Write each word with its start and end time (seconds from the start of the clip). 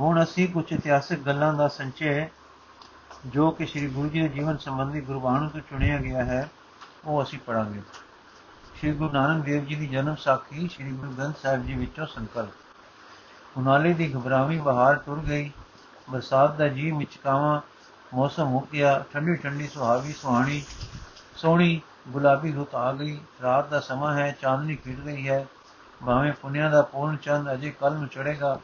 ਹੁਣ 0.00 0.22
ਅਸੀਂ 0.22 0.48
ਕੁਝ 0.48 0.72
ਇਤਿਹਾਸਿਕ 0.72 1.20
ਗੱਲਾਂ 1.20 1.52
ਦਾ 1.54 1.68
ਸੰਚੇ 1.68 2.28
ਜੋ 3.26 3.50
ਕਿ 3.50 3.66
ਸ੍ਰੀ 3.66 3.88
ਗੁਰੂ 3.88 4.08
ਜੀ 4.08 4.20
ਦੇ 4.20 4.28
ਜੀਵਨ 4.28 4.56
ਸੰਬੰਧੀ 4.56 5.00
ਗੁਰਬਾਣੀ 5.00 5.48
ਤੋਂ 5.48 5.60
ਚੁਣਿਆ 5.60 5.98
ਗਿਆ 5.98 6.24
ਹੈ, 6.24 6.50
ਉਹ 7.04 7.22
ਅਸੀਂ 7.22 7.38
ਪੜਾਂਗੇ 7.38 7.80
ਸ੍ਰੀ 8.78 8.92
ਗੁਰੂ 8.92 9.12
ਨਾਨਕ 9.12 9.44
ਦੇਵ 9.44 9.64
ਜੀ 9.64 9.74
ਦੀ 9.74 9.86
ਜਨਮ 9.86 10.14
ਸਾਖੀ 10.14 10.68
ਸ੍ਰੀ 10.68 10.92
ਗੁਰੂ 10.92 11.10
ਗ੍ਰੰਥ 11.10 11.36
ਸਾਹਿਬ 11.36 11.66
ਜੀ 11.66 11.74
ਵਿੱਚੋਂ 11.74 12.06
ਸੰਕਲਪ। 12.06 12.50
ਹੁਨਾਲੇ 13.56 13.92
ਦੀ 13.92 14.14
ਘਬਰਾਵੀ 14.14 14.58
ਬਹਾਰ 14.58 14.94
ਟੁਰ 14.94 15.18
ਗਈ। 15.18 15.50
ਬਰਸਾਤ 16.10 16.56
ਦਾ 16.56 16.68
ਜੀ 16.68 16.92
ਮਿਚਕਾਵਾ, 16.92 17.60
ਮੌਸਮ 18.14 18.46
ਹੋ 18.46 18.60
ਗਿਆ। 18.72 19.04
ਠੰਡੀ 19.12 19.36
ਠੰਡੀ 19.36 19.68
ਸੁਹਾਵੀ 19.68 20.12
ਸੁਹਾਣੀ, 20.12 20.62
ਸੋਹਣੀ 21.36 21.80
ਗੁਲਾਬੀ 22.08 22.52
ਰੁੱਤ 22.52 22.74
ਆ 22.74 22.92
ਗਈ। 22.92 23.20
ਰਾਤ 23.42 23.68
ਦਾ 23.68 23.80
ਸਮਾਂ 23.80 24.14
ਹੈ, 24.14 24.36
ਚਾਂਦਨੀ 24.40 24.76
ਖਿੜ 24.76 24.96
ਗਈ 24.96 25.28
ਹੈ। 25.28 25.46
ਭਾਵੇਂ 26.06 26.32
ਪੁੰਨਿਆ 26.32 26.70
ਦਾ 26.70 26.82
ਪੂਰਨ 26.82 27.16
ਚੰਦ 27.16 27.52
ਅਜੇ 27.52 27.70
ਕੱਲ 27.70 27.94
ਨੂੰ 27.94 28.08
ਚੜੇਗਾ 28.08 28.58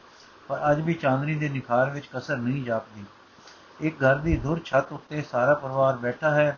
ਪਰ 0.49 0.71
ਅੱਜ 0.71 0.79
ਵੀ 0.81 0.93
ਚਾਂਦਨੀ 0.93 1.35
ਦੇ 1.35 1.49
ਨਿਖਾਰ 1.49 1.89
ਵਿੱਚ 1.89 2.09
ਕਸਰ 2.13 2.37
ਨਹੀਂ 2.37 2.63
ਜਾਪਦੀ। 2.63 3.05
ਇੱਕ 3.81 3.95
ਘਰ 3.95 4.15
ਦੀ 4.15 4.37
ਧੁਰ 4.37 4.61
ਛੱਤ 4.65 4.91
ਉੱਤੇ 4.93 5.21
ਸਾਰਾ 5.21 5.53
ਪਰਿਵਾਰ 5.53 5.97
ਬੈਠਾ 5.97 6.31
ਹੈ। 6.31 6.57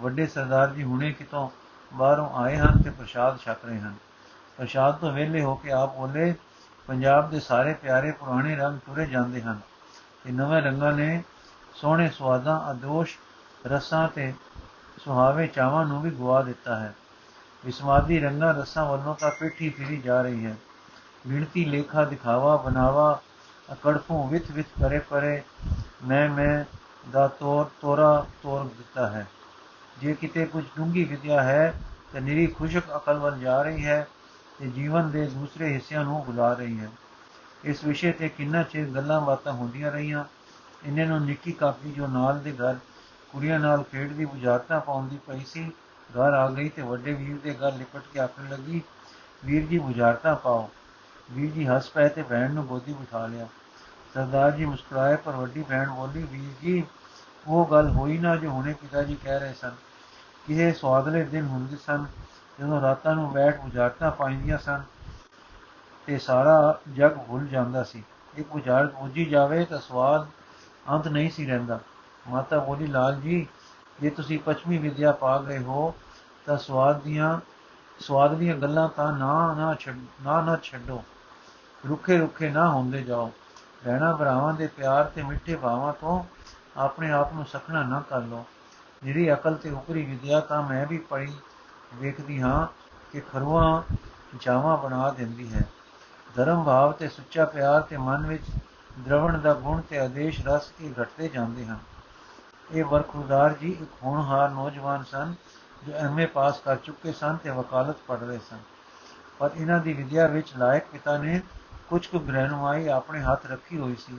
ਵੱਡੇ 0.00 0.26
ਸਰਦਾਰ 0.26 0.70
ਜੀ 0.70 0.84
ਹੁਣੇ 0.84 1.12
ਕਿਤੋਂ 1.12 1.48
ਬਾਹਰੋਂ 1.94 2.28
ਆਏ 2.30 2.56
ਹਨ 2.56 2.82
ਤੇ 2.82 2.90
ਪ੍ਰਸ਼ਾਦ 2.90 3.38
ਛਕ 3.38 3.64
ਰਹੇ 3.64 3.78
ਹਨ। 3.78 3.94
ਪ੍ਰਸ਼ਾਦ 4.56 4.94
ਤੋਂ 4.94 5.12
ਵਿਹਲੇ 5.12 5.42
ਹੋ 5.42 5.54
ਕੇ 5.54 5.72
ਆਪ 5.72 5.96
ਬੋਲੇ, 5.96 6.34
ਪੰਜਾਬ 6.86 7.30
ਦੇ 7.30 7.40
ਸਾਰੇ 7.40 7.74
ਪਿਆਰੇ 7.74 8.12
ਪੁਰਾਣੇ 8.12 8.56
ਰੰਗ 8.56 8.78
ਤੁਰੇ 8.78 9.06
ਜਾਂਦੇ 9.06 9.42
ਹਨ 9.42 9.60
ਤੇ 10.24 10.32
ਨਵੇਂ 10.32 10.62
ਰੰਗਾਂ 10.62 10.92
ਨੇ 10.92 11.22
ਸੋਹਣੇ 11.74 12.08
ਸਵਾਦਾਂ 12.08 12.70
ਅਦੋਸ਼ 12.70 13.16
ਰਸਾਂ 13.66 14.08
ਤੇ 14.08 14.34
ਸੁਹਾਵੇ 15.04 15.46
ਚਾਵਾਂ 15.46 15.86
ਨੂੰ 15.86 16.02
ਵੀ 16.02 16.10
ਗਵਾ 16.10 16.42
ਦਿੱਤਾ 16.42 16.78
ਹੈ। 16.80 16.94
ਵਿਸਮਾਦੀ 17.64 18.20
ਰੰਗਾਂ 18.20 18.54
ਰਸਾਂ 18.54 18.84
ਵੱਲੋਂ 18.84 19.14
ਤਾਂ 19.14 19.30
ਪਿੱਠੀ 19.30 19.70
ਫਿਰੀ 19.70 19.96
ਜਾ 19.96 20.22
ਰਹੀ 20.22 20.46
ਹੈ। 20.46 20.56
ਗਿਣਤੀ 21.28 21.64
ਲੇਖਾ 21.64 22.04
ਦਿਖਾਵਾ 22.04 22.56
ਬਨਾਵਾ 22.56 23.20
ਅਕੜਫੋਂ 23.72 24.28
ਵਿਥ 24.28 24.50
ਵਿਥ 24.50 24.66
ਕਰੇ 24.80 24.98
ਪਰੇ 24.98 25.42
ਮੈਂ 26.04 26.28
ਮੈਂ 26.28 26.64
ਦਾ 27.10 27.28
ਤੋਰ, 27.28 27.70
ਤੋਰਾ, 27.80 28.26
ਤੋਰ 28.42 28.64
ਦਿੱਤਾ 28.64 29.06
ਹੈ। 29.06 29.26
ਜੇ 30.00 30.14
ਕਿਤੇ 30.14 30.44
ਕੁਝ 30.44 30.64
ਡੂੰਗੀ 30.76 31.04
ਵਿਦਿਆ 31.04 31.42
ਹੈ, 31.42 31.72
ਤਾਂ 32.12 32.20
ਨਿਰੀ 32.20 32.46
ਖੁਸ਼ਕ 32.46 32.96
ਅਕਲ 32.96 33.18
ਵੱਲ 33.18 33.38
ਜਾ 33.38 33.62
ਰਹੀ 33.62 33.84
ਹੈ 33.86 34.06
ਤੇ 34.58 34.66
ਜੀਵਨ 34.66 35.10
ਦੇ 35.10 35.26
ਦੂਸਰੇ 35.26 35.72
ਹਿੱਸਿਆਂ 35.72 36.04
ਨੂੰ 36.04 36.24
ਬੁਲਾ 36.24 36.52
ਰਹੀ 36.52 36.78
ਹੈ। 36.80 36.90
ਇਸ 37.64 37.84
ਵਿਸ਼ੇ 37.84 38.12
ਤੇ 38.12 38.28
ਕਿੰਨਾ 38.28 38.62
ਚਿਰ 38.62 38.86
ਗੱਲਾਂ 38.86 39.20
ਬਾਤਾਂ 39.20 39.52
ਹੁੰਦੀਆਂ 39.52 39.92
ਰਹੀਆਂ, 39.92 40.24
ਇਹਨਾਂ 40.86 41.06
ਨੂੰ 41.06 41.24
ਨਿੱਕੀ 41.24 41.52
ਕਾਪੀ 41.52 41.92
ਜੋ 41.92 42.06
ਨਾਲ 42.06 42.38
ਦੇ 42.38 42.52
ਘਰ 42.52 42.76
ਕੁੜੀਆਂ 43.32 43.60
ਨਾਲ 43.60 43.82
ਖੇਡ 43.82 44.12
ਦੀ 44.12 44.24
ਬੁਝਾਰਤਾਂ 44.24 44.80
ਪਾਉਂਦੀ 44.80 45.18
ਪਈ 45.26 45.44
ਸੀ, 45.46 45.72
ਘਰ 46.10 46.34
ਆ 46.34 46.50
ਗਈ 46.50 46.68
ਤੇ 46.68 46.82
ਵੱਡੇ 46.82 47.12
ਵੀਰ 47.12 47.38
ਦੇ 47.44 47.54
ਘਰ 47.54 47.72
ਲਿਪਟ 47.72 48.02
ਕੇ 48.12 48.20
ਆਖਣ 48.20 48.48
ਲੱਗੀ, 48.48 48.82
ਵੀਰ 49.44 49.66
ਜੀ, 49.66 49.78
ਬੁਝਾਰਤਾਂ 49.78 50.36
ਪਾਓ। 50.36 50.70
ਵੀਰ 51.32 51.50
ਜੀ 51.50 51.66
ਹੱਸ 51.66 51.90
ਪਏ 51.90 52.08
ਤੇ 52.08 52.22
ਭੈਣ 52.22 52.52
ਨੂੰ 52.52 52.66
ਗੋਦੀ 52.66 52.92
ਬਿਠਾ 52.92 53.26
ਲਿਆ। 53.26 53.46
ਸਰਦਾਰ 54.14 54.50
ਜੀ 54.50 54.64
ਮੁਸਕਰਾਏ, 54.64 55.16
ਪਰ 55.16 55.32
ਵੱਡੀ 55.32 55.62
ਭੈਣ 55.62 55.90
ਬੋਲੀ, 55.90 56.22
ਵੀਰ 56.22 56.52
ਜੀ, 56.62 56.84
ਉਹ 57.46 57.66
ਗੱਲ 57.70 57.88
ਹੋਈ 57.88 58.18
ਨਾ 58.18 58.36
ਜੋ 58.36 58.50
ਹੁਣੇ 58.50 58.72
ਪਿਤਾ 58.72 59.02
ਜੀ 59.02 59.14
ਕਹਿ 59.14 59.38
ਰਹੇ 59.40 59.52
ਸਨ। 59.52 59.72
ਕਿ 60.46 60.54
ਇਹ 60.54 60.74
ਸਵਾਦਲੇ 60.74 61.24
ਦਿਨ 61.24 61.46
ਹੁੰਦੇ 61.46 61.76
ਸਨ, 61.76 62.06
ਜਦੋਂ 62.60 62.80
ਰਾਤਾਂ 62.80 63.14
ਨੂੰ 63.14 63.32
ਬੈਠ 63.32 63.60
ਬੁਝਾਰਤਾਂ 63.60 64.10
ਪਾਈਆਂ 64.10 64.58
ਸਨ 64.58 64.82
ਤੇ 66.06 66.18
ਸਾਰਾ 66.18 66.80
ਜਗ 66.94 67.10
ਭੁੱਲ 67.10 67.46
ਜਾਂਦਾ 67.46 67.82
ਸੀ। 67.82 68.02
ਇੱਕ 68.36 68.48
ਬੁਝਾਰਤ 68.48 68.94
ਬੁੱਝੀ 68.94 69.24
ਜਾਵੇ 69.24 69.64
ਤਾਂ 69.64 69.78
ਸਵਾਦ 69.78 70.26
ਅੰਤ 70.90 71.08
ਨਹੀਂ 71.08 71.30
ਸੀ 71.30 71.46
ਰਹਿੰਦਾ। 71.46 71.80
ਮਾਤਾ 72.28 72.58
ਬੋਲੀ, 72.58 72.86
ਲਾਲ 72.86 73.20
ਜੀ, 73.20 73.46
ਜੇ 74.00 74.10
ਤੁਸੀਂ 74.10 74.38
ਪੱਛਮੀ 74.38 74.78
ਵਿਦਿਆ 74.78 75.12
ਪਾ 75.12 75.38
ਗਏ 75.38 75.58
ਹੋ, 75.58 75.94
ਤਾਂ 76.46 76.58
ਸਵਾਦ 76.58 77.00
ਦੀਆਂ 77.00 77.40
ਸਵਾਦ 78.00 78.34
ਦੀਆਂ 78.34 78.56
ਗੱਲਾਂ 78.56 78.88
ਤਾਂ 78.88 79.12
ਨਾ 79.12 79.54
ਨਾ 79.54 79.74
ਛੱਡ, 79.74 79.96
ਨਾ 80.22 80.40
ਨਾ 80.40 80.56
ਛੱਡੋ। 80.56 81.04
ਰੁੱਖੇ 81.88 82.18
ਰੁੱਖੇ 82.18 82.50
ਨਾ 82.50 82.68
ਹੁੰਦੇ 82.68 83.02
ਜਾਓ। 83.02 83.32
ਰਹਿਣਾ 83.86 84.16
ਭਰਾਵਾਂ 84.16 84.54
ਦੇ 84.54 84.66
ਪਿਆਰ 84.66 85.04
ਤੇ 85.04 85.22
ਮਿੱਠੇ 85.22 85.56
ਭਾਵਾਂ 85.56 85.92
ਤੋਂ 85.92 86.24
ਆਪਣੇ 86.76 87.10
ਆਪ 87.10 87.32
ਨੂੰ 87.32 87.44
ਸਖਣਾ 87.46 87.82
ਨਾ 87.82 88.00
ਕਰ 88.00 88.20
ਲੋ 88.20 88.44
ਜਿਹੜੀ 89.02 89.32
ਅਕਲ 89.32 89.54
ਤੇ 89.54 89.70
ਉਪਰੀ 89.70 90.04
ਵਿਦਿਆ 90.04 90.40
ਤਾਂ 90.40 90.62
ਮੈਂ 90.62 90.86
ਵੀ 90.86 90.98
ਪੜੀ 90.98 91.32
ਵੇਖਦੀ 91.94 92.40
ਹਾਂ 92.42 92.66
ਕਿ 93.12 93.20
ਖਰਵਾ 93.20 93.82
ਜਾਵਾ 94.40 94.76
ਬਣਾ 94.76 95.10
ਦਿੰਦੀ 95.10 95.52
ਹੈ। 95.54 95.62
ਧਰਮ 96.34 96.64
ਭਾਵ 96.64 96.92
ਤੇ 96.92 97.08
ਸੁੱਚਾ 97.08 97.44
ਪਿਆਰ 97.44 97.80
ਤੇ 97.80 97.96
ਮਨ 97.96 98.26
ਵਿੱਚ 98.26 98.42
ਦਰਵਣ 98.98 99.38
ਦਾ 99.38 99.54
ਗੁਣ 99.54 99.80
ਤੇ 99.80 99.98
ਆਦੇਸ਼ 99.98 100.46
ਰਸ 100.46 100.72
ਕੇ 100.78 100.92
ਘਟਦੇ 101.02 101.28
ਜਾਂਦੇ 101.28 101.66
ਹਨ। 101.66 101.78
ਇਹ 102.70 102.84
ਵਰਖੁਦਾਰ 102.84 103.52
ਜੀ 103.52 103.72
ਇੱਕ 103.72 103.90
ਹੋਣਹਾਰ 104.02 104.50
ਨੌਜਵਾਨ 104.50 105.04
ਸਨ, 105.04 105.34
ਜੋ 105.86 105.92
ਐਮਏ 105.92 106.26
ਪਾਸ 106.26 106.60
ਕਰ 106.60 106.76
ਚੁੱਕੇ 106.76 107.12
ਸਨ 107.12 107.36
ਤੇ 107.36 107.50
ਵਕਾਲਤ 107.50 107.96
ਪੜ੍ਹ 108.08 108.20
ਰਹੇ 108.20 108.38
ਸਨ। 108.50 108.58
ਪਰ 109.38 109.50
ਇਹਨਾਂ 109.56 109.80
ਦੀ 109.80 109.92
ਵਿਦਿਆ 109.92 110.26
ਵਿੱਚ 110.26 110.56
ਲਾਇਕ 110.56 110.84
ਪਿਤਾ 110.92 111.18
ਨੇ 111.18 111.40
ਕੁਝ 111.90 112.06
ਕੁ 112.06 112.20
ਰਹਿਨੁਮਾਈ 112.30 112.88
ਆਪਣੇ 112.88 113.20
ਹੱਥ 113.20 113.46
ਰੱਖੀ 113.46 113.78
ਹੋਈ 113.78 113.94
ਸੀ। 113.96 114.18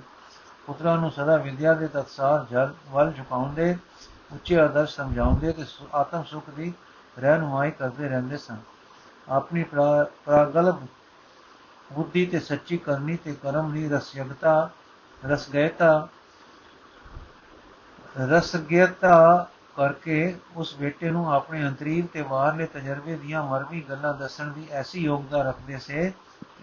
ਪੁੱਤਰਾਂ 0.67 0.97
ਨੂੰ 0.97 1.11
ਸਦਾ 1.11 1.38
ਵਿਦਿਆ 1.38 1.73
ਦੇ 1.73 1.88
ਤਤਸਾਰ 1.88 2.45
ਜਲ, 2.51 2.73
ਵੱਲ 2.89 3.11
ਝੁਕਾਉਂਦੇ, 3.11 3.78
ਉੱਚੇ 4.33 4.59
ਆਦਰਸ਼ 4.59 4.95
ਸਮਝਾਉਂਦੇ 4.95 5.51
ਤੇ 5.51 5.66
ਆਤਮ 5.94 6.23
ਸੁਖ 6.23 6.50
ਦੀ 6.50 6.73
ਰਹਿਨੁਮਾਈ 7.19 7.72
ਕਰਦੇ 7.72 8.09
ਰਹਿੰਦੇ 8.09 8.38
ਸਨ। 8.38 8.57
ਆਪਣੀ 9.29 9.63
ਪ੍ਰਾਗਲਭ 9.63 10.85
ਬੁੱਧੀ 11.94 12.25
ਤੇ 12.25 12.39
ਸੱਚੀ 12.39 12.78
ਕਰਨੀ 12.78 13.16
ਤੇ 13.16 13.33
ਕਰਮ 13.33 13.72
ਦੀ 13.73 13.89
ਰਸਯਗਤਾ 13.89 14.69
ਰਸਗੈਤਾ 15.23 16.07
ਰਸਗਿਆਤਾ 18.19 19.47
ਕਰਕੇ 19.75 20.35
ਉਸ 20.55 20.75
ਬੇਟੇ 20.75 21.09
ਨੂੰ 21.09 21.34
ਆਪਣੇ 21.34 21.67
ਅੰਤਰੀਵ 21.67 22.05
ਤੇ 22.05 22.22
ਬਾਹਰਲੇ 22.22 22.66
ਤਜਰਬੇ 22.66 23.16
ਦੀਆਂ 23.16 23.44
ਮਰਮੀ 23.44 23.81
ਗੱਲਾਂ 23.81 24.13
ਦੱਸਣ 24.13 24.51
ਦੀ 24.51 24.67
ਐਸੀ 24.72 25.03
ਯੋਗਤਾ 25.03 25.41
ਰੱਖਦੇ 25.41 25.78
ਸੇ 25.78 26.09
ਕਿ 26.09 26.11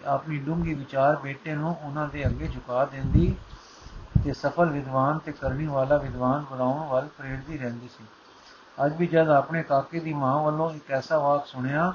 ਆਪਣੀ 0.05 0.37
ਡੂੰਗੀ 0.37 0.73
ਵਿਚਾਰ 0.73 1.15
ਬੇਟੇ 1.15 1.55
ਨੂੰ 1.55 1.75
ਉਹਨਾਂ 1.83 2.07
ਦੇ 2.07 2.25
ਅੱਗੇ 2.25 2.47
ਝੁਕਾ 2.47 2.85
ਦਿੰਦੀ 2.85 3.35
ਤੇ 4.23 4.33
ਸਫਲ 4.33 4.69
ਵਿਦਵਾਨ 4.69 5.19
ਤੇ 5.19 5.31
ਕਰਨੀ 5.31 5.65
ਵਾਲਾ 5.65 5.97
ਵਿਦਵਾਨ 5.97 6.45
ਬਣਾਉਣ 6.51 6.87
ਵੱਲ 6.87 7.07
ਪ੍ਰੇਰਦੀ 7.17 7.57
ਰਹਿੰਦੀ 7.57 7.87
ਸੀ। 7.87 8.05
ਅੱਜ 8.85 8.95
ਵੀ 8.95 9.07
ਜਦ 9.07 9.29
ਆਪਣੇ 9.29 9.63
ਕਾਕੇ 9.63 9.99
ਦੀ 9.99 10.13
ਮਾਂ 10.13 10.37
ਵੱਲੋਂ 10.43 10.69
ਇੱਕ 10.71 10.91
ਐਸਾ 10.91 11.17
ਵਾਕ 11.17 11.45
ਸੁਣਿਆ, 11.45 11.93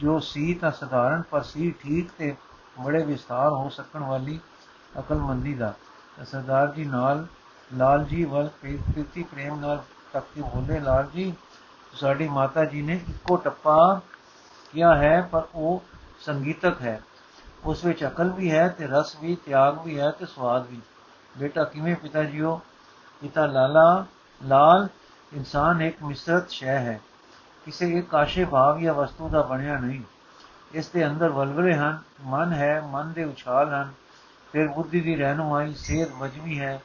ਜੋ 0.00 0.18
ਸੀ 0.20 0.54
ਤਾਂ 0.54 0.70
ਸਧਾਰਨ 0.70 1.22
ਪਰ 1.22 1.42
ਸੀ 1.42 1.70
ਠੀਕ 1.80 2.10
ਤੇ 2.18 2.34
ਬੜੇ 2.80 3.02
ਵਿਸਤਾਰ 3.04 3.52
ਹੋ 3.52 3.68
ਸਕਣ 3.68 4.00
ਵਾਲੀ 4.00 4.38
ਅਕਲਮੰਦੀ 4.98 5.54
ਦਾ। 5.54 5.72
ਸਰਦਾਰ 6.24 6.72
ਜੀ 6.72 6.84
ਨਾਲ 6.84 7.26
ਲਾਲ 7.70 8.04
ਜੀ 8.04 8.24
ਵੱਲ 8.24 8.48
ਪ੍ਰੀਤੀ 8.62 9.22
ਪ੍ਰੇਮ 9.22 9.58
ਨਾਲ 9.60 9.82
ਤੱਕੀ 10.12 10.42
ਬੋਲੇ, 10.42 10.80
ਲਾਲ 10.80 11.06
ਜੀ 11.14 11.32
ਸਾਡੀ 11.94 12.28
ਮਾਤਾ 12.28 12.64
ਜੀ 12.64 12.82
ਨੇ 12.82 13.00
ਇੱਕੋ 13.08 13.36
ਟੱਪਾ 13.36 14.00
ਕਿਹਾ 14.74 14.94
ਹੈ, 14.94 15.20
ਪਰ 15.32 15.42
ਉਹ 15.54 15.82
ਸੰਗੀਤਕ 16.20 16.82
ਹੈ। 16.82 17.02
ਉਸ 17.64 17.84
ਵਿੱਚ 17.84 18.04
ਅਕਲ 18.04 18.28
ਵੀ 18.30 18.52
ਹੈ 18.52 18.68
ਤੇ 18.68 18.86
ਰਸ 18.86 19.16
ਵੀ, 19.20 19.36
ਤਿਆਗ 19.46 19.84
ਵੀ 19.84 20.00
ਹੈ 20.00 20.10
ਤੇ 20.10 20.26
ਸਵਾਦ 20.26 20.66
ਵੀ। 20.66 20.80
ਬੇਟਾ 21.38 21.64
ਕਿਵੇਂ 21.64 21.96
ਪਿਤਾ 21.96 22.22
ਜੀਓ? 22.22 22.60
ਪਿਤਾ 23.20 23.46
ਲਾਲਾ, 23.46 24.04
ਲਾਲ 24.44 24.88
ਇਨਸਾਨ 25.32 25.82
ਇੱਕ 25.82 26.02
ਮਿਸ਼ਰਤ 26.02 26.50
ਸ਼ੈ 26.50 26.78
ਹੈ। 26.78 27.00
ਕਿਸੇ 27.64 27.98
ਇੱਕ 27.98 28.10
ਕਾਸ਼ੇ 28.10 28.44
ਭਾਵ 28.44 28.80
ਜਾਂ 28.80 28.94
ਵਸਤੂ 28.94 29.28
ਦਾ 29.28 29.42
ਬਣਿਆ 29.42 29.78
ਨਹੀਂ। 29.78 30.00
ਇਸ 30.72 30.88
ਦੇ 30.88 31.06
ਅੰਦਰ 31.06 31.28
ਵਲਵਲੇ 31.28 31.74
ਹਨ, 31.74 31.98
ਮਨ 32.24 32.52
ਹੈ, 32.52 32.80
ਮਨ 32.80 33.12
ਦੇ 33.12 33.24
ਉਛਾਲ 33.24 33.68
ਹਨ। 33.74 33.92
ਫਿਰ 34.52 34.68
ਬੁੱਧੀ 34.68 35.00
ਦੀ 35.00 35.16
ਰਹਿਨੁਮਾਈ, 35.16 35.74
ਸੇਧ 35.74 36.08
ਮਜਮੀ 36.14 36.60
ਹੈ। 36.60 36.82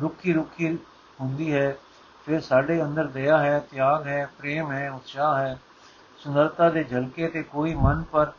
ਰੁੱਖੀ 0.00 0.32
ਰੁੱਖੀ 0.32 0.78
ਹੁੰਦੀ 1.20 1.54
ਹੈ। 1.54 1.76
ਫਿਰ 2.26 2.40
ਸਾਡੇ 2.40 2.82
ਅੰਦਰ 2.82 3.06
ਦਇਆ 3.06 3.38
ਹੈ, 3.38 3.58
ਤਿਆਗ 3.58 4.06
ਹੈ, 4.06 4.28
ਪ੍ਰੇਮ 4.38 4.72
ਹੈ, 4.72 4.90
ਉਤਸ਼ਾਹ 4.90 5.36
ਹੈ। 5.38 5.58
ਸੁੰਦਰਤਾ 6.18 6.70
ਦੇ 6.70 6.84
ਝਲਕੇ 6.84 7.28
ਤੇ 7.28 7.42
ਕੋਈ 7.42 7.74
ਮਨ 7.74 8.04
ਪਰ 8.12 8.32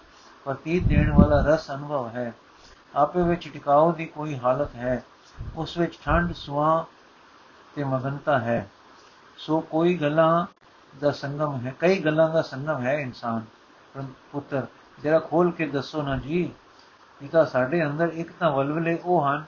ਪ੍ਰਤੀਤ 0.46 0.88
ਦੇਣ 0.88 1.14
ਵਾਲਾ 1.14 1.42
ਰਸ 1.42 1.72
ਅਨੁਭਵ 1.72 2.08
ਹੈ। 2.08 2.34
ਆਪੇ 2.96 3.22
ਵਿੱਚ 3.22 3.50
ਟਿਕਾਉ 3.54 3.92
ਦੀ 3.92 4.06
ਕੋਈ 4.06 4.40
ਹਾਲਤ 4.40 4.76
ਹੈ। 4.76 5.04
ਉਸ 5.56 5.78
ਵਿੱਚ 5.78 6.00
ਠੰਡ 6.06 6.34
ਸੁਆ 6.34 6.86
ਤੇ 7.76 7.84
ਮਗਨਤਾ 7.84 8.40
ਹੈ। 8.40 8.70
ਸੋ 9.38 9.60
ਕੋਈ 9.62 9.98
ਗੱਲਾਂ 9.98 10.46
ਦਾ 11.00 11.12
ਸੰਗਮ 11.12 11.60
ਹੈ, 11.66 11.74
ਕਈ 11.80 12.00
ਗੱਲਾਂ 12.00 12.30
ਦਾ 12.30 12.42
ਸੰਗਮ 12.42 12.82
ਹੈ 12.82 12.94
ਇਨਸਾਨ। 12.94 13.46
ਪੁੱਤਰ, 14.32 14.68
ਜਰਾ 15.04 15.20
ਖੋਲ 15.20 15.52
ਕੇ 15.52 15.68
ਦੱਸੋ 15.68 16.02
ਨਾ 16.02 16.18
ਜੀ। 16.18 16.52
ਪਿਤਾ 17.20 17.46
ਸਾਡੇ 17.46 17.86
ਅੰਦਰ 17.86 18.08
ਇੱਕ 18.08 18.32
ਤਾਂ 18.32 18.52
ਵਲਵਲੇ 18.52 19.00
ਉਹ 19.06 19.28
ਹਨ 19.28 19.44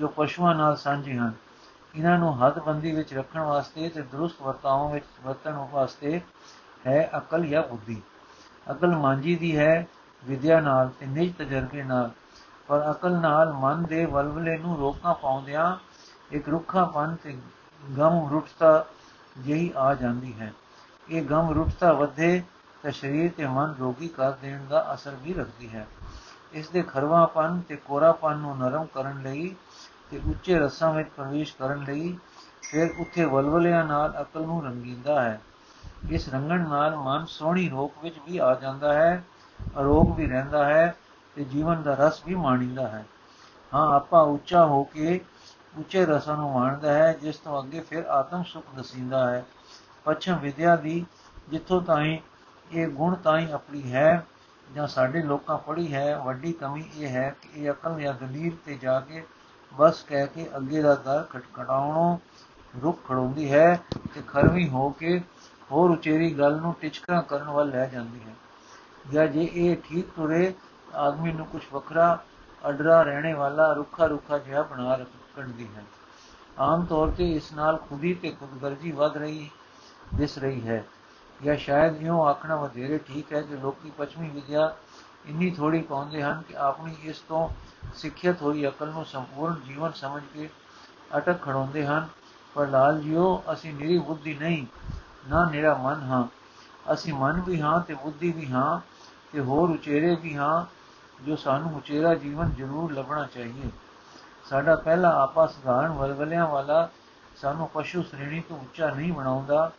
ਜੋ 0.00 0.08
ਪਸ਼ੂਆਂ 0.08 0.54
ਨਾਲ 0.54 0.76
ਸਾਂਝੇ 0.76 1.18
ਹਨ। 1.18 1.32
ਇਹਨਾਂ 1.94 2.18
ਨੂੰ 2.18 2.46
ਹੱਦਬੰਦੀ 2.46 2.92
ਵਿੱਚ 2.92 3.14
ਰੱਖਣ 3.14 3.40
ਵਾਸਤੇ 3.40 3.88
ਤੇ 3.88 4.02
ਦਰੁਸਤ 4.02 4.42
ਵਰਤਾਓ 4.42 4.92
ਵਿੱਚ 4.92 5.04
ਵਰਤਣ 5.24 5.66
ਵਾਸਤੇ 5.70 6.20
ਹੈ 6.86 7.10
ਅਕਲ 7.16 7.46
ਜਾਂ 7.46 7.62
ਬੁੱਧੀ। 7.62 8.02
ਅਕਲ 8.70 8.96
ਮਾਂਜੀ 8.96 9.36
ਦੀ 9.36 9.56
ਹੈ 9.56 9.86
ਵਿਦਿਆ 10.24 10.60
ਨਾਲ 10.60 10.88
ਤੇ 11.00 11.06
ਨਿਜ 11.06 11.34
ਤਜਰਬੇ 11.34 11.82
ਨਾਲ। 11.82 12.10
ਪਰ 12.66 12.90
ਅਕਲ 12.90 13.12
ਨਾਲ 13.12 13.52
ਮਨ 13.52 13.84
ਦੇ 13.84 14.04
ਵਲਵਲੇ 14.04 14.56
ਨੂੰ 14.58 14.76
ਰੋਕਣਾ 14.78 15.12
ਪਾਉਂਦਿਆਂ 15.12 15.76
ਇੱਕ 16.32 16.48
ਰੁੱਖਾਪਨ 16.48 17.16
ਤੇ 17.22 17.36
ਗਮ 17.98 18.28
ਰੁੱਟਤਾ 18.30 18.86
ਜਿਹੀ 19.38 19.72
ਆ 19.76 19.94
ਜਾਂਦੀ 19.94 20.40
ਹੈ। 20.40 20.52
ਇਹ 21.10 21.22
ਗਮ 21.22 21.50
ਰੁੱਟਤਾ 21.50 21.92
ਵਧੇ 21.92 22.42
ਤਾਂ 22.82 22.90
ਸਰੀਰ 22.90 23.30
ਤੇ 23.36 23.46
ਮਨ 23.46 23.74
ਰੋਗੀ 23.80 24.08
ਕਰ 24.08 24.32
ਦੇਣ 24.32 24.64
ਦਾ 24.64 24.94
ਅਸਰ 24.94 25.14
ਵੀ 25.22 25.34
ਰੱਖਦੀ 25.34 25.68
ਹੈ। 25.68 25.86
ਇਸ 26.52 26.68
ਦੇ 26.68 26.82
ਖਰਵਾਪਨ 26.82 27.60
ਤੇ 27.60 27.76
ਕੋਰਾਪਨ 27.76 28.36
ਨੂੰ 28.36 28.58
ਨਰਮ 28.58 28.84
ਕਰਨ 28.84 29.22
ਲਈ 29.22 29.54
ਤੇ 30.10 30.20
ਉੱਚੇ 30.26 30.58
ਰਸਾਂ 30.58 30.92
ਵਿੱਚ 30.92 31.08
ਪ੍ਰਵੇਸ਼ 31.08 31.56
ਕਰਨ 31.56 31.84
ਲਈ 31.84 32.18
ਫਿਰ 32.62 32.90
ਉੱਥੇ 33.00 33.24
ਵਲਵਲਿਆਂ 33.24 33.84
ਨਾਲ 33.84 34.22
ਅਕਲ 34.22 34.42
ਨੂੰ 34.42 34.64
ਰੰਗੀਂਦਾ 34.64 35.22
ਹੈ। 35.22 35.40
ਇਸ 36.10 36.28
ਰੰਗਣ 36.28 36.68
ਨਾਲ 36.68 36.96
ਮਨ 36.96 37.24
ਸੋਹਣੀ 37.24 37.68
ਰੋਕ 37.68 37.92
ਵਿੱਚ 38.02 38.16
ਵੀ 38.26 38.38
ਆ 38.38 38.54
ਜਾਂਦਾ 38.54 38.92
ਹੈ। 38.92 39.22
ਅਰੋਗ 39.80 40.16
ਵੀ 40.16 40.26
ਰਹਿੰਦਾ 40.26 40.64
ਹੈ 40.64 40.96
ਤੇ 41.34 41.44
ਜੀਵਨ 41.44 41.82
ਦਾ 41.82 41.94
ਰਸ 41.94 42.22
ਵੀ 42.26 42.34
ਮਾਣੀਂਦਾ 42.34 42.88
ਹੈ। 42.88 43.06
ਹਾਂ, 43.74 43.96
ਆਪਾ 43.96 44.20
ਉੱਚਾ 44.20 44.66
ਹੋ 44.66 44.84
ਕੇ 44.84 45.20
ਉੱਚੇ 45.78 46.06
ਰਸਾਂ 46.06 46.36
ਨੂੰ 46.36 46.52
ਮਾਣਦਾ 46.52 46.92
ਹੈ, 46.92 47.12
ਜਿਸ 47.12 47.36
ਤੋਂ 47.36 47.62
ਅੱਗੇ 47.62 47.80
ਫਿਰ 47.80 48.04
ਆਤਮ 48.04 48.42
ਸੁਖ 48.42 48.64
ਦਸਿੰਦਾ 48.76 49.30
ਹੈ। 49.30 49.44
ਪਛਮ 50.04 50.38
ਵਿਦਿਆ 50.38 50.76
ਦੀ 50.76 51.06
ਜਿੱਥੋਂ 51.48 51.82
ਤਾਈਂ 51.82 52.18
ਇਹ 52.72 52.88
ਗੁਣ 52.88 53.14
ਤਾਈਂ 53.14 53.52
ਆਪਣੀ 53.52 53.92
ਹੈ, 53.92 54.26
ਜਾਂ 54.74 54.86
ਸਾਡੇ 54.86 55.22
ਲੋਕਾਂ 55.22 55.58
ਪੜੀ 55.58 55.94
ਹੈ, 55.94 56.18
ਵੱਡੀ 56.18 56.52
ਕਮੀ 56.52 56.84
ਇਹ 56.96 57.08
ਹੈ 57.08 57.34
ਕਿ 57.42 57.48
ਇਹ 57.54 57.70
ਅਕਲ 57.70 58.00
ਜਾਂ 58.00 58.14
ਦਲੀਲ 58.14 58.56
ਤੇ 58.66 58.74
ਜਾ 58.74 59.00
ਕੇ 59.00 59.24
ਬਸ 59.76 60.02
ਕਹਿ 60.02 60.26
ਕੇ 60.26 60.48
ਅੱਗੇ 60.56 60.82
ਦਾ 60.82 60.94
ਦਰ 60.94 61.26
ਖਟਖਟਾਉਣੋਂ 61.30 62.18
ਰੁਕ 62.82 63.08
ਖੜੋਂਦੀ 63.08 63.52
ਹੈ 63.52 63.80
ਤੇ 64.14 64.22
ਖਰਵੀ 64.26 64.68
ਹੋ 64.68 64.90
ਕੇ 64.90 65.20
ਹੋਰ 65.72 65.90
ਉਚੇਰੀ 65.90 66.34
ਗੱਲ 66.34 66.56
ਨੂੰ 66.56 66.74
ਟਿਚਕਾ 66.80 67.20
ਕਰਨ 67.20 67.50
ਵੱਲ 67.50 67.68
ਲੈ 67.68 67.86
ਜਾਂਦੀ 67.86 68.20
ਹੈ। 68.20 68.34
ਜਾਂ 69.12 69.26
ਜੇ 69.26 69.50
ਇਹ 69.52 69.76
ਠੀਕ 69.76 70.10
ਤੁਰੇ, 70.16 70.54
ਆਦਮੀ 70.94 71.32
ਨੂੰ 71.32 71.46
ਕੁਝ 71.46 71.62
ਵੱਖਰਾ 71.72 72.24
ਅਡਰਾ 72.68 73.02
ਰਹਿਣੇ 73.02 73.32
ਵਾਲਾ 73.32 73.72
ਰੁੱਖਾ 73.72 74.06
ਰੁੱਖਾ 74.06 74.38
ਜਿਹਾ 74.38 74.62
ਬਣਾ 74.62 74.94
ਰੱਖਣਦੀ 74.94 75.68
ਹੈ। 75.76 75.84
ਆਮ 76.58 76.84
ਤੌਰ 76.84 77.10
ਤੇ 77.10 77.32
ਇਸ 77.32 77.52
ਨਾਲ 77.52 77.76
ਖੁਦੀ 77.76 78.14
ਤੇ 78.14 78.30
ਖੁਦਗਰਜੀ 78.30 78.92
ਵੱਧ 78.92 79.16
ਰਹੀ, 79.16 79.50
ਦਿਸ 80.14 80.38
ਰਹੀ 80.38 80.68
ਹੈ। 80.68 80.84
ਜਾਂ 81.44 81.56
ਸ਼ਾਇਦ 81.56 82.02
ਇਹੋ 82.02 82.24
ਆਖਣਾ 82.24 82.56
ਵਧੇਰੇ 82.56 82.98
ਠੀਕ 82.98 83.32
ਹੈ 83.32 83.42
ਕਿ 83.42 83.56
ਲੋਕੀ 83.56 83.92
ਪਛਮੀ 83.98 84.28
ਵਿਦਿਆ 84.28 84.76
ਇੰਨੀ 85.26 85.50
ਥੋੜੀ 85.50 85.82
ਪਾਉਂਦੇ 85.82 86.22
ਹਨ 86.22 86.42
ਕਿ 86.48 86.56
ਆਪਣੀ 86.56 86.96
ਇਸ 87.02 87.18
ਤੋਂ 87.18 87.48
ਸਿੱਖਿਅਤ 87.94 88.42
ਹੋਈ 88.42 88.68
ਅਕਲ 88.68 88.88
ਨੂੰ 88.88 89.04
ਸੰਪੂਰਨ 89.04 89.56
ਜੀਵਨ 89.66 89.92
ਸਮਝ 89.92 90.22
ਕੇ 90.34 90.48
ਅਟਕ 91.16 91.42
ਖੜਾਉਂਦੇ 91.42 91.86
ਹਨ। 91.86 92.08
ਪਰ 92.54 92.66
ਲਾਲ 92.66 93.00
ਜੀਓ, 93.00 93.42
ਅਸੀਂ 93.52 93.74
ਨਿਰੀ 93.74 93.98
ਬੁੱਧੀ 93.98 94.34
ਨਹੀਂ, 94.34 94.66
ਨਾ 95.28 95.50
ਨਿਰਾ 95.50 95.74
ਮਨ 95.74 96.00
ਹਾਂ। 96.02 96.24
ਅਸੀਂ 96.92 97.14
ਮਨ 97.14 97.40
ਵੀ 97.40 97.60
ਹਾਂ 97.60 97.80
ਤੇ 97.80 97.94
ਬੁੱਧੀ 97.94 98.32
ਵੀ 98.32 98.52
ਹਾਂ। 98.52 98.97
ਤੇ 99.32 99.40
ਹੋਰ 99.40 99.70
ਉਚੇਰੇ 99.70 100.14
ਵੀ 100.14 100.36
ਹਾਂ, 100.36 100.64
ਜੋ 101.24 101.36
ਸਾਨੂੰ 101.36 101.76
ਉਚੇਰਾ 101.76 102.14
ਜੀਵਨ 102.14 102.50
ਜ਼ਰੂਰ 102.50 102.92
ਲੱਭਣਾ 102.92 103.26
ਚਾਹੀਏ। 103.34 103.70
ਸਾਡਾ 104.50 104.76
ਪਹਿਲਾ 104.76 105.22
ਆਪਾ 105.22 105.46
ਸਧਾਰਨ 105.46 105.90
ਵਲਵਲਿਆਂ 105.90 106.46
ਵਾਲਾ, 106.46 106.88
ਸਾਨੂੰ 107.36 107.68
ਪਸ਼ੂ 107.74 108.02
ਸ਼੍ਰੇਣੀ 108.02 108.40
ਤੋਂ 108.40 108.58
ਉੱਚਾ 108.58 108.90
ਨਹੀਂ 108.90 109.12
ਬਣਾਉਂਦਾ, 109.12 109.70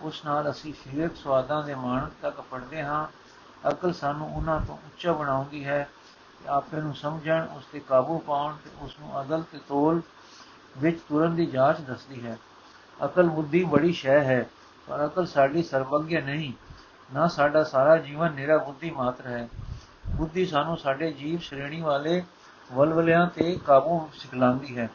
ਉਸ 0.00 0.24
ਨਾਲ 0.24 0.50
ਅਸੀਂ 0.50 0.74
ਸਰੀਰਕ 0.74 1.16
ਸਵਾਦਾਂ 1.16 1.62
ਦੇ 1.62 1.74
ਮਾਣਕ 1.74 2.12
ਤੱਕ 2.22 2.40
ਪੜਦੇ 2.40 2.82
ਹਾਂ। 2.82 3.06
ਅਕਲ 3.70 3.92
ਸਾਨੂੰ 3.92 4.36
ਉਹਨਾਂ 4.36 4.60
ਤੋਂ 4.60 4.74
ਉੱਚਾ 4.74 5.12
ਬਣਾਉਂਦੀ 5.12 5.64
ਹੈ 5.64 5.88
ਕਿ 6.42 6.48
ਆਪੇ 6.48 6.80
ਨੂੰ 6.80 6.94
ਸਮਝਣ, 6.94 7.46
ਉਸ 7.56 7.64
ਤੇ 7.72 7.80
ਕਾਬੂ 7.80 8.18
ਪਾਉਣ 8.18 8.56
ਤੇ 8.64 8.70
ਉਸ 8.80 8.98
ਨੂੰ 9.00 9.20
ਅਦਲ 9.22 9.42
ਤੇ 9.52 9.58
ਤੋਲ 9.68 10.02
ਵਿੱਚ 10.78 11.00
ਤੁਰਨ 11.08 11.34
ਦੀ 11.34 11.46
ਜਾਂਚ 11.46 11.80
ਦੱਸਦੀ 11.80 12.26
ਹੈ। 12.26 12.38
ਅਕਲ 13.04 13.28
ਬੁੱਧੀ 13.28 13.64
ਬੜੀ 13.64 13.92
ਸ਼ੈ 13.92 14.20
ਹੈ, 14.20 14.48
ਪਰ 14.86 15.06
ਅਕਲ 15.06 15.26
ਸਾਡੀ 15.26 15.62
ਸਰਵਗਿਆ 15.62 16.20
ਨਹੀਂ। 16.20 16.52
ਨਾ 17.14 17.26
ਸਾਡਾ 17.26 17.64
ਸਾਰਾ 17.64 17.96
ਜੀਵਨ 17.96 18.32
ਨਿਰਾ 18.32 18.58
ਬੁੱਧੀ 18.58 18.90
ਮਾਤਰ 18.90 19.26
ਹੈ। 19.26 19.48
ਬੁੱਧੀ 20.06 20.46
ਸਾਨੂੰ 20.46 20.76
ਸਾਡੇ 20.76 21.12
ਜੀਵ 21.12 21.38
ਸ਼੍ਰੇਣੀ 21.38 21.80
ਵਾਲੇ 21.80 22.22
ਵਲਵਲਿਆਂ 22.72 23.26
ਤੇ 23.26 23.58
ਕਾਬੂ 23.66 24.10
ਸਿਖਲਾਉਂਦੀ 24.14 24.78
ਹੈ। 24.78 24.88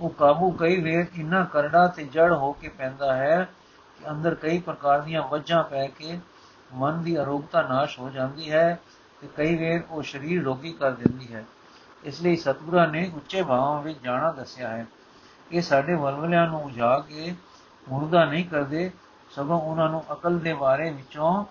ਉਹ 0.00 0.10
ਕਾਬੂ 0.10 0.50
ਕਈ 0.50 0.80
ਵੇਰ 0.80 1.06
ਇੰਨਾ 1.14 1.44
ਕਰੜਾ 1.44 1.86
ਤੇ 1.86 2.04
ਜੜ 2.04 2.32
ਹੋ 2.32 2.52
ਕੇ 2.52 2.68
ਪੈਂਦਾ 2.68 3.16
ਹੈ 3.16 3.48
ਕਿ 3.98 4.10
ਅੰਦਰ 4.10 4.34
ਕਈ 4.34 4.58
ਪ੍ਰਕਾਰ 4.58 5.00
ਦੀਆਂ 5.00 5.22
ਵੱਜਾਂ 5.22 5.62
ਪੈ 5.62 5.86
ਕੇ 5.86 6.20
ਮਨ 6.72 7.02
ਦੀ 7.02 7.20
ਅਰੋਗਤਾ 7.20 7.62
ਨਾਸ਼ 7.62 7.98
ਹੋ 7.98 8.10
ਜਾਂਦੀ 8.10 8.52
ਹੈ 8.52 8.80
ਤੇ 9.20 9.28
ਕਈ 9.36 9.56
ਵੇਰ 9.56 9.82
ਉਹ 9.90 10.02
ਸਰੀਰ 10.02 10.44
ਰੋਗੀ 10.44 10.72
ਕਰ 10.72 10.90
ਦਿੰਦੀ 10.90 11.34
ਹੈ। 11.34 11.44
ਇਸ 12.04 12.22
ਲਈ 12.22 12.36
ਸਤਿਗੁਰਾਂ 12.36 12.88
ਨੇ 12.88 13.10
ਉੱਚੇ 13.14 13.42
ਭਾਵਾਂ 13.42 13.82
ਵਿੱਚ 13.82 13.98
ਜਾਣਾ 14.02 14.32
ਦੱਸਿਆ 14.32 14.68
ਹੈ 14.68 14.86
ਇਹ 15.52 15.62
ਸਾਡੇ 15.62 15.94
ਵਲਵਲਿਆਂ 15.94 16.46
ਨੂੰ 16.46 16.64
ਉਜਾ 16.64 16.98
ਕੇ 16.98 17.34
ਮੁਰਦਾ 17.88 18.24
ਨਹੀਂ 18.24 18.44
ਕਰਦੇ 18.44 18.90
ਸਗੋਂ 19.36 19.60
ਉਹਨਾਂ 19.60 19.88
ਨੂੰ 19.88 20.04
ਅਕਲ 20.12 20.38
ਦੇ 20.38 20.52
ਬਾਰੇ 20.52 20.90
ਵਿੱਚੋਂ 20.90 21.44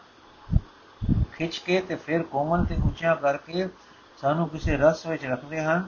ਖਿੱਚ 1.33 1.57
ਕੇ 1.57 1.81
ਤੇ 1.81 1.95
ਫਿਰ 1.95 2.23
ਕੋਮਲ 2.23 2.65
ਤੇ 2.65 2.75
ਉੱਚਾ 2.85 3.15
ਕਰਕੇ 3.15 3.67
ਸਾਨੂੰ 4.17 4.49
ਕਿਸੇ 4.49 4.77
ਰਸ 4.77 5.05
ਵਿੱਚ 5.05 5.25
ਰੱਖਦੇ 5.25 5.63
ਹਨ 5.63 5.87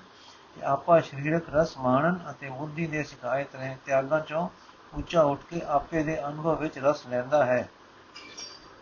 ਕਿ 0.56 0.64
ਆਪਾ 0.64 1.00
ਸਰੀਰਕ 1.00 1.44
ਰਸ 1.54 1.78
ਮਾਣਨ 1.78 2.20
ਅਤੇ 2.30 2.50
ਬੁੱਧੀ 2.50 2.88
ਦੇ 2.88 3.04
ਸਿਖਾਇਤ 3.04 3.56
ਰਹੇ 3.56 3.78
ਤਿਆਗਾਂ 3.86 4.20
ਚੋਂ 4.20 4.50
ਉੱਚਾ 4.94 5.22
ਉੱਠ 5.22 5.42
ਕੇ 5.42 5.62
ਆਪੇ 5.68 6.04
ਦੇ 6.04 6.28
ਅਨੁਭਵ 6.28 6.60
ਵਿੱਚ 6.60 6.80
ਰਸ 6.80 7.08
ਲੈਂਦਾ 7.08 7.46
ਹੈ। 7.46 7.70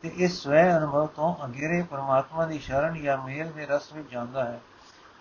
ਤੇ 0.01 0.11
ਇਸ 0.15 0.43
ਸਵੈ 0.43 0.77
ਅਨੁਭਵ 0.77 1.05
ਤੋਂ 1.05 1.45
ਅਗੇਰੇ 1.45 1.81
ਪਰਮਾਤਮਾ 1.83 2.45
ਦੀ 2.45 2.59
ਸ਼ਰਨ 2.59 3.01
ਜਾਂ 3.01 3.17
ਮੇਲ 3.17 3.51
ਦੇ 3.51 3.65
ਰਸ 3.65 3.93
ਵਿੱਚ 3.93 4.11
ਜਾਂਦਾ 4.11 4.45
ਹੈ। 4.45 4.59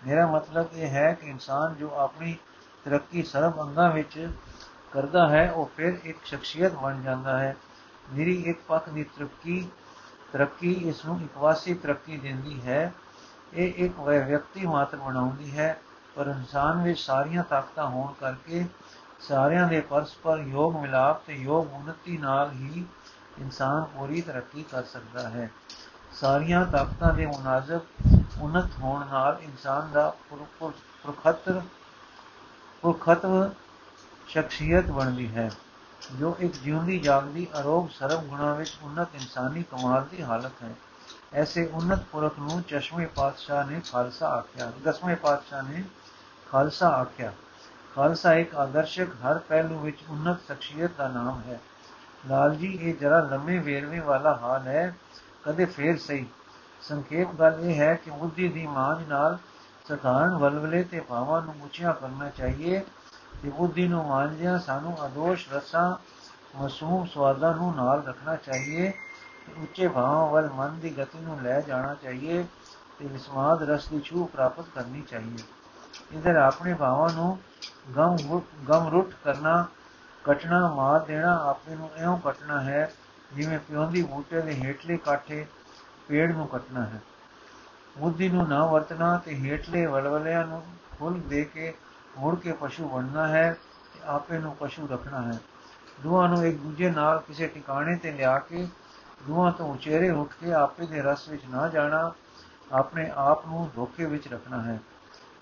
ਮੇਰਾ 0.07 0.27
ਮਤਲਬ 0.27 0.67
ਇਹ 0.73 0.87
ਹੈ 0.87 1.13
ਕਿ 1.13 1.29
ਇਨਸਾਨ 1.29 1.75
ਜੋ 1.75 1.95
ਆਪਣੀ 1.95 2.37
ਤਰੱਕੀ 2.85 3.23
ਸਰਬ 3.23 3.61
ਅੰਗਾਂ 3.61 3.91
ਵਿੱਚ 3.91 4.29
ਕਰਦਾ 4.91 5.29
ਹੈ, 5.29 5.51
ਉਹ 5.51 5.71
ਫਿਰ 5.77 5.97
ਇੱਕ 6.03 6.17
ਸ਼ਖਸੀਅਤ 6.25 6.71
ਬਣ 6.71 7.01
ਜਾਂਦਾ 7.01 7.39
ਹੈ। 7.39 7.55
ਮੇਰੀ 8.13 8.41
ਇੱਕ 8.41 8.61
ਪੱਖ 8.67 8.89
ਦੀ 8.89 9.03
ਤਰੱਕੀ 9.03 9.69
ਤਰੱਕੀ 10.33 10.73
ਇਸ 10.73 11.05
ਨੂੰ 11.05 11.21
ਇਕਵਾਸੀ 11.21 11.73
ਤਰੱਕੀ 11.73 12.17
ਦਿੰਦੀ 12.17 12.67
ਹੈ। 12.67 12.93
ਇਹ 13.53 13.73
ਇੱਕ 13.85 13.99
ਵਿਅਕਤੀ 13.99 14.65
ਮਾਤਰ 14.65 14.97
ਬਣਾਉਂਦੀ 14.97 15.57
ਹੈ, 15.57 15.81
ਪਰ 16.15 16.27
ਇਨਸਾਨ 16.27 16.83
ਵਿੱਚ 16.83 16.99
ਸਾਰੀਆਂ 16.99 17.43
ਤਾਕਤਾਂ 17.43 17.87
ਹੋਣ 17.87 18.13
ਕਰਕੇ 18.13 18.65
ਸਾਰਿਆਂ 19.19 19.67
ਦੇ 19.67 19.81
ਪਰਸਪਰ 19.81 20.37
ਯੋਗ 20.37 20.77
ਮਿਲਾਪ 20.77 21.25
ਤੇ 21.25 21.33
ਯੋਗ 21.33 21.73
ਉન્નਤੀ 21.73 22.17
ਨਾਲ 22.17 22.51
ਹੀ 22.51 22.85
ਇਨਸਾਨ 23.41 23.83
ਪੂਰੀ 23.83 24.21
ਤਰੱਕੀ 24.21 24.63
ਕਰ 24.63 24.83
ਸਕਦਾ 24.83 25.29
ਹੈ। 25.29 25.51
ਸਾਰੀਆਂ 26.11 26.65
ਤਾਕਤਾਂ 26.65 27.13
ਦੇ 27.13 27.25
ਮੁਨਾਜ਼ਬ 27.25 27.81
ਉਨਤ 28.41 28.69
ਹੋਣ 28.79 29.07
ਨਾਲ 29.07 29.37
ਇਨਸਾਨ 29.41 29.91
ਦਾ 29.91 30.15
ਪੁਰਖਤਰ, 31.03 31.61
ਪੁਰਖਤਵ 32.81 33.49
ਸ਼ਖਸੀਅਤ 34.27 34.85
ਬਣਦੀ 34.85 35.35
ਹੈ। 35.35 35.51
ਜੋ 36.11 36.37
ਇੱਕ 36.39 36.53
ਜਿਉਂਦੀ 36.53 36.99
ਜਾਗਦੀ 36.99 37.47
ਅਰੋਗ 37.59 37.87
ਸਰਬ 37.89 38.23
ਗੁਣਾ 38.23 38.53
ਵਿੱਚ 38.53 38.77
ਉन्नत 38.83 39.07
ਇਨਸਾਨੀ 39.13 39.63
ਕਮਾਲ 39.63 40.05
ਦੀ 40.11 40.23
ਹਾਲਤ 40.23 40.63
ਹੈ। 40.63 40.75
ਐਸੇ 41.33 41.65
ਉन्नत 41.65 41.99
ਪੁਰਖ 42.11 42.39
ਨੂੰ 42.39 42.61
ਚਸ਼ਮੇ 42.61 43.05
ਪਾਤਸ਼ਾਹ 43.05 43.67
ਨੇ 43.67 43.81
ਖਾਲਸਾ 43.91 44.27
ਆਖਿਆ। 44.27 44.71
ਦਸਵੇਂ 44.83 45.15
ਪਾਤਸ਼ਾਹ 45.15 45.63
ਨੇ 45.63 45.83
ਖਾਲਸਾ 46.51 46.89
ਆਖਿਆ, 46.89 47.33
ਖਾਲਸਾ 47.95 48.33
ਇੱਕ 48.33 48.55
ਆਦਰਸ਼ਕ 48.55 49.07
ਹਰ 49.09 49.37
ਪਹਿਲੂ 49.37 49.79
ਵਿੱਚ 49.79 49.97
ਉन्नत 50.09 50.37
ਸ਼ਖਸੀਅਤ 50.47 50.91
ਦਾ 50.97 51.07
ਨਾਮ 51.07 51.41
ਹੈ। 51.47 51.59
ਲਾਲ 52.27 52.55
ਜੀ, 52.55 52.79
ਇਹ 52.81 52.95
ਜਰਾ 52.95 53.19
ਲੰਮੇ 53.19 53.59
ਵੇਰਵੇ 53.59 53.99
ਵਾਲਾ 53.99 54.35
ਹਾਲ 54.35 54.61
ਹੈ, 54.61 54.95
ਕਦੇ 55.43 55.65
ਫੇਰ 55.65 55.97
ਸਹੀ। 55.97 56.25
ਸੰਖੇਪ 56.81 57.31
ਗੱਲ 57.31 57.59
ਇਹ 57.59 57.79
ਹੈ 57.79 57.95
ਕਿ 57.95 58.11
ਬੁੱਧੀ 58.11 58.47
ਦੀ 58.47 58.67
ਮਾਂ 58.67 58.95
ਨਾਲ 59.09 59.37
ਸਧਾਰਨ 59.87 60.35
ਵਲਵਲੇ 60.35 60.83
ਤੇ 60.83 60.99
ਭਾਵਾਂ 60.99 61.41
ਨੂੰ 61.41 61.55
ਉੱਚਾ 61.61 61.91
ਕਰਨਾ 61.91 62.29
ਚਾਹੀਏ। 62.29 62.83
ਤੇ 63.43 63.49
ਬੁੱਧੀ 63.49 63.87
ਨੂੰ 63.87 64.05
ਮਾਂਝਿਆ 64.05 64.57
ਸਾਨੂੰ 64.57 64.95
ਅਦੋਸ਼ 65.05 65.53
ਰਸਾਂ 65.53 65.95
ਮਸੂਮ 66.55 67.05
ਸਵਾਦਾਂ 67.05 67.55
ਨੂੰ 67.55 67.75
ਨਾਲ 67.75 68.03
ਰੱਖਣਾ 68.07 68.35
ਚਾਹੀਏ 68.35 68.91
ਉੱਚੇ 69.61 69.87
ਭਾਵਾਂ 69.87 70.25
ਵੱਲ 70.31 70.49
ਮਨ 70.49 70.79
ਦੀ 70.79 70.97
ਗਤੀ 70.97 71.19
ਨੂੰ 71.19 71.41
ਲੈ 71.41 71.61
ਜਾਣਾ 71.61 71.93
ਚਾਹੀਏ, 71.93 72.45
ਤੇ 72.99 73.07
ਵਿਸਮਾਦ 73.07 73.63
ਰਸ 73.63 73.87
ਦੀ 73.87 73.99
ਛੂ 73.99 74.25
ਪ੍ਰਾਪਤ 74.25 74.65
ਕਰਨੀ 74.75 75.01
ਚਾਹੀਏ। 75.01 75.37
ਇਧਰ 76.17 76.35
ਆਪਣੇ 76.35 76.73
ਭਾਵਾਂ 76.73 77.09
ਨੂੰ 77.09 77.37
ਗਮ 77.97 78.41
ਗਮ 78.69 78.87
ਰੁੱਟ 78.87 79.13
ਕਰਨਾ, 79.23 79.65
ਕਟਣਾ, 80.23 80.67
ਮਾਰ 80.67 80.99
ਦੇਣਾ 80.99 81.35
ਆਪਣੇ 81.49 81.75
ਨੂੰ 81.75 81.89
ਐਉਂ 81.97 82.19
ਕਟਣਾ 82.19 82.61
ਹੈ, 82.61 82.91
ਜਿਵੇਂ 83.33 83.59
ਪਿਉਂਦੀ 83.59 84.01
ਬੂਟੇ 84.01 84.41
ਦੇ 84.41 84.55
ਹੇਠਲੇ 84.55 84.97
ਕਾਠੇ 84.97 85.45
ਪੇੜ 86.07 86.31
ਨੂੰ 86.31 86.47
ਕਟਣਾ 86.47 86.85
ਹੈ। 86.85 87.01
ਬੁੱਧੀ 87.97 88.29
ਨੂੰ 88.29 88.47
ਨਾ 88.47 88.65
ਵਰਤਣਾ 88.65 89.17
ਤੇ 89.17 89.35
ਹੇਠਲੇ 89.35 89.85
ਵਲਵਲਿਆਂ 89.85 90.45
ਨੂੰ 90.47 90.63
ਫੁੱਲ 90.99 91.19
ਦੇ 91.19 91.43
ਕੇ 91.43 91.73
ਮੁੜ 92.17 92.39
ਕੇ 92.39 92.53
ਪਸ਼ੂ 92.53 92.87
ਬਣਨਾ 92.87 93.27
ਹੈ 93.27 93.57
ਤੇ 93.93 93.99
ਆਪੇ 94.05 94.37
ਨੂੰ 94.37 94.55
ਪਸ਼ੂ 94.59 94.87
ਰੱਖਣਾ 94.87 95.21
ਹੈ। 95.21 95.39
ਦੋਹਾਂ 96.03 96.29
ਨੂੰ 96.29 96.45
ਇੱਕ 96.45 96.57
ਦੂਜੇ 96.57 96.89
ਨਾਲ 96.89 97.19
ਕਿਸੇ 97.19 97.47
ਟਿਕਾਣੇ 97.47 97.95
ਤੇ 97.95 98.11
ਲਿਆ 98.11 98.39
ਕੇ 98.39 98.67
ਦੋਹਾਂ 99.27 99.51
ਤੋਂ 99.51 99.73
ਉਚੇਰੇ 99.73 100.09
ਉੱਠ 100.09 100.33
ਕੇ 100.33 100.53
ਆਪੇ 100.53 100.85
ਦੇ 100.85 101.01
ਰਸ 101.01 101.29
ਵਿੱਚ 101.29 101.43
ਨਾ 101.49 101.67
ਜਾਣਾ, 101.67 102.11
ਆਪਣੇ 102.71 103.11
ਆਪ 103.15 103.47
ਨੂੰ 103.47 103.69
ਧੋਖੇ 103.75 104.05
ਵਿੱਚ 104.05 104.27
ਰੱਖਣਾ 104.27 104.61
ਹੈ। 104.61 104.79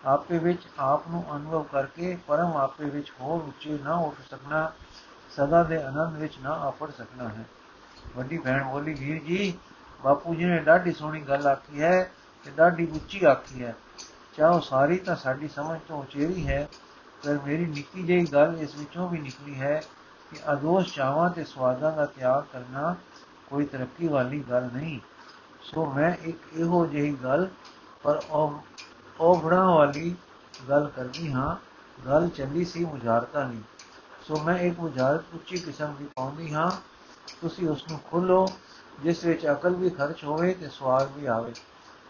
ਆਪੇ 0.05 0.37
ਵਿੱਚ 0.37 0.67
ਆਪ 0.79 1.07
ਨੂੰ 1.07 1.35
ਅਨੁਭਵ 1.35 1.63
ਕਰਕੇ 1.63 2.17
ਪਰਮ 2.27 2.57
ਆਪੇ 2.57 2.85
ਵਿੱਚ 2.85 3.13
ਹੋਰ 3.21 3.41
ਉੱਚੇ 3.41 3.79
ਨਾ 3.83 3.95
ਉੱਠ 3.95 4.15
ਸਕਣਾ, 4.29 4.71
ਸਦਾ 5.29 5.63
ਦੇ 5.63 5.83
ਆਨੰਦ 5.83 6.17
ਵਿੱਚ 6.17 6.37
ਨਾ 6.39 6.59
ਆਪੜ 6.67 6.91
ਸਕਣਾ 6.91 7.29
ਹੈ। 7.29 7.45
ਵੱਡੀ 8.15 8.37
ਭੈਣ 8.37 8.63
ਬੋਲੀ, 8.63 8.93
ਵੀਰ 8.93 9.23
ਜੀ, 9.23 9.57
ਬਾਪੂ 10.03 10.35
ਜੀ 10.35 10.45
ਨੇ 10.45 10.59
ਡਾਢੀ 10.59 10.91
ਸੋਹਣੀ 10.91 11.21
ਗੱਲ 11.21 11.47
ਆਖੀ 11.47 11.81
ਹੈ 11.81 12.11
ਤੇ 12.43 12.51
ਡਾਢੀ 12.51 12.87
ਉੱਚੀ 12.95 13.25
ਆਖੀ 13.25 13.63
ਹੈ। 13.63 13.75
ਚਾਹੋ 14.33 14.59
ਸਾਰੀ 14.59 14.97
ਤਾਂ 14.97 15.15
ਸਾਡੀ 15.15 15.47
ਸਮਝ 15.47 15.79
ਤੋਂ 15.87 15.97
ਉਚੇਰੀ 15.97 16.47
ਹੈ 16.47 16.67
ਪਰ 17.23 17.39
ਮੇਰੀ 17.45 17.65
ਨਿੱਕੀ 17.65 18.03
ਜਿਹੀ 18.03 18.25
ਗੱਲ 18.25 18.57
ਇਸ 18.61 18.75
ਵਿੱਚੋਂ 18.75 19.09
ਵੀ 19.09 19.19
ਨਿਕਲੀ 19.19 19.59
ਹੈ 19.59 19.81
ਕਿ 20.31 20.39
ਅਦੋਸ਼ 20.53 20.93
ਚਾਵਾਂ 20.95 21.29
ਤੇ 21.29 21.43
ਸਵਾਦਾਂ 21.43 21.91
ਦਾ 21.91 22.05
ਤਿਆਗ 22.05 22.43
ਕਰਨਾ 22.53 22.95
ਕੋਈ 23.49 23.65
ਤਰੱਕੀ 23.65 24.07
ਵਾਲੀ 24.07 24.39
ਗੱਲ 24.49 24.69
ਨਹੀਂ 24.73 24.99
ਸੋ 25.63 25.85
ਮੈਂ 25.85 26.11
ਇੱਕ 26.23 26.53
ਇਹੋ 26.55 26.85
ਜਿਹੀ 26.85 27.15
ਗੱਲ 27.23 27.47
ਪਰ 28.03 28.19
ਔਗਣਾ 29.19 29.63
ਵਾਲੀ 29.65 30.15
ਗੱਲ 30.69 30.89
ਕਰਦੀ 30.95 31.31
ਹਾਂ 31.31 31.55
ਗੱਲ 32.07 32.27
ਚੱਲੀ 32.29 32.65
ਸੀ 32.65 32.85
ਮੁਝਾਰਤਾ 32.85 33.43
ਨਹੀਂ 33.43 33.61
ਸੋ 34.27 34.43
ਮੈਂ 34.43 34.57
ਇੱਕ 34.59 34.79
ਮੁਝਾਰਤ 34.79 35.33
ਉੱਚੀ 35.35 35.57
ਕਿਸਮ 35.57 35.93
ਦੀ 35.95 36.07
ਪਾਉਂਦੀ 36.15 36.53
ਹਾਂ 36.53 36.69
ਤੁਸੀਂ 37.41 37.67
ਉਸ 37.69 37.83
ਨੂੰ 37.89 37.99
ਖੋਲੋ 38.11 38.45
ਜਿਸ 39.03 39.23
ਵਿੱਚ 39.25 39.45
ਅਕਲ 39.51 39.75
ਵੀ 39.75 39.89
ਖਰਚ 39.89 40.23
ਹੋਵੇ 40.23 40.53
ਤੇ 40.53 40.69
ਸਵਾਦ 40.69 41.11
ਵੀ 41.17 41.25
ਆਵੇ 41.25 41.53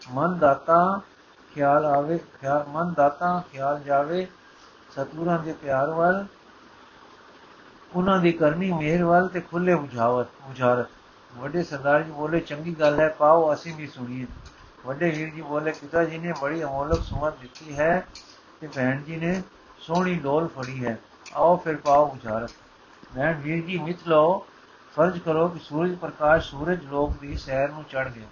ਮਨ 0.02 0.38
ਦਾਤਾ 0.38 1.00
ਖਿਆਲ 1.54 1.84
ਆਵੇ, 1.86 2.18
ਖਿਆਲ 2.40 2.64
ਮਨ 2.68 2.92
ਦਾਤਾ 2.92 3.42
ਖਿਆਲ 3.52 3.82
ਜਾਵੇ। 3.82 4.26
ਸਤਿਗੁਰਾਂ 4.90 5.38
ਦੇ 5.38 5.52
ਪਿਆਰ 5.52 5.90
ਵੱਲ, 5.90 6.24
ਉਹਨਾਂ 7.92 8.18
ਦੀ 8.18 8.32
ਕਰਨੀ 8.32 8.70
ਮਿਹਰ 8.72 9.04
ਵੱਲ 9.04 9.28
ਤੇ 9.28 9.40
ਖੁੱਲੇ 9.40 9.74
ਬੁਝਾਵਤ 9.74 10.28
ਬੁਝਾਰਤ 10.42 10.88
ਵੱਡੇ 11.32 11.62
ਸਰਦਾਰ 11.62 12.02
ਜੀ 12.02 12.10
ਬੋਲੇ, 12.10 12.40
ਚੰਗੀ 12.40 12.74
ਗੱਲ 12.80 13.00
ਹੈ, 13.00 13.08
ਪਾਓ, 13.08 13.52
ਅਸੀਂ 13.54 13.74
ਵੀ 13.74 13.86
ਸੁਣੀਏ। 13.86 14.26
ਵੱਡੇ 14.86 15.10
ਵੀਰ 15.10 15.30
ਜੀ 15.30 15.40
ਬੋਲੇ, 15.40 15.72
ਪਿਤਾ 15.72 16.04
ਜੀ 16.04 16.18
ਨੇ 16.18 16.32
ਬੜੀ 16.40 16.62
ਅਮੋਲਕ 16.64 17.02
ਸੁਮਤ 17.02 17.38
ਦਿੱਤੀ 17.40 17.76
ਹੈ 17.76 18.06
ਤੇ 18.60 18.66
ਭੈਣ 18.66 19.02
ਜੀ 19.02 19.16
ਨੇ 19.16 19.42
ਸੋਹਣੀ 19.78 20.14
ਡੋਲ 20.14 20.48
ਫੜੀ 20.48 20.84
ਹੈ। 20.84 20.98
ਆਓ 21.34 21.56
ਫਿਰ 21.56 21.76
ਪਾਓ 21.76 22.06
ਉਚਾਰਤ 22.06 22.50
ਭੈਣ 23.14 23.40
ਵੀਰ 23.40 23.64
ਜੀ, 23.64 23.78
ਮਿੱਥ 23.78 24.08
ਲਓ, 24.08 24.46
ਫਰਜ਼ 24.94 25.18
ਕਰੋ 25.20 25.48
ਕਿ 25.48 25.58
ਸੂਰਜ 25.58 25.94
ਪ੍ਰਕਾਸ਼ 25.94 26.50
ਸੂਰਜ 26.50 26.84
ਲੋਕ 26.84 27.18
ਦੀ 27.20 27.36
ਸੈਰ 27.36 27.68
ਨੂੰ 27.68 27.84
ਚੜ 27.84 28.08
ਗਿਆ। 28.08 28.26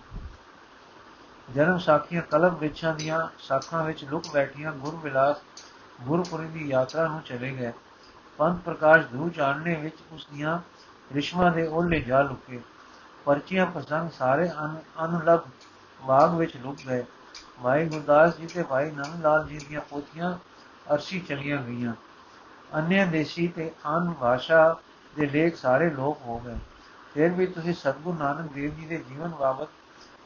ਜਨਮ 1.55 1.79
ਸਾਖੀਆਂ 1.79 2.23
ਕਲਮ 2.23 2.55
ਵਿਚਾਂ 2.55 2.95
ਦੀਆਂ 2.95 3.27
ਸਾਖਾਂ 3.39 3.83
ਵਿੱਚ 3.85 4.05
ਲੁਕ 4.05 4.25
ਬੈਠੀਆਂ 4.35 4.73
ਗੁਰ 4.73 4.95
ਵਿਲਾਸ 4.97 5.37
ਗੁਰਪੁਰੀ 6.01 6.47
ਦੀ 6.47 6.69
ਯਾਤਰਾ 6.69 7.07
ਨੂੰ 7.09 7.21
ਚਲੇ 7.23 7.51
ਗਏ। 7.51 7.73
ਪੰਥ 8.39 8.61
ਪ੍ਰਕਾਸ਼ 8.61 9.07
ਧੂ 9.07 9.29
ਚਾਨਣੇ 9.29 9.75
ਵਿੱਚ 9.75 9.97
ਉਸ 10.13 10.27
ਦੀਆਂ 10.33 10.59
ਰਿਸ਼ਮਾ 11.15 11.51
ਦੇ 11.51 11.67
ਓਲੇ 11.67 12.01
ਜਾ 12.01 12.23
ਲੁਕੇ। 12.23 12.61
ਪਰਚੀਆਂ 13.25 13.67
ਪਸੰਦ 13.67 14.13
ਸਾਰੇ 14.13 14.49
ਅਨਲਗ 15.05 15.41
ਬਾਗ 16.01 16.35
ਵਿੱਚ 16.35 16.57
ਲੁਕ 16.57 16.77
ਗਏ। 16.89 17.05
ਭਾਈ 17.63 17.89
ਗੁਰਦਾਸ 17.89 18.37
ਜੀ 18.37 18.47
ਤੇ 18.47 18.63
ਭਾਈ 18.63 18.91
ਨੰਦ 18.91 19.23
ਲਾਲ 19.23 19.47
ਜੀ 19.49 19.59
ਦੀਆਂ 19.59 19.81
ਪੋਥੀਆਂ 19.81 20.35
ਅਰਸ਼ੀ 20.95 21.21
ਚਲੀਆਂ 21.21 21.59
ਗਈਆਂ। 21.59 21.95
ਅਨਿਆ 22.79 23.05
ਦੇਸ਼ੀ 23.05 23.47
ਤੇ 23.49 23.71
ਅਨ 23.89 24.13
ਭਾਸ਼ਾ 24.21 24.77
ਦੇ 25.17 25.27
ਲੇਖ 25.27 25.57
ਸਾਰੇ 25.57 25.91
ਲੋਕ 25.91 26.19
ਹੋ 26.27 26.39
ਗਏ। 26.39 26.57
ਫਿਰ 27.15 27.31
ਵੀ 27.31 27.47
ਤੁਸੀਂ 27.47 27.75
ਸਤਗੁਰੂ 27.75 28.19
ਨਾਨਕ 28.19 28.53
ਦੇਵ 28.53 28.75
ਜੀ 28.75 28.87
ਦੇ 28.87 29.05
ਜੀਵਨ 29.09 29.29
ਬਾਬਤ 29.29 29.69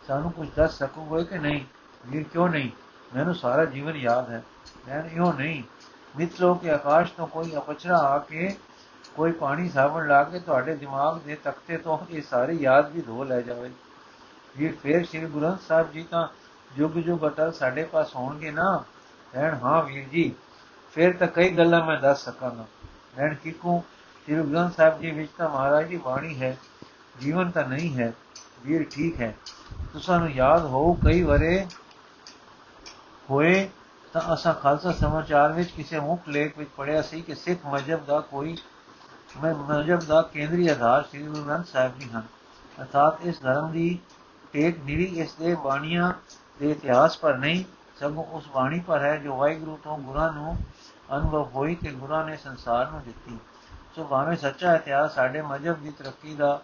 ਸਾਨੂੰ 0.06 0.32
ਕੁਝ 0.32 0.48
ਦੱਸ 0.56 0.78
ਸਕੋਗੇ 0.78 1.25
ਕਿ 1.25 1.38
ਨਹੀਂ? 1.38 1.64
ਵੀਰ 2.06 2.22
ਕਿਉਂ 2.32 2.48
ਨਹੀਂ? 2.48 2.70
ਮੈਨੂੰ 3.16 3.34
ਸਾਰਾ 3.34 3.64
ਜੀਵਨ 3.64 3.96
ਯਾਦ 3.96 4.30
ਹੈ। 4.30 4.42
ਮੈਂ 4.88 5.02
ਇਹੋ 5.04 5.32
ਨਹੀਂ। 5.32 5.62
ਮਿੱਤਰੋ 6.16 6.54
ਕਿ 6.54 6.70
ਆਕਾਸ਼ 6.70 7.12
ਤੋਂ 7.12 7.26
ਕੋਈ 7.26 7.56
ਅਪਚਰਾ 7.56 7.98
ਆ 7.98 8.18
ਕੇ 8.18 8.56
ਕੋਈ 9.16 9.32
ਪਾਣੀ 9.32 9.68
ਸਾਵਣ 9.68 10.08
ਲਾ 10.08 10.25
ਕੇ 10.25 10.40
ਤੁਹਾਡੇ 10.40 10.76
ਦਿਮਾਗ 10.76 11.20
ਦੇ 11.20 11.34
ਤਖਤੇ 11.34 11.78
ਤੋਂ 11.78 11.98
ਇਹ 12.10 12.22
ਸਾਰੀ 12.22 12.56
ਯਾਦ 12.56 12.90
ਵੀ 12.90 13.00
ਧੋ 13.00 13.25
ਲੈ 13.25 13.40
ਜਾਵੇ। 13.40 13.70
ਵੀਰ 14.58 14.76
ਫੇਰ 14.82 15.06
ਸ੍ਰੀ 15.06 15.20
ਗੁਰੂ 15.20 15.46
ਗ੍ਰੰਥ 15.46 15.60
ਸਾਹਿਬ 15.60 15.92
ਜੀ 15.92 16.02
ਤਾਂ 16.02 16.28
ਜੁਗ 16.78 16.90
ਜੁਗ 16.90 17.26
ਅਟਲ 17.26 17.52
ਸਾਡੇ 17.52 17.84
ਪਾਸ 17.84 18.16
ਹੋਣਗੇ 18.16 18.50
ਨਾ? 18.50 18.84
ਕਹਿਣ, 19.32 19.54
ਹਾਂ 19.54 19.82
ਵੀਰ 19.82 20.08
ਜੀ, 20.08 20.34
ਫਿਰ 20.92 21.16
ਤਾਂ 21.16 21.26
ਕਈ 21.26 21.50
ਗੱਲਾਂ 21.50 21.86
ਮੈਂ 21.86 22.00
ਦੱਸ 22.00 22.25
ਸਕਾਂਗਾ। 22.25 22.66
ਕਹਿਣ, 23.16 23.34
ਕਿਕੂ, 23.34 23.80
ਸ੍ਰੀ 24.25 24.36
ਗੁਰੂ 24.36 24.48
ਗ੍ਰੰਥ 24.48 24.76
ਸਾਹਿਬ 24.76 25.00
ਜੀ 25.00 25.10
ਵਿੱਚ 25.10 25.32
ਤਾਂ 25.38 25.48
ਮਹਾਰਾਜ 25.48 25.86
ਦੀ 25.86 25.96
ਬਾਣੀ 25.96 26.42
ਹੈ। 26.42 26.58
ਜੀਵਨ 27.20 27.50
ਤਾਂ 27.50 27.64
ਨਹੀਂ 27.64 27.98
ਹੈ। 27.98 28.12
ਵੀਰ, 28.66 28.84
ਠੀਕ 28.84 29.20
ਹੈ। 29.20 29.36
ਤੁਸਾਂ 29.96 30.18
ਨੂੰ 30.20 30.30
ਯਾਦ 30.30 30.64
ਹੋਊ, 30.64 30.92
ਕਈ 30.94 31.22
ਵਰੇ 31.22 31.66
ਹੋਏ 33.30 33.68
ਤਾਂ 34.12 34.22
ਅਸਾਂ 34.34 34.52
ਖਾਲਸਾ 34.54 34.92
ਸਮਾਚਾਰ 34.92 35.52
ਵਿੱਚ 35.52 35.70
ਕਿਸੇ 35.70 36.00
ਮੁੱਖ 36.00 36.28
ਲੇਖ 36.28 36.58
ਵਿੱਚ 36.58 36.70
ਪੜਿਆ 36.76 37.02
ਸੀ 37.02 37.20
ਕਿ 37.20 37.34
ਸਿੱਖ 37.34 37.64
ਮਜਬ 37.66 38.04
ਦਾ 38.04 38.18
ਕੋਈ 38.20 38.56
ਮਜਬ 39.38 40.00
ਦਾ 40.00 40.20
ਕੇਂਦਰੀ 40.22 40.68
ਆਧਾਰ 40.68 41.02
ਸ੍ਰੀ 41.02 41.22
ਗੁਰੂ 41.22 41.44
ਗ੍ਰੰਥ 41.44 41.66
ਸਾਹਿਬ 41.66 41.98
ਜੀ 41.98 42.10
ਹਨ। 42.10 42.22
ਅਰਥਾਤ 42.80 43.24
ਇਸ 43.24 43.40
ਧਰਮ 43.40 43.70
ਦੀ 43.72 43.98
ਟੇਕ 44.52 44.84
ਨਿਰੀ 44.84 45.04
ਇਸ 45.04 45.34
ਦੇ 45.34 45.54
ਬਾਣੀਆਂ 45.54 46.12
ਦੇ 46.60 46.70
ਇਤਿਹਾਸ 46.70 47.18
ਪਰ 47.18 47.36
ਨਹੀਂ, 47.38 47.64
ਸਗੋਂ 48.00 48.24
ਉਸ 48.24 48.48
ਬਾਣੀ 48.54 48.80
ਪਰ 48.80 49.02
ਹੈ 49.02 49.16
ਜੋ 49.16 49.36
ਵਾਹਿਗੁਰੂ 49.36 49.78
ਤੋਂ 49.84 49.98
ਗੁਰਾਂ 49.98 50.32
ਨੂੰ 50.32 50.56
ਅਨੁਭਵ 51.16 51.50
ਹੋਈ 51.54 51.74
ਕਿ 51.74 51.90
ਗੁਰਾਂ 51.90 52.24
ਨੇ 52.24 52.36
ਸੰਸਾਰ 52.36 52.90
ਨੂੰ 52.90 53.02
ਦਿੱਤੀ। 53.02 53.38
ਸੋ 53.96 54.04
ਭਾਵੇਂ 54.04 54.36
ਸੱਚਾ 54.36 54.74
ਇਤਿਹਾਸ 54.74 55.14
ਸਾਡੇ 55.14 55.42
ਮਜਬ 55.42 55.82
ਦੀ 55.82 55.90
ਤਰੱਕੀ 55.90 56.34
ਦਾ 56.34 56.60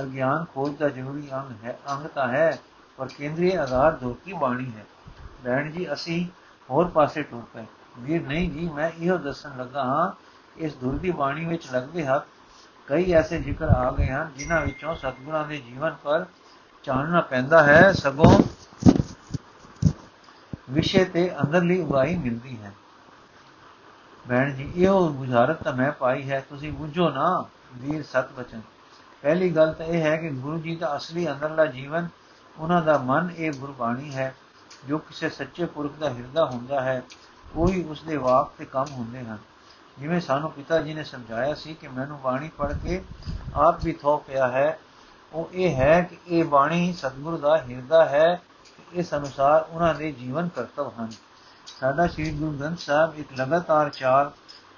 ਅਗਿਆਨ 0.00 0.44
ਖੋਜ 0.54 0.76
ਦਾ 0.76 0.88
ਜ਼ਰੂਰੀ 0.88 1.28
ਅੰਗ 1.34 1.64
ਹੈ, 1.64 1.78
ਅੰਗ 1.90 2.06
ਤਾਂ 2.06 2.28
ਹੈ, 2.28 2.58
ਪਰ 2.96 3.08
ਕੇਂਦਰੀ 3.08 3.54
ਆਧਾਰ 3.54 3.92
ਧੋਤੀ 3.92 4.32
ਬਾਣੀ 4.32 4.72
ਹੈ। 4.76 4.84
ਭੈਣ 5.44 5.70
ਜੀ, 5.70 5.92
ਅਸੀਂ 5.92 6.26
ਹੋਰ 6.70 6.88
ਪਾਸੇ 6.88 7.22
ਟੁਰ 7.22 7.42
ਪਏ। 7.54 7.64
ਵੀਰ, 7.98 8.26
ਨਹੀਂ 8.26 8.50
ਜੀ, 8.50 8.68
ਮੈਂ 8.68 8.90
ਇਹੋ 9.00 9.16
ਦੱਸਣ 9.16 9.56
ਲੱਗਾ 9.56 9.84
ਹਾਂ, 9.84 10.10
ਇਸ 10.56 10.74
ਦੁਰਦੀ 10.74 11.10
ਬਾਣੀ 11.10 11.44
ਵਿੱਚ 11.44 11.72
ਲੱਗਦੇ 11.72 12.06
ਹੱਥ 12.06 12.26
ਕਈ 12.88 13.12
ਐਸੇ 13.12 13.38
ਜ਼ਿਕਰ 13.38 13.68
ਆ 13.68 13.90
ਗਏ 13.90 14.06
ਹਨ, 14.06 14.30
ਜਿਨ੍ਹਾਂ 14.36 14.60
ਵਿੱਚੋਂ 14.60 14.94
ਸਤਿਗੁਰਾਂ 14.94 15.44
ਦੇ 15.44 15.56
ਜੀਵਨ 15.56 15.96
ਪਰ 16.04 16.24
ਚਾਨਣਾ 16.82 17.20
ਪੈਂਦਾ 17.20 17.62
ਹੈ, 17.62 17.92
ਸਗੋਂ 17.92 18.38
ਵਿਸ਼ੇ 20.70 21.04
ਤੇ 21.04 21.30
ਅੰਦਰਲੀ 21.40 21.80
ਉਗਾਈ 21.80 22.16
ਮਿਲਦੀ 22.16 22.56
ਹੈ। 22.62 22.72
ਭੈਣ 24.28 24.54
ਜੀ, 24.54 24.72
ਇਹੋ 24.76 25.08
ਬੁਝਾਰਤ 25.08 25.62
ਤਾਂ 25.62 25.72
ਮੈਂ 25.72 25.92
ਪਾਈ 25.92 26.30
ਹੈ, 26.30 26.40
ਤੁਸੀਂ 26.48 26.72
ਬੁੱਝੋ 26.72 27.10
ਨਾ, 27.10 27.44
ਵੀਰ, 27.74 28.02
ਸਤ 28.02 28.32
ਬਚਨ 28.32 28.60
ਪਹਿਲੀ 29.22 29.50
ਗੱਲ 29.50 29.72
ਤਾਂ 29.72 29.86
ਇਹ 29.86 30.02
ਹੈ 30.02 30.16
ਕਿ 30.16 30.30
ਗੁਰੂ 30.30 30.58
ਜੀ 30.58 30.76
ਦਾ 30.76 30.96
ਅਸਲੀ 30.96 31.30
ਅੰਦਰਲਾ 31.30 31.66
ਜੀਵਨ, 31.66 32.08
ਉਹਨਾਂ 32.58 32.82
ਦਾ 32.82 32.98
ਮਨ 32.98 33.30
ਇਹ 33.36 33.52
ਗੁਰਬਾਣੀ 33.52 34.14
ਹੈ, 34.14 34.34
ਜੋ 34.88 34.98
ਕਿਸੇ 34.98 35.28
ਸੱਚੇ 35.28 35.66
ਪੁਰਖ 35.66 35.92
ਦਾ 35.92 36.10
ਹਿਰਦਾ 36.10 36.44
ਹੁੰਦਾ 36.44 36.80
ਹੈ, 36.80 37.02
ਉਹੀ 37.56 37.84
ਉਸ 37.84 38.02
ਦੇ 38.02 38.16
ਵਾਕ 38.16 38.50
ਤੇ 38.58 38.64
ਕੰਮ 38.64 38.92
ਹੁੰਦੇ 38.92 39.20
ਹਨ। 39.20 39.38
ਜਿਵੇਂ 39.98 40.20
ਸਾਨੂੰ 40.20 40.52
ਪਿਤਾ 40.52 40.80
ਜੀ 40.80 40.94
ਨੇ 40.94 41.04
ਸਮਝਾਇਆ 41.04 41.54
ਸੀ 41.54 41.74
ਕਿ 41.74 41.88
ਮੈਨੂੰ 41.88 42.20
ਬਾਣੀ 42.20 42.50
ਪੜ੍ਹ 42.58 42.74
ਕੇ 42.74 43.02
ਆਪ 43.54 43.84
ਵੀ 43.84 43.92
ਥੋ 43.92 44.16
ਪਿਆ 44.16 44.48
ਹੈ, 44.48 44.78
ਉਹ 45.32 45.48
ਇਹ 45.52 45.74
ਹੈ 45.74 46.00
ਕਿ 46.02 46.18
ਇਹ 46.28 46.44
ਬਾਣੀ 46.44 46.92
ਸਤਿਗੁਰੂ 46.92 47.38
ਦਾ 47.38 47.58
ਹਿਰਦਾ 47.58 48.04
ਹੈ 48.04 48.40
ਇਸ 48.92 49.14
ਅਨੁਸਾਰ 49.14 49.66
ਉਹਨਾਂ 49.70 49.94
ਦੇ 49.94 50.12
ਜੀਵਨ 50.12 50.48
ਕਰਤਵ 50.48 50.92
ਹਨ। 51.00 51.10
ਸਾਡਾ 51.66 52.06
ਸ੍ਰੀ 52.06 52.30
ਗੁਰੂ 52.30 52.52
ਗ੍ਰੰਥ 52.52 52.78
ਸਾਹਿਬ 52.78 53.18
ਇੱਕ 53.18 53.40
ਲਗਾਤਾਰ 53.40 53.88
ਚਾਲ, 53.88 54.30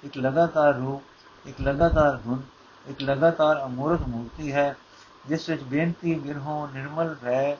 ਇੱਕ 0.03 0.17
ਲਗਾਤਾਰ 0.17 0.73
ਰੂਪ, 0.73 1.03
ਇੱਕ 1.47 1.61
ਲਗਾਤਾਰ 1.61 2.17
ਗੁਣ 2.17 2.39
ਇੱਕ 2.87 3.01
ਲਗਾਤਾਰ 3.01 3.65
ਅਮੂਰਤ 3.65 4.01
ਮੂਰਤੀ 4.01 4.53
ਹੈ, 4.53 4.75
ਜਿਸ 5.27 5.49
ਵਿੱਚ 5.49 5.63
ਬੇਨਤੀ 5.63 6.23
ਗਿਰਹੋਂ 6.23 6.67
ਨਿਰਮਲ 6.67 7.15
ਭੈ 7.23 7.55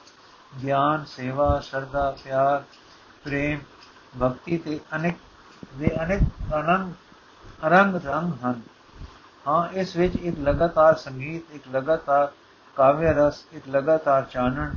ਗਿਆਨ, 0.64 1.06
ਸੇਵਾ, 1.06 1.60
ਸ਼ਰਧਾ, 1.60 2.16
ਪਿਆਰ, 2.24 2.64
ਪ੍ਰੇਮ, 3.24 3.60
ਭਗਤੀ 4.22 4.58
ਤੇ 4.58 4.80
ਅਨੇਕ, 4.96 5.18
ਦੇ 5.76 6.04
ਅਨੇਕ 6.04 6.22
ਅਨੰਦ 6.60 6.94
ਰੰਗ 7.66 7.96
ਰੰਗ 7.96 8.34
ਹਨ। 8.46 8.62
ਹਾਂ, 9.48 9.70
ਇਸ 9.70 9.96
ਵਿੱਚ 9.96 10.16
ਇੱਕ 10.16 10.40
ਲਗਾਤਾਰ 10.40 10.96
ਸੰਗੀਤ, 10.96 11.52
ਇੱਕ 11.52 11.64
ਲਗਾਤਾਰ 11.74 12.32
ਕਾਵਿ 12.76 13.14
ਰਸ, 13.14 13.46
ਇੱਕ 13.52 13.70
ਲਗਾਤਾਰ 13.70 14.24
ਚਾਨਣ, 14.24 14.74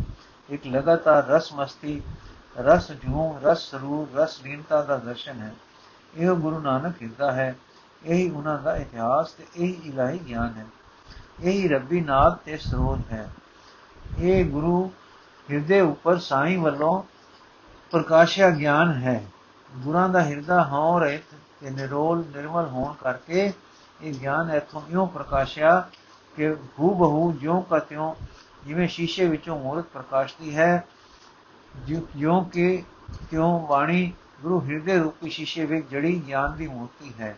ਇੱਕ 0.51 0.67
ਲਗਾਤਾਰ 0.67 1.27
ਰਸ 1.27 1.53
ਮਸਤੀ, 1.53 2.03
ਰਸ 2.59 2.93
ਜੂਮ, 2.93 3.39
ਰਸ 3.45 3.71
ਸਰੂਰ 3.71 4.17
ਰਸ 4.17 4.43
ਲੀਨਤਾ 4.43 4.83
ਦਾ 4.83 4.97
ਦਰਸ਼ਨ 4.97 5.39
ਹੈ। 5.39 5.55
ਇਹ 6.15 6.31
ਗੁਰੂ 6.31 6.59
ਨਾਨਕ 6.59 7.03
ਹਿਰਦਾ 7.03 7.33
ਹੈ। 7.33 7.57
ਇਹੀ 8.05 8.31
ਉਹਨਾਂ 8.31 8.59
ਦਾ 8.59 8.77
ਇਤਿਹਾਸ 8.77 9.33
ਤੇ 9.33 9.45
ਇਹੀ 9.57 9.81
ਇਲਾਹੀ 9.85 10.19
ਗਿਆਨ 10.19 10.55
ਹੈ। 10.57 10.67
ਇਹੀ 11.41 11.69
ਰੱਬੀ 11.69 12.01
ਨਾਦ 12.01 12.37
ਤੇ 12.37 12.57
ਸਰੋਤ 12.57 13.13
ਹੈ। 13.13 13.29
ਇਹ 14.19 14.45
ਗੁਰੂ 14.45 14.91
ਹਿਰਦੇ 15.51 15.81
ਉੱਪਰ 15.81 16.19
ਸਾਈਂ 16.19 16.59
ਵੱਲੋਂ 16.59 17.03
ਪ੍ਰਕਾਸ਼ਿਆ 17.91 18.51
ਗਿਆਨ 18.51 18.93
ਹੈ। 18.93 19.25
ਗੁਰਾਂ 19.77 20.09
ਦਾ 20.09 20.25
ਹਿਰਦਾ 20.25 20.65
ਹਉ 20.65 20.99
ਰਹਿਤ 20.99 21.35
ਤੇ 21.61 21.71
ਨਿਰੋਲ, 21.71 22.25
ਨਿਰਮਲ 22.37 22.67
ਹੋਣ 22.67 22.93
ਕਰਕੇ 22.93 23.53
ਇਹ 24.03 24.15
ਗਿਆਨ 24.15 24.51
ਇਥੋਂ 24.51 24.83
ਇਉਂ 24.91 25.07
ਪ੍ਰਕਾਸ਼ਿਆ 25.07 25.89
ਕਿ 26.37 26.49
ਹੂ 26.49 26.95
ਬਹੂ 26.95 27.33
ਜਿਉਂ 27.33 27.63
ਕਤਿਉ 27.63 28.15
ਜਿਵੇਂ 28.67 28.89
ਸ਼ੀਸ਼ੇ 28.89 29.27
ਵਿੱਚੋਂ 29.29 29.59
ਮੂਰਤ 29.61 29.85
ਪ੍ਰਕਾਸ਼ਦੀ 29.85 30.57
ਹੈ, 30.57 30.85
ਜਿਉਂ 32.17 32.45
ਕਿ 32.45 32.83
ਕਿਉਂ 33.31 33.67
ਬਾਣੀ 33.67 34.13
ਗੁਰੂ 34.43 34.61
ਹਿਰਦੇ 34.61 34.99
ਰੂਪੀ 34.99 35.31
ਸ਼ੀਸ਼ੇ 35.31 35.65
ਵਿੱਚ 35.65 35.87
ਜੜੀ 35.91 36.23
ਗਿਆਨ 36.27 36.57
ਦੀ 36.57 36.67
ਮੂਰਤੀ 36.67 37.13
ਹੈ। 37.21 37.37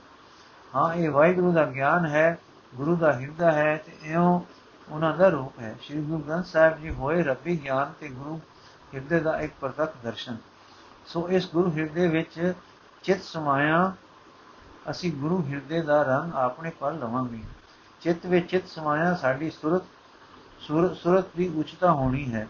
ਹਾਂ, 0.77 0.95
ਇਹ 0.95 1.11
ਵਾਹਿਗੁਰੂ 1.11 1.53
ਦਾ 1.53 1.65
ਗਿਆਨ 1.65 2.07
ਹੈ, 2.07 2.39
ਗੁਰੂ 2.75 2.97
ਦਾ 2.97 3.13
ਹਿਰਦਾ 3.13 3.53
ਹੈ 3.53 3.77
ਤੇ 3.77 3.93
ਇਉਂ 4.03 4.41
ਉਹਨਾਂ 4.89 5.17
ਦਾ 5.17 5.29
ਰੂਪ 5.29 5.59
ਹੈ। 5.59 5.77
ਸ੍ਰੀ 5.83 6.01
ਗੁਰੂ 6.01 6.19
ਗ੍ਰੰਥ 6.19 6.47
ਸਾਹਿਬ 6.47 6.81
ਜੀ 6.81 6.91
ਹੋਏ 6.91 7.23
ਰੱਬੀ 7.23 7.57
ਗਿਆਨ 7.65 7.93
ਤੇ 8.01 8.09
ਗੁਰੂ 8.09 8.41
ਹਿਰਦੇ 8.95 9.21
ਦਾ 9.21 9.39
ਇੱਕ 9.41 9.53
ਪ੍ਰਤੱਖ 9.61 9.95
ਦਰਸ਼ਨ। 10.05 10.37
ਸੋ 11.07 11.29
ਇਸ 11.29 11.53
ਗੁਰੂ 11.53 11.71
ਹਿਰਦੇ 11.71 12.09
ਵਿੱਚ 12.09 12.53
ਚਿਤ 13.03 13.23
ਸਮਾਇਆ, 13.23 13.93
ਅਸੀਂ 14.91 15.13
ਗੁਰੂ 15.13 15.43
ਹਿਰਦੇ 15.49 15.83
ਦਾ 15.83 16.03
ਰੰਗ 16.03 16.35
ਆਪਣੇ 16.35 16.71
ਪਰ 16.81 16.93
ਲਵਾਂਗੇ। 16.93 17.43
ਚਿਤ 18.01 18.27
ਵਿੱਚ 18.27 18.51
ਚਿਤ 18.51 18.69
ਸਮਾਇਆ 18.69 19.15
ਸਾਡੀ 19.15 19.51
ਸੁਰਤ 19.51 19.83
ਸੁਰਤ 20.97 21.25
ਦੀ 21.37 21.49
ਉਚਤਾ 21.59 21.93
ਹੋਣੀ 21.93 22.33
ਹੈ। 22.35 22.49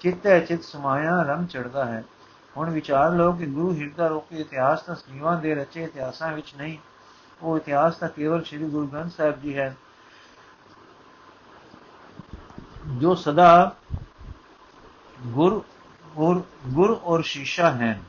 ਚਿਤ 0.00 0.26
ਹੈ 0.26 0.40
ਚਿਤ 0.40 0.64
ਸਮਾਇਆ, 0.64 1.22
ਰੰਗ 1.22 1.46
ਚੜਦਾ 1.46 1.84
ਹੈ। 1.84 2.04
ਹੁਣ 2.56 2.70
ਵਿਚਾਰ 2.70 3.10
ਲਓ 3.10 3.32
ਕਿ 3.32 3.46
ਗੁਰੂ 3.46 3.74
ਹਿਰਦਾ 3.74 4.06
ਰੂਪੀ 4.06 4.40
ਇਤਿਹਾਸ 4.40 4.82
ਤਾਂ 4.82 4.94
ਸਨੀਵਾਂ 4.94 5.40
ਦੇ 5.40 5.54
ਰਚੇ 5.54 5.84
ਇਤਿਹਾਸਾਂ 5.84 6.32
ਵਿੱਚ 6.32 6.54
ਨਹੀਂ 6.56 6.78
ਉਹ 7.42 7.56
ਇਤਿਹਾਸ 7.56 7.96
ਤਾਂ 7.96 8.08
ਕੇਵਲ 8.08 8.42
ਸ੍ਰੀ 8.44 8.64
ਗੁਰੂ 8.64 8.86
ਗ੍ਰੰਥ 8.86 9.12
ਸਾਹਿਬ 9.12 9.40
ਜੀ 9.40 9.56
ਹੈ। 9.56 9.76
ਜੋ 12.92 13.14
ਸਦਾ 13.14 13.76
ਗੁਰ 15.26 15.62
ਗੁਰ 16.06 16.42
ਗੁਰ 16.66 17.00
ਔਰ 17.04 17.22
ਸ਼ੀਸ਼ਾ 17.22 17.70
ਹੈ 17.70 18.00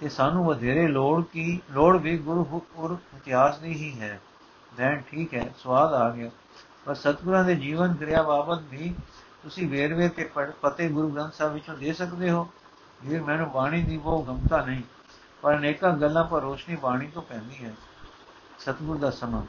ਤੇ 0.00 0.08
ਸਾਨੂੰ 0.08 0.44
ਵਧੇਰੇ 0.44 0.86
ਲੋੜ 0.88 1.22
ਕੀ, 1.24 1.60
ਲੋੜ 1.70 1.96
ਵੀ 1.96 2.16
ਗੁਰੂ 2.18 2.62
ਔਰ 2.76 2.96
ਇਤਿਹਾਸ 3.16 3.58
ਦੀ 3.58 3.72
ਹੀ 3.74 4.00
ਹੈ। 4.00 4.20
then 4.72 5.02
ਠੀਕ 5.10 5.34
ਹੈ, 5.34 5.52
ਸਵਾਦ 5.58 5.92
ਆ 5.92 6.10
ਗਿਆ। 6.10 6.30
ਪਰ 6.84 6.94
ਸਤਿਗੁਰਾਂ 6.94 7.44
ਦੇ 7.44 7.54
ਜੀਵਨ 7.56 7.94
ਕਿਰਿਆ 7.94 8.22
ਬਾਬਤ 8.22 8.62
ਵੀ 8.70 8.94
ਤੁਸੀਂ 9.42 9.68
ਵੇਰਵੇ 9.68 10.08
ਤੇ 10.08 10.30
ਪਤੇ 10.62 10.88
ਗੁਰੂ 10.88 11.08
ਗ੍ਰੰਥ 11.08 11.32
ਸਾਹਿਬ 11.32 11.52
ਵਿੱਚੋਂ 11.52 11.76
ਦੇ 11.76 11.92
ਸਕਦੇ 11.92 12.30
ਹੋ। 12.30 12.48
ਇਹ 13.04 13.20
ਮੈਨੂੰ 13.20 13.50
ਬਾਣੀ 13.50 13.82
ਦੀ 13.82 13.96
ਉਹ 13.96 14.24
ਗਮਤਾ 14.24 14.64
ਨਹੀਂ, 14.64 14.82
ਪਰ 15.42 15.56
ਅਨੇਕਾਂ 15.56 15.96
ਗੱਲਾਂ 15.96 16.24
ਪਰ 16.24 16.40
ਰੋਸ਼ਨੀ 16.40 16.76
ਬਾਣੀ 16.76 17.06
ਤੋਂ 17.06 17.22
ਪੈਂਦੀ 17.22 17.64
ਹੈ। 17.64 17.72
ਸਤਿਗੁਰ 18.58 18.96
ਦਾ 18.98 19.10
ਸਮਾਂ। 19.10 19.42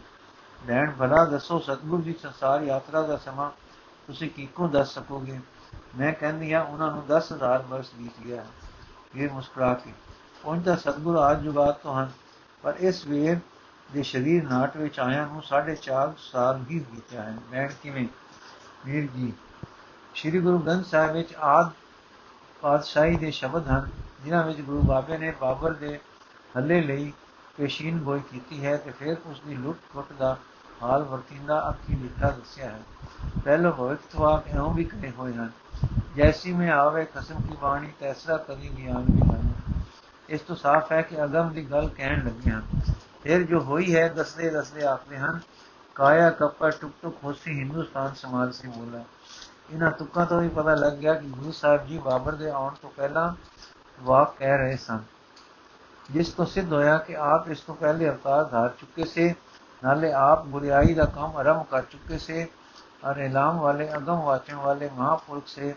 ਲੈਣ 0.68 0.92
ਭਲਾ 0.92 1.24
ਦੱਸੋ, 1.26 1.60
ਸਤਿਗੁਰ 1.60 2.02
ਦੀ 2.02 2.14
ਸੰਸਾਰ 2.22 2.62
ਯਾਤਰਾ 2.62 3.02
ਦਾ 3.02 3.18
ਸਮਾਂ 3.18 3.50
ਤੁਸੀਂ 4.08 4.30
ਕਿੱਕੋ 4.30 4.68
ਦੱਸ 4.68 4.94
ਸਕੋਗੇ? 4.94 5.40
ਮੈਂ 5.98 6.14
ਕਹਿੰਦੀ 6.14 6.52
ਆ 6.54 6.62
ਉਹਨਾਂ 6.62 6.92
ਨੂੰ 6.92 7.06
10000 7.08 7.62
ਵਰਸ 7.62 7.94
ਬੀਤ 7.96 8.20
ਗਿਆ। 8.26 8.46
ਇਹ 9.16 9.30
ਮੁਸਕਰਾ 9.30 9.74
ਕੇ। 9.74 9.94
ਪਹੁੰਚਦਾ 10.44 10.76
ਸਤਿਗੁਰ 10.76 11.16
ਆਜ 11.16 11.42
ਜੁਗਾਤ 11.42 11.78
ਤੋਂ 11.78 11.96
ਹਨ, 11.96 12.12
ਪਰ 12.64 12.76
ਇਸ 12.80 13.06
ਵੇਰ 13.06 13.38
ਦੇ 13.90 14.04
ਸ਼ਰੀਰ 14.04 14.44
ਨਾਟ 14.50 14.78
ਵਿੱਚ 14.78 15.00
ਆਇਆ 15.00 15.26
ਨੂੰ 15.26 15.42
4.5 15.42 16.14
ਸਾਲ 16.18 16.64
ਹੀ 16.72 16.80
ਬੀਤਿਆ 16.92 17.22
ਹੈ। 17.22 17.36
ਮੈਂ 17.52 17.68
ਕਿਵੇਂ? 17.84 18.08
ਵੀਰ 18.86 19.08
ਜੀ, 19.16 19.34
ਸ੍ਰੀ 20.16 20.40
ਗੁਰੂ 20.40 20.60
ਗ੍ਰੰਥ 20.60 20.86
ਸਾਹਿਬ 20.86 21.14
ਵਿੱਚ 21.14 21.34
ਆਦ 21.36 21.72
ਪਾਤਸ਼ਾਹੀ 22.62 23.16
ਦੇ 23.16 23.32
ਸ਼ਬਦ 23.32 23.68
ਹਨ, 23.68 23.90
ਜਿਨ੍ਹਾਂ 24.24 24.44
ਵਿੱਚ 24.44 24.62
ਗੁਰੂ 24.62 24.82
ਬਾਬੇ 24.82 25.18
ਨੇ 25.18 25.34
ਬਾਬਰ 25.42 25.74
ਦੇ 25.74 26.00
ਹੱਲੇ 26.58 26.82
ਲਈ 26.82 27.12
ਪੇਸ਼ੀਨ 27.60 27.98
ਗੋਈ 28.00 28.20
ਕੀਤੀ 28.32 28.66
ਹੈ 28.66 28.78
ਤੇ 28.78 28.92
ਫਿਰ 28.92 29.16
ਉਸ 29.26 29.42
ਦੀ 29.48 29.56
ਲੁੱਟ 29.56 29.78
ਟੁੱਟ 29.94 30.14
ਦਾ 30.14 30.38
ਹਾਲ 30.84 31.04
ਵਰਤਿੰਦਾ 31.04 31.70
ਅੱਖੀ 31.70 31.96
ਲਿਖਾ 31.96 32.30
ਦੱਸਿਆ 32.30 32.70
ਹੈ। 32.70 32.80
ਪਹਿਲੋ 33.44 33.72
ਭਵਿੱਖਵਾਕ 33.72 34.48
ਐਉਂ 34.48 34.74
ਵੀ 34.74 34.84
ਕਹੇ 34.84 35.12
ਹੋਏ 35.12 35.34
ਹਨ, 35.34 35.50
ਜੈਸੀ 36.16 36.54
ਮੈਂ 36.54 36.72
ਆਵੇ, 36.72 37.06
ਕਸਮ 37.16 37.42
ਕੀ 37.42 37.58
ਬਾਣੀ 37.62 37.92
ਤੈਸਰਾ 38.00 38.38
ਕਰੀ 38.38 38.70
ਗਿਆਨ 38.78 39.06
ਵੀ 39.12 39.22
ਹਨ। 39.30 39.54
ਇਸ 40.30 40.42
ਤੋਂ 40.42 40.56
ਸਾਫ਼ 40.56 40.92
ਹੈ 40.92 41.02
ਕਿ 41.02 41.24
ਅਗਮ 41.24 41.50
ਦੀ 41.50 41.66
ਗੱਲ 41.72 41.90
ਕਹਿਣ 41.90 42.26
ਲੱਗੇ 42.26 42.52
ਹਨ। 42.52 42.64
ਫਿਰ 43.24 43.44
ਜੋ 43.44 43.60
ਹੋਈ 43.60 43.96
ਹੈ, 43.96 44.08
ਦੱਸਦੇ 44.08 44.50
ਦੱਸਦੇ 44.50 44.84
ਆਖਦੇ 44.84 45.18
ਹਨ, 45.18 45.40
ਕਾਇਆ 45.96 46.30
ਕੱਪਾ 46.30 46.70
ਟੁਕ 46.70 46.92
ਟੁਕ 47.02 47.18
ਹੋਸੀ 47.24 47.60
ਹਿੰਦੁਸਤਾਨ 47.60 48.14
ਸਮਾਜ 48.14 48.54
ਸੇ 48.54 48.68
ਬੋਲਾ। 48.68 49.04
ਇਹਨਾਂ 49.74 49.92
ਤੁਕਾਂ 49.92 50.26
ਤੋਂ 50.26 50.42
ਵੀ 50.42 50.50
ਪਤਾ 50.50 50.76
ਲੱਗ 50.76 50.94
ਗਿਆ 50.94 51.14
ਕਿ 51.14 51.28
ਗੁਰੂ 51.28 51.52
ਸਾਹਿਬ 51.52 51.88
ਜੀ 51.88 51.98
ਬਾਬਰ 51.98 52.36
ਦੇ 52.36 52.50
ਆਉਣ 52.50 52.74
ਤੋਂ 52.82 52.90
ਪਹਿਲਾਂ 52.98 53.34
ਵਾਕ 54.00 54.36
ਕਹਿ 54.38 54.58
ਰਹੇ 54.58 54.78
ਸਨ। 54.78 55.00
ਜਿਸ 56.12 56.30
ਤੋਂ 56.30 56.46
ਸਿੱਧ 56.46 56.74
ਹੋਇਆ 56.74 56.98
ਕਿ 56.98 57.16
ਆਪ 57.16 57.50
ਇਸ 57.50 57.60
ਤੋਂ 57.60 57.76
ਪਹਿਲੇ 57.76 58.10
ਅਵਤਾਰ 58.10 58.44
ਧਾਰ 58.44 58.70
ਚੁੱਕੇ 58.70 59.06
ਸੇ, 59.06 59.36
ਨਾਲੇ 59.84 60.14
ਆਪ 60.14 60.46
ਬੁਰੀਾਈ 60.46 60.94
ਦਾ 60.94 61.06
ਕੰਮ 61.06 61.38
ਆਰੰਭ 61.38 61.66
ਕਰ 61.66 61.82
ਚੁੱਕੇ 61.82 62.18
ਸੇ 62.18 62.48
ਔਰ 63.06 63.18
ਇਲਾਮ 63.18 63.58
ਵਾਲੇ, 63.58 63.90
ਅਗਮ 63.98 64.22
ਵਾਚਣ 64.22 64.56
ਵਾਲੇ 64.56 64.90
ਮਹਾਪੁਰਖ 64.98 65.48
ਸੇ। 65.48 65.76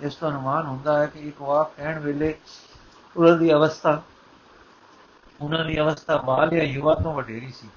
ਇਸ 0.00 0.14
ਤੋਂ 0.14 0.30
ਅਨੁਮਾਨ 0.30 0.66
ਹੁੰਦਾ 0.66 0.98
ਹੈ 0.98 1.06
ਕਿ 1.06 1.18
ਇੱਕ 1.18 1.42
ਵਾਕ 1.42 1.72
ਕਹਿਣ 1.76 1.98
ਵੇਲੇ 1.98 2.34
ਉਹਨਾਂ 3.16 3.36
ਦੀ 3.36 3.52
ਅਵਸਥਾ, 3.52 4.02
ਉਹਨਾਂ 5.40 5.64
ਦੀ 5.64 5.80
ਅਵਸਥਾ 5.80 6.16
ਬਾਲ 6.16 6.50
ਜਾਂ 6.50 6.64
ਯੁਵਾ 6.64 6.94
ਤੋਂ 6.94 7.14
ਵਡੇਰੀ 7.14 7.52
ਸੀ। 7.52 7.68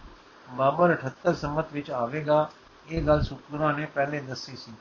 ਬਾਬਰ 0.50 0.92
78 0.92 1.34
ਸੰਮਤ 1.34 1.74
ਵਿੱਚ 1.74 1.92
ਆਵੇਗਾ, 1.92 2.50
ਇਹ 2.89 3.08
ਗੱਲ 3.08 3.22
ਸੁਖਨਾ 3.22 3.72
ਨੇ 3.72 3.86
ਪਹਿਲੇ 3.86 4.20
ਦੱਸੀ 4.20 4.56
ਸੀ। 4.56 4.72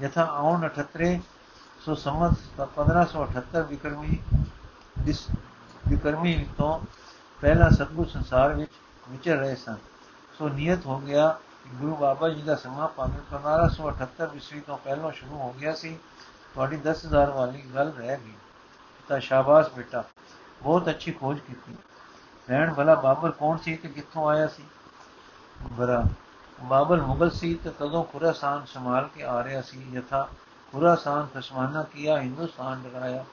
ਯਥਾ 0.00 0.24
ਆਉਣ 0.24 0.64
78 0.64 1.20
ਸੋ 1.80 1.94
ਸੰਮਤ 1.94 2.38
1578 2.60 3.62
ਵਿਕਰਮੀ 3.68 4.18
ਵਿਕਰਮੀ 5.88 6.48
ਤੋਂ 6.58 6.80
ਪਹਿਲਾ 7.40 7.70
ਸਤਗੁਰ 7.70 8.06
ਸੰਸਾਰ 8.06 8.52
ਵਿੱਚ 8.52 8.72
ਵਿਚਰ 9.08 9.36
ਰਹੇ 9.36 9.54
ਸਨ। 9.54 9.76
ਸੋ 10.38 10.48
ਨਿਯਤ 10.48 10.86
ਹੋ 10.86 10.98
ਗਿਆ 10.98 11.28
ਕਿ 11.64 11.76
ਗੁਰੂ 11.76 11.96
ਬਾਬਾ 11.96 12.28
ਜੀ 12.28 12.42
ਦਾ 12.42 12.56
ਸਮਾਂ 12.56 12.88
ਭਾਵੇਂ 12.88 13.20
1578 13.30 14.36
ਈਸਵੀ 14.36 14.60
ਤੋਂ 14.60 14.78
ਪਹਿਲਾਂ 14.78 15.10
ਸ਼ੁਰੂ 15.10 15.36
ਹੋ 15.36 15.52
ਗਿਆ 15.52 15.74
ਸੀ, 15.74 15.98
ਤੁਹਾਡੀ 16.54 16.76
10000 16.76 17.30
ਵਾਲੀ 17.30 17.62
ਗੱਲ 17.74 17.92
ਰਹਿ 17.92 18.16
ਗਈ। 18.16 18.32
ਤਾਂ 19.08 19.20
ਸ਼ਾਬਾਸ਼ 19.20 19.70
ਬੇਟਾ, 19.70 20.04
ਬਹੁਤ 20.62 20.88
ਅੱਛੀ 20.88 21.12
ਖੋਜ 21.12 21.38
ਕੀਤੀ। 21.38 21.76
ਰਹਿਣ 22.50 22.72
ਵਾਲਾ 22.72 22.94
ਬਾਬਰ 22.94 23.30
ਕੌਣ 23.30 23.58
ਸੀ 23.58 23.76
ਤੇ 23.76 23.88
ਕਿੱਥੋਂ 23.88 24.28
ਆਇਆ 24.28 24.46
ਸੀ? 24.46 24.62
ਬਰਾ, 25.72 26.04
ਬਾਬਰ 26.60 27.00
ਮੁਗਲ 27.00 27.30
ਸੀ 27.30 27.54
ਤੇ 27.54 27.70
ਤਦੋਂ 27.70 28.04
ਖੁਰਾਸਾਨ 28.04 28.64
ਸੰਭਾਲ 28.66 29.08
ਕੇ 29.14 29.22
ਆ 29.22 29.44
ਰਿਹਾ 29.44 29.62
ਸੀ। 29.62 29.86
ਯਥਾ 29.92 30.28
ਖੁਰਾਸਾਨ 30.72 31.26
ਖਸਮਾਨਾ 31.34 31.82
ਕੀਆ 31.82 32.18
ਹਿੰਦੁਸਤਾਨ 32.18 32.82
ਡਰਾਇਆ 32.82 33.24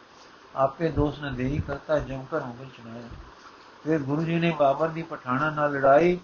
ਆਪੇ 0.55 0.89
ਦੋਸਤ 0.89 1.19
ਨੇ 1.19 1.31
ਦੇਹੀ 1.31 1.59
ਕਰਤਾ 1.59 1.99
ਜਮਕਰ 1.99 2.43
ਮੁਗਲ 2.43 2.65
ਚੁਣਾਇਆ 2.65 3.07
ਫਿਰ 3.83 3.99
ਗੁਰੂ 3.99 4.23
ਜੀ 4.23 4.39
ਨੇ 4.39 4.51
ਬਾਬਰ 4.59 4.87
ਦੀ 4.87 5.01
ਪਠਾਣਾ 5.01 5.49
ਨਾਲ 5.49 5.71
ਲੜਾਈ। 5.71 6.19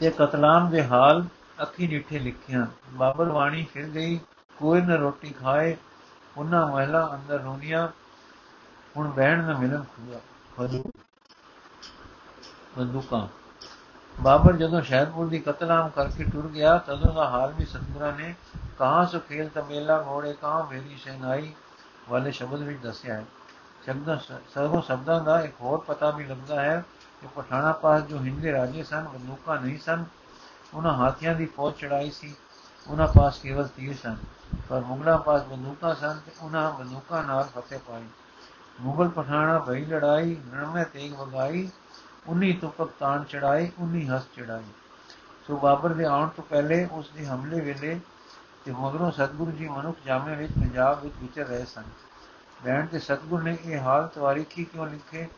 ਤੇ 0.00 0.10
ਕਤਲਾਮ 0.10 0.70
ਦੇ 0.70 0.86
ਹਾਲ 0.86 1.26
ਅੱਖੀ 1.62 1.88
ਨਿੱਠੇ 1.88 2.18
ਲਿਖਿਆ। 2.18 2.66
ਬਾਬਰ 2.90 3.24
ਬਾਣੀ 3.24 3.66
ਫਿਰ 3.74 3.86
ਗਈ, 3.86 4.20
ਕੋਈ 4.56 4.80
ਨਾ 4.80 4.94
ਰੋਟੀ 4.94 5.30
ਖਾਏ, 5.30 5.76
ਉਹਨਾਂ 6.36 6.66
ਮਹਿਲਾ 6.66 7.08
ਅੰਦਰ 7.14 7.40
ਰੋਣੀਆਂ 7.40 7.88
ਹੁਣ 8.96 9.10
ਬਹਿਣ 9.10 9.44
ਨਾ 9.44 9.58
ਮਿਲਣ 9.58 9.82
ਖੁਆ 9.82 10.20
ਫਦੂ। 10.56 10.84
ਬੰਦੂਕਾਂ 12.78 13.26
ਬਾਬਰ 14.22 14.56
ਜਦੋਂ 14.56 14.82
ਸ਼ਹਿਦਪੁਰ 14.82 15.28
ਦੀ 15.28 15.38
ਕਤਲਾਮ 15.38 15.88
ਕਰਕੇ 15.88 16.24
ਟੁਰ 16.24 16.48
ਗਿਆ, 16.48 16.78
ਤਦੋਂ 16.78 17.14
ਦਾ 17.14 17.28
ਹਾਲ 17.30 17.52
ਵੀ 17.52 17.64
ਸਤਗੁਰਾਂ 17.64 18.12
ਨੇ 18.12 18.34
ਕਹਾਂ 18.78 19.04
ਸੋ 19.06 19.18
ਖੇਲ 19.20 19.48
ਤਮੇਲਾ 19.48 20.02
ਘੋੜੇ 20.02 20.32
ਕਹਾਂ 20.32 20.64
ਮੇਰੀ 20.66 20.96
ਸੈਨਾਈ 20.96 21.52
ਵਾਲੇ 22.08 22.30
ਸ਼ਬਦ 22.30 22.62
ਵਿੱਚ 22.62 22.82
ਦੱਸਿਆ 22.82 23.14
ਹੈ। 23.14 23.24
ਸ਼ਬਦਾਂ 23.84 24.16
ਸਰਵੋ 24.54 24.80
ਸ਼ਬਦਾਂ 24.80 25.20
ਦਾ 25.20 25.40
ਇੱਕ 25.40 25.54
ਹੋਰ 25.60 25.78
ਪਤਾ 25.78 26.10
ਵੀ 26.10 26.24
ਲੱਗਦਾ 26.24 26.60
ਹੈ 26.62 26.84
ਕਿ 27.20 27.28
ਪਠਾਣਾ 27.36 27.72
ਪਾਸ 27.72 28.02
ਜੋ 28.02 28.18
ਹਿੰਦੇ 28.18 28.52
ਰਾਜੇ 28.52 28.82
ਸਨ 28.82 29.04
ਬੰਦੂਕਾਂ 29.04 29.60
ਨਹੀਂ 29.60 29.78
ਸਨ। 29.78 30.04
ਉਹਨਾਂ 30.74 30.92
ਹਾਥੀਆਂ 30.92 31.34
ਦੀ 31.34 31.46
ਫੌਜ 31.46 31.74
ਚੜਾਈ 31.74 32.10
ਸੀ। 32.10 32.34
ਉਹਨਾਂ 32.88 33.06
ਪਾਸ 33.08 33.38
ਕੇਵਲ 33.38 33.68
ਤੀਰ 33.68 33.96
ਸਨ, 33.96 34.16
ਪਰ 34.68 34.80
ਮੁਗਲਾਂ 34.80 35.18
ਪਾਸ 35.18 35.42
ਬੰਦੂਕਾਂ 35.42 35.94
ਸਨ 35.94 36.18
ਤੇ 36.26 36.32
ਉਹਨਾਂ 36.40 36.70
ਬੰਦੂਕਾਂ 36.72 37.22
ਨਾਲ 37.24 37.44
ਫਤਿਹ 37.44 37.78
ਪਾਈ। 37.78 38.04
ਮੁਗਲ 38.80 39.08
ਪਠਾਣਾ 39.08 39.58
ਭਈ 39.58 39.84
ਲੜਾਈ, 39.84 40.36
ਨਰਮੇ 40.46 40.84
ਤੇਗ 40.84 41.12
ਵਗਾਈ 41.14 41.68
19 42.28 42.52
ਤੁਪਕ 42.52 42.90
ਤਾਣ 42.98 43.24
ਚੜਾਈ 43.24 43.70
19 43.80 44.06
ਹਸ 44.08 44.22
ਚੜਾਈ। 44.36 44.64
ਸੋ 45.46 45.56
ਬਾਬਰ 45.56 45.92
ਦੇ 45.92 46.04
ਆਉਣ 46.04 46.28
ਤੋਂ 46.28 46.44
ਪਹਿਲੇ 46.44 46.86
ਉਸ 46.92 47.10
ਦੇ 47.10 47.26
ਹਮਲੇ 47.26 47.60
ਵੇਲੇ 47.60 47.98
ਤੇ 48.66 48.72
ਮਗਰੋਂ 48.72 49.10
ਸਤਗੁਰੂ 49.10 49.50
ਜੀ 49.50 49.68
ਮਨੁੱਖ 49.68 49.98
ਜਾਮੇ 50.06 50.36
ਵਿੱਚ, 50.36 50.52
ਪੰਜਾਬ 50.52 51.00
ਵਿੱਚ 51.00 51.14
ਵਿਚਰ 51.20 51.44
ਰਹੇ 51.44 51.64
ਸਨ। 51.64 51.82
ਬੈਣ 52.64 52.86
ਤੇ 52.86 52.98
ਸਤਗੁਰ 52.98 53.42
ਨੇ 53.42 53.58
ਇਹ 53.64 53.78
ਹਾਲ 53.78 54.08
ਤਵਾਰੀਖੀ 54.08 54.64
ਕਿਉਂ 54.64 54.86
ਲਿਖੇ? 54.86 55.28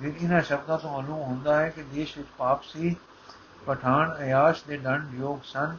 ਵੀ 0.00 0.14
ਇਹਨਾਂ 0.20 0.40
ਸ਼ਬਦਾਂ 0.40 0.78
ਤੋਂ 0.78 0.90
ਮਾਲੂਮ 0.90 1.20
ਹੁੰਦਾ 1.22 1.56
ਹੈ 1.56 1.68
ਕਿ 1.68 1.82
ਦੇਸ਼ 1.82 2.18
ਵਿੱਚ 2.18 2.28
ਪਾਪ 2.38 2.62
ਸੀ, 2.62 2.96
ਪਠਾਨ 3.66 4.16
ਅਯਾਸ਼ 4.18 4.64
ਦੇ 4.64 4.78
ਦੰਡ 4.78 5.14
ਯੋਗ 5.14 5.38
ਸਨ, 5.44 5.76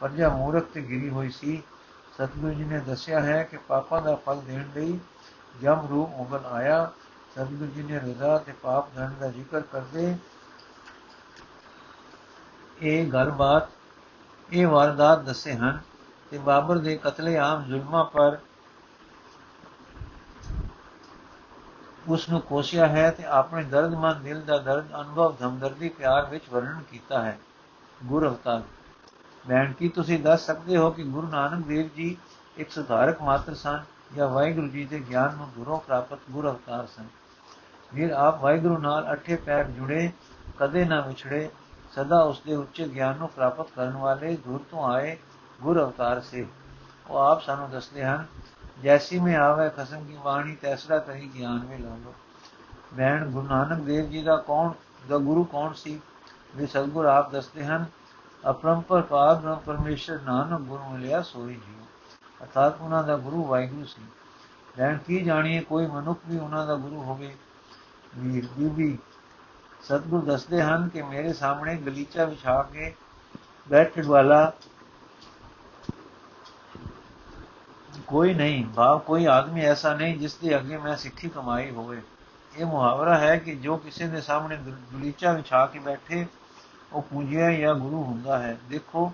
ਪਰਜਾ 0.00 0.28
ਮੂਰਖ 0.28 0.64
ਤੇ 0.64 0.82
ਗਿਰੀ 0.82 1.10
ਹੋਈ 1.10 1.30
ਸੀ। 1.30 1.62
ਸਤਗੁਰੂ 2.14 2.54
ਜੀ 2.54 2.64
ਨੇ 2.64 2.80
ਦੱਸਿਆ 2.80 3.20
ਹੈ 3.20 3.42
ਕਿ 3.42 3.56
ਪਾਪਾਂ 3.56 4.02
ਦਾ 4.02 4.14
ਫਲ 4.14 4.40
ਦੇਣ 4.40 4.68
ਲਈ 4.74 4.98
ਜਮ 5.62 5.86
ਰੂਪ 5.90 6.10
ਮੁਗਲ 6.10 6.46
ਆਇਆ। 6.46 6.90
ਸਤਗੁਰੂ 7.34 7.66
ਜੀ 7.66 7.82
ਨੇ 7.82 7.98
ਰਜ਼ਾ 7.98 8.38
ਤੇ 8.38 8.52
ਪਾਪ 8.52 8.94
ਦੰਡ 8.94 9.18
ਦਾ 9.20 9.28
ਜ਼ਿਕਰ 9.28 9.60
ਕਰਦੇ 9.60 10.16
ਇਹ 12.82 13.12
ਗੱਲਬਾਤ 13.12 13.68
ਇਹ 14.52 14.66
ਵਾਰਦਾਤ 14.66 15.18
ਦੱਸੇ 15.18 15.54
ਹਨ 15.54 15.80
ਤੇ 16.32 16.38
ਬਾਬਰ 16.38 16.78
ਦੇ 16.78 16.96
ਕਤਲੇਆਮ 16.96 17.64
ਜ਼ੁਲਮਾਂ 17.64 18.04
ਪਰ 18.04 18.38
ਉਸ 22.08 22.28
ਨੂੰ 22.28 22.40
ਕੋਸਿਆ 22.40 22.86
ਹੈ 22.86 23.10
ਤੇ 23.10 23.24
ਆਪਣੇ 23.24 23.64
ਦਰਦਮੰਦ 23.64 24.16
ਦਿਲ 24.16 24.40
ਦਾ 24.40 24.58
ਦਰਦ, 24.58 24.84
ਅਨੁਭਵ 25.00 25.36
ਧਮਦਰਦੀ 25.40 25.88
ਪਿਆਰ 25.88 26.26
ਵਿੱਚ 26.26 26.44
ਵਰਣਨ 26.50 26.82
ਕੀਤਾ 26.90 27.22
ਹੈ। 27.22 27.38
ਗੁਰ 28.04 28.28
ਅਵਤਾਰ 28.28 28.62
ਬੈਣ 29.46 29.72
ਕੀ 29.72 29.88
ਤੁਸੀਂ 29.88 30.18
ਦੱਸ 30.18 30.46
ਸਕਦੇ 30.46 30.76
ਹੋ 30.76 30.90
ਕਿ 30.90 31.02
ਗੁਰੂ 31.04 31.26
ਨਾਨਕ 31.26 31.66
ਦੇਵ 31.66 31.88
ਜੀ 31.96 32.16
ਇੱਕ 32.56 32.70
ਸੁਧਾਰਕ 32.70 33.22
ਮਾਤਰ 33.22 33.54
ਸਨ 33.54 33.82
ਜਾਂ 34.16 34.28
ਵਾਹਿਗੁਰੂ 34.28 34.68
ਜੀ 34.68 34.84
ਦੇ 34.84 35.00
ਗਿਆਨ 35.00 35.34
ਨੂੰ 35.36 35.50
ਦੂਰੋਂ 35.50 35.80
ਪ੍ਰਾਪਤ 35.80 36.18
ਗੁਰ 36.30 36.50
ਅਵਤਾਰ 36.50 36.86
ਸਨ? 36.86 37.04
ਫਿਰ 37.96 38.10
ਆਪ 38.10 38.42
ਵਾਹਿਗੁਰੂ 38.42 38.78
ਨਾਲ 38.78 39.12
ਅਠੇ 39.12 39.36
ਪੈਰ 39.36 39.64
ਜੁੜੇ, 39.64 40.12
ਕਦੇ 40.58 40.84
ਨਾ 40.84 41.00
ਵਿਛੜੇ, 41.00 41.50
ਸਦਾ 41.94 42.20
ਉਸ 42.20 42.40
ਦੇ 42.40 42.56
ਉੱਚੇ 42.56 42.88
ਗਿਆਨ 42.88 43.16
ਨੂੰ 43.16 43.28
ਪ੍ਰਾਪਤ 43.28 43.70
ਕਰਨ 43.70 43.92
ਵਾਲੇ 43.92 44.36
ਦੂਰ 44.36 44.60
ਤੋਂ 44.70 44.92
ਆਏ 44.92 45.16
ਗੁਰ 45.62 45.82
ਅਵਤਾਰ 45.84 46.20
ਸੇ। 46.20 46.46
ਉਹ 47.10 47.16
ਆਪ 47.16 47.42
ਸਾਨੂੰ 47.42 47.70
ਦੱਸਦੇ 47.70 48.04
ਹਨ, 48.04 48.26
ਜੈਸੀ 48.82 49.18
ਮੈਂ 49.18 49.36
ਆਵੇ 49.38 49.70
ਖਸਮ 49.76 50.04
ਕੀ 50.04 50.16
ਬਾਣੀ 50.24 50.56
ਤੈਸਰਾ 50.56 50.98
ਕਰੀ 50.98 51.30
ਗਿਆਨ 51.34 51.58
ਵਿੱਚ 51.58 51.80
ਲਾਵੋ 51.80 52.14
ਬੈਣ 52.94 53.30
ਗੁਰੂ 53.30 53.46
ਨਾਨਕ 53.46 53.80
ਦੇਵ 53.80 54.10
ਜੀ 54.10 54.22
ਦਾ 54.22 54.36
ਕੌਣ, 54.36 54.72
ਦਾ 55.08 55.18
ਗੁਰੂ 55.18 55.44
ਕੌਣ 55.44 55.72
ਸੀ? 55.72 56.00
ਵੀ 56.56 56.66
ਸਤਗੁਰ 56.66 57.04
ਆਪ 57.04 57.30
ਦੱਸਦੇ 57.32 57.64
ਹਨ 57.64 57.84
ਅਪਰੰਪਰ 58.50 59.02
ਪਾਦ 59.02 59.40
ਬ੍ਰਹਮ 59.40 59.58
ਪਰਮੇਸ਼ਰ 59.66 60.20
ਨਾਨਕ 60.20 60.60
ਗੁਰੂ 60.60 60.88
ਮਿਲਿਆ 60.88 61.22
ਸੋਈ 61.22 61.54
ਜੀ 61.54 61.76
ਅਰਥਾਤ 62.42 62.80
ਉਹਨਾਂ 62.80 63.04
ਦਾ 63.04 63.16
ਗੁਰੂ 63.16 63.44
ਵਾਹਿਗੁਰੂ 63.44 63.84
ਸੀ। 63.84 64.02
ਲੈਣ 64.78 64.98
ਕੀ 64.98 65.22
ਜਾਣੀਏ, 65.22 65.60
ਕੋਈ 65.60 65.86
ਮਨੁੱਖ 65.86 66.20
ਵੀ 66.26 66.38
ਉਹਨਾਂ 66.38 66.66
ਦਾ 66.66 66.74
ਗੁਰੂ 66.74 67.02
ਹੋਵੇ। 67.02 67.36
ਵੀਰ 68.16 68.48
ਬੀਬੀ 68.58 68.98
ਸਤਗੁਰ 69.82 70.24
ਦੱਸਦੇ 70.24 70.62
ਹਨ 70.62 70.88
ਕਿ 70.88 71.02
ਮੇਰੇ 71.02 71.32
ਸਾਹਮਣੇ 71.32 71.76
ਗਲੀਚਾ 71.76 72.24
ਵਿਛਾ 72.24 72.62
ਕੇ 72.62 72.94
ਬੈਠਣ 73.68 74.06
ਵਾਲਾ 74.06 74.52
ਕੋਈ 78.12 78.34
ਨਹੀਂ, 78.34 78.66
ਭਾਵ 78.66 78.98
ਕੋਈ 78.98 79.26
ਆਦਮੀ 79.26 79.60
ਐਸਾ 79.60 79.94
ਨਹੀਂ 79.94 80.18
ਜਿਸ 80.18 80.34
ਦੇ 80.34 80.56
ਅੱਗੇ 80.56 80.76
ਮੈਂ 80.76 80.96
ਸਿੱਖੀ 80.96 81.28
ਕਮਾਈ 81.28 81.70
ਹੋਵੇ। 81.70 82.02
ਇਹ 82.56 82.66
ਮੁਹਾਵਰਾ 82.66 83.18
ਹੈ 83.18 83.36
ਕਿ 83.36 83.54
ਜੋ 83.54 83.76
ਕਿਸੇ 83.76 84.06
ਦੇ 84.06 84.20
ਸਾਹਮਣੇ 84.20 84.56
ਗਲੀਚਾ 84.56 85.32
ਵਿਛਾ 85.32 85.66
ਕੇ 85.66 85.78
ਬੈਠੇ, 85.78 86.26
ਉਹ 86.92 87.02
ਪੂਜਿਆ 87.02 87.50
ਜਾਂ 87.52 87.74
ਗੁਰੂ 87.74 88.04
ਹੁੰਦਾ 88.04 88.38
ਹੈ। 88.38 88.58
ਦੇਖੋ, 88.68 89.12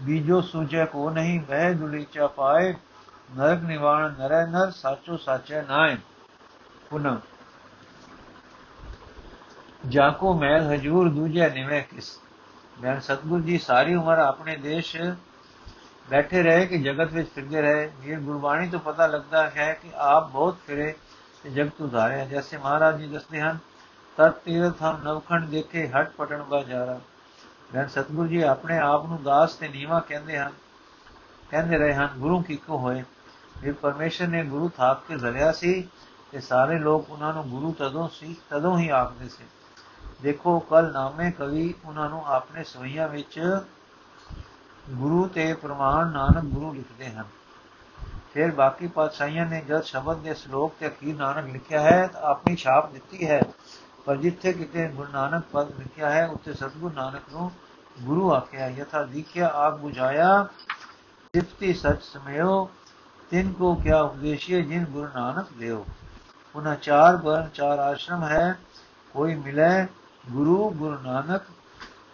ਬੀਜੋ 0.00 0.40
ਸੁਝੇ 0.40 0.86
ਕੋ 0.86 1.10
ਨਹੀਂ 1.10 1.40
ਬਹਿ 1.40 1.74
ਗਲੀਚਾ 1.74 2.26
ਪਾਏ, 2.26 2.74
ਨਰਕ 3.36 3.60
ਨਿਵਾਣ 3.60 4.14
ਨਰੈ 4.18 4.46
ਨਰ, 4.46 4.70
ਸਾਚੋ 4.70 5.16
ਸਾਚੈ 5.16 5.62
ਨਾਏ। 5.62 5.96
ਪੁਨਾ। 6.90 7.20
ਜਾਕੋ 9.88 10.34
ਮੈਲ 10.34 10.74
ਹਜੂਰ 10.74 11.08
ਦੂਜੇ 11.08 11.50
ਨਿਵੇਂ 11.50 11.82
ਕਿਸ। 11.82 12.18
ਮੈਂ 12.82 13.00
ਸਤਗੁਰ 13.00 13.40
ਜੀ, 13.40 13.58
ਸਾਰੀ 13.58 13.94
ਉਮਰ 13.94 14.18
ਆਪਣੇ 14.18 14.56
ਦੇਸ਼ 14.56 14.96
ਬੈਠੇ 16.10 16.42
ਰਹੇ 16.42 16.66
ਕਿ 16.66 16.78
ਜਗਤ 16.78 17.12
ਵਿੱਚ 17.12 17.28
ਫਿਰਦੇ 17.34 17.60
ਰਹੇ। 17.62 17.90
ਇਹ 18.04 18.18
ਗੁਰਬਾਣੀ 18.18 18.68
ਤੋਂ 18.68 18.78
ਪਤਾ 18.80 19.06
ਲੱਗਦਾ 19.06 19.48
ਹੈ 19.50 19.72
ਕਿ 19.72 19.90
ਆਪ 19.94 20.30
ਬਹੁਤ 20.30 20.56
ਫਿਰੇ 20.66 20.94
ਤੇ 21.44 21.50
ਜਗਤ 21.50 21.80
ਉਧਾਰਿਆ 21.80 22.24
ਜੈਸੇ 22.24 22.56
ਮਹਾਰਾਜ 22.56 22.98
ਜੀ 22.98 23.06
ਦੱਸਦੇ 23.06 23.40
ਹਨ, 23.40 23.58
ਤਤ 24.18 24.38
ਤੀਰਥ 24.44 24.82
ਹਮ 24.82 25.02
ਨਵਖੰਡ 25.04 25.48
ਦੇਖੇ, 25.48 25.86
ਹਟ 25.88 26.10
ਪਟਣ 26.10 26.42
ਬਾਜ਼ਾਰਾ 26.42 26.98
ਮੈਂ 27.74 27.86
ਸਤਗੁਰ 27.88 28.26
ਜੀ 28.26 28.42
ਆਪਣੇ 28.42 28.78
ਆਪ 28.78 29.06
ਨੂੰ 29.06 29.22
ਦਾਸ 29.22 29.54
ਤੇ 29.54 29.68
ਨੀਵਾ 29.68 30.00
ਕਹਿੰਦੇ 30.00 30.38
ਹਨ, 30.38 30.52
ਕਹਿੰਦੇ 31.50 31.78
ਰਹੇ 31.78 31.94
ਹਨ, 31.94 32.08
ਗੁਰੂ 32.18 32.40
ਕੀ 32.42 32.56
ਕੋ 32.56 32.78
ਹੋਏ 32.78 33.02
ਜੇ 33.62 33.72
ਪਰਮੇਸ਼ਰ 33.72 34.26
ਨੇ 34.26 34.42
ਗੁਰੂ 34.44 34.68
ਥਾਪ 34.68 35.06
ਕੇ 35.08 35.18
ਜ਼ਰਿਆ 35.18 35.52
ਸੀ 35.52 35.88
ਤੇ 36.32 36.40
ਸਾਰੇ 36.40 36.78
ਲੋਕ 36.78 37.10
ਉਹਨਾਂ 37.10 37.32
ਨੂੰ 37.34 37.48
ਗੁਰੂ 37.48 37.72
ਤਦੋਂ 37.78 38.08
ਸੀ, 38.12 38.36
ਤਦੋਂ 38.50 38.78
ਹੀ 38.78 38.88
ਆਖਦੇ 38.88 39.28
ਸੀ। 39.28 39.44
ਦੇਖੋ 40.22 40.58
ਕਲ 40.60 40.92
ਨਾਮੇ 40.92 41.30
ਕਵੀ 41.30 41.74
ਉਹਨਾਂ 41.84 42.08
ਨੂੰ 42.08 42.24
ਆਪਣੇ 42.26 42.64
ਸਵਈਆਂ 42.64 43.08
ਵਿੱਚ 43.08 43.40
ਗੁਰੂ 44.90 45.28
ਤੇ 45.28 45.54
ਪ੍ਰਮਾਣ 45.54 46.06
ਨਾਨਕ 46.06 46.44
ਗੁਰੂ 46.44 46.72
ਲਿਖਦੇ 46.72 47.10
ਹਨ। 47.10 47.24
ਫਿਰ 48.34 48.50
ਬਾਕੀ 48.50 48.86
ਪਾਤਸ਼ਾਹੀਆਂ 48.86 49.46
ਨੇ 49.46 49.60
ਜਦ 49.60 49.82
ਸ਼ਬਦ 49.82 50.16
ਦੇ 50.16 50.34
ਸ਼ਲੋਕ 50.34 50.74
ਤੇ 50.80 50.86
ਅਖੀਰ 50.88 51.16
ਨਾਨਕ 51.16 51.52
ਲਿਖਿਆ 51.52 51.80
ਹੈ, 51.80 52.06
ਤਾਂ 52.06 52.22
ਆਪਣੀ 52.22 52.56
ਛਾਪ 52.56 52.92
ਦਿੱਤੀ 52.92 53.28
ਹੈ। 53.28 53.42
ਪਰ 54.04 54.16
ਜਿੱਥੇ 54.16 54.52
ਕਿਤੇ 54.52 54.88
ਗੁਰੂ 54.88 55.12
ਨਾਨਕ 55.12 55.44
ਪਦ 55.52 55.78
ਲਿਖਿਆ 55.78 56.10
ਹੈ, 56.10 56.26
ਉੱਥੇ 56.26 56.54
ਸਤਗੁਰੂ 56.54 56.94
ਨਾਨਕ 56.94 57.22
ਨੂੰ 57.32 57.50
ਗੁਰੂ 58.00 58.32
ਆਖਿਆ, 58.32 58.68
ਯਥਾ 58.68 59.02
ਦੀਖਿਆ 59.02 59.50
ਆਪ 59.54 59.84
부ਝਾਇਆ 59.84 60.46
ਸਿਫਤੀ 61.34 61.74
ਸਚ 61.74 62.02
ਸਮਿਓ 62.02 62.70
ਤਿੰਨ 63.30 63.52
ਕੋ 63.52 63.74
ਕਿਆ 63.74 64.00
ਉਪਦੇਸ਼ੀਏ 64.00 64.62
ਜਿਨ 64.62 64.84
ਗੁਰੂ 64.84 65.08
ਨਾਨਕ 65.16 65.46
ਦੇਓ। 65.58 65.86
ਉਹਨਾਂ 66.56 66.76
ਚਾਰ 66.76 67.16
ਬਰਨ 67.16 67.48
ਚਾਰ 67.54 67.78
ਆਸ਼ਰਮ 67.78 68.24
ਹੈ, 68.24 68.58
ਕੋਈ 69.12 69.34
ਮਿਲੇ 69.34 69.86
ਗੁਰੂ 70.30 70.70
ਗੁਰੂ 70.70 70.98
ਨਾਨਕ, 70.98 71.42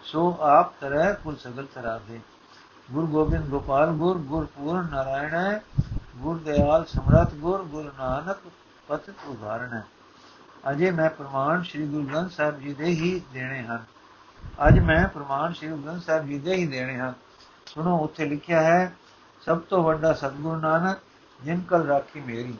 ਸੋ 0.05 0.37
ਆਪ 0.41 0.73
ਤਰੈ 0.81 1.13
ਕੁਲ 1.13 1.37
ਸਗਲ 1.37 1.67
ਤਰਾ 1.75 2.01
ਦੇ 2.09 2.21
ਗੁਰ 2.91 3.07
ਗੋਬਿੰਦ 3.07 3.49
ਗੋਪਾਲ, 3.49 3.93
ਗੁਰ 3.93 4.19
ਗੁਰ 4.19 4.45
ਪੂਰਨ 4.45 4.89
ਨਾਰਾਇਣ 4.91 5.35
ਹੈ, 5.35 5.63
ਗੁਰ 6.17 6.39
ਦਿਆਲ 6.39 6.85
ਸਮਰਤ 6.85 7.35
ਗੁਰ 7.35 7.63
ਗੁਰੂ 7.63 7.91
ਨਾਨਕ 7.99 8.37
ਪਤਿਤ 8.89 9.15
ਉਦਾਹਰਣ 9.27 9.73
ਹੈ। 9.73 9.85
ਅਜੇ 10.71 10.91
ਮੈਂ 10.91 11.11
ਪ੍ਰਮਾਣ 11.11 11.63
ਸ੍ਰੀ 11.63 11.87
ਗੁਰੂ 11.87 12.07
ਗ੍ਰੰਥ 12.07 12.31
ਸਾਹਿਬ 12.31 12.61
ਜੀ 12.61 12.75
ਦੇ 12.75 12.85
ਹੀ 12.85 13.23
ਦੇਣੇ 13.33 13.63
ਹਨ। 13.63 13.85
ਅੱਜ 14.69 14.79
ਮੈਂ 14.79 15.09
ਪ੍ਰਮਾਣ 15.09 15.53
ਸ੍ਰੀ 15.53 15.69
ਗੁਰੂ 15.69 15.83
ਗ੍ਰੰਥ 15.83 16.03
ਸਾਹਿਬ 16.03 16.27
ਜੀ 16.27 16.39
ਦੇ 16.39 16.55
ਹੀ 16.55 16.67
ਦੇਣੇ 16.67 16.99
ਹਨ। 16.99 17.15
ਸੁਣੋ, 17.67 17.99
ਉੱਥੇ 17.99 18.25
ਲਿਖਿਆ 18.25 18.63
ਹੈ, 18.63 18.93
ਸਭ 19.41 19.61
ਤੋਂ 19.61 19.83
ਵੱਡਾ 19.83 20.13
ਸਤਿਗੁਰੂ 20.13 20.57
ਨਾਨਕ 20.57 20.99
ਜਿਨ 21.45 21.61
ਕਲ 21.61 21.87
ਰਾਖੀ 21.87 22.21
ਮੇਰੀ। 22.21 22.55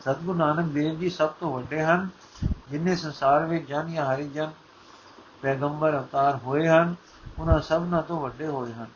ਸਤਿਗੁਰੂ 0.00 0.38
ਨਾਨਕ 0.38 0.64
ਦੇਵ 0.64 0.98
ਜੀ 0.98 1.10
ਸਭ 1.10 1.28
ਤੋਂ 1.28 1.52
ਵੱਡੇ 1.52 1.82
ਹਨ, 1.82 2.08
ਜਿਨੇ 2.70 2.96
ਸੰਸਾਰ 2.96 3.44
ਵਿੱਚ 3.44 3.68
ਜਨ 3.68 3.92
ਜਾਂ 3.92 4.14
ਹਰੀ 4.14 4.28
ਜਨ 4.28 4.50
ਪੈਗੰਬਰ 5.42 5.98
ਅਵਤਾਰ 5.98 6.36
ਹੋਏ 6.36 6.68
ਹਨ 6.68 6.94
ਉਹਨਾਂ 7.38 7.60
ਸਭਨਾਂ 7.60 8.02
ਤੋਂ 8.02 8.20
ਵੱਡੇ 8.20 8.46
ਹੋਏ 8.46 8.72
ਹਨ। 8.72 8.86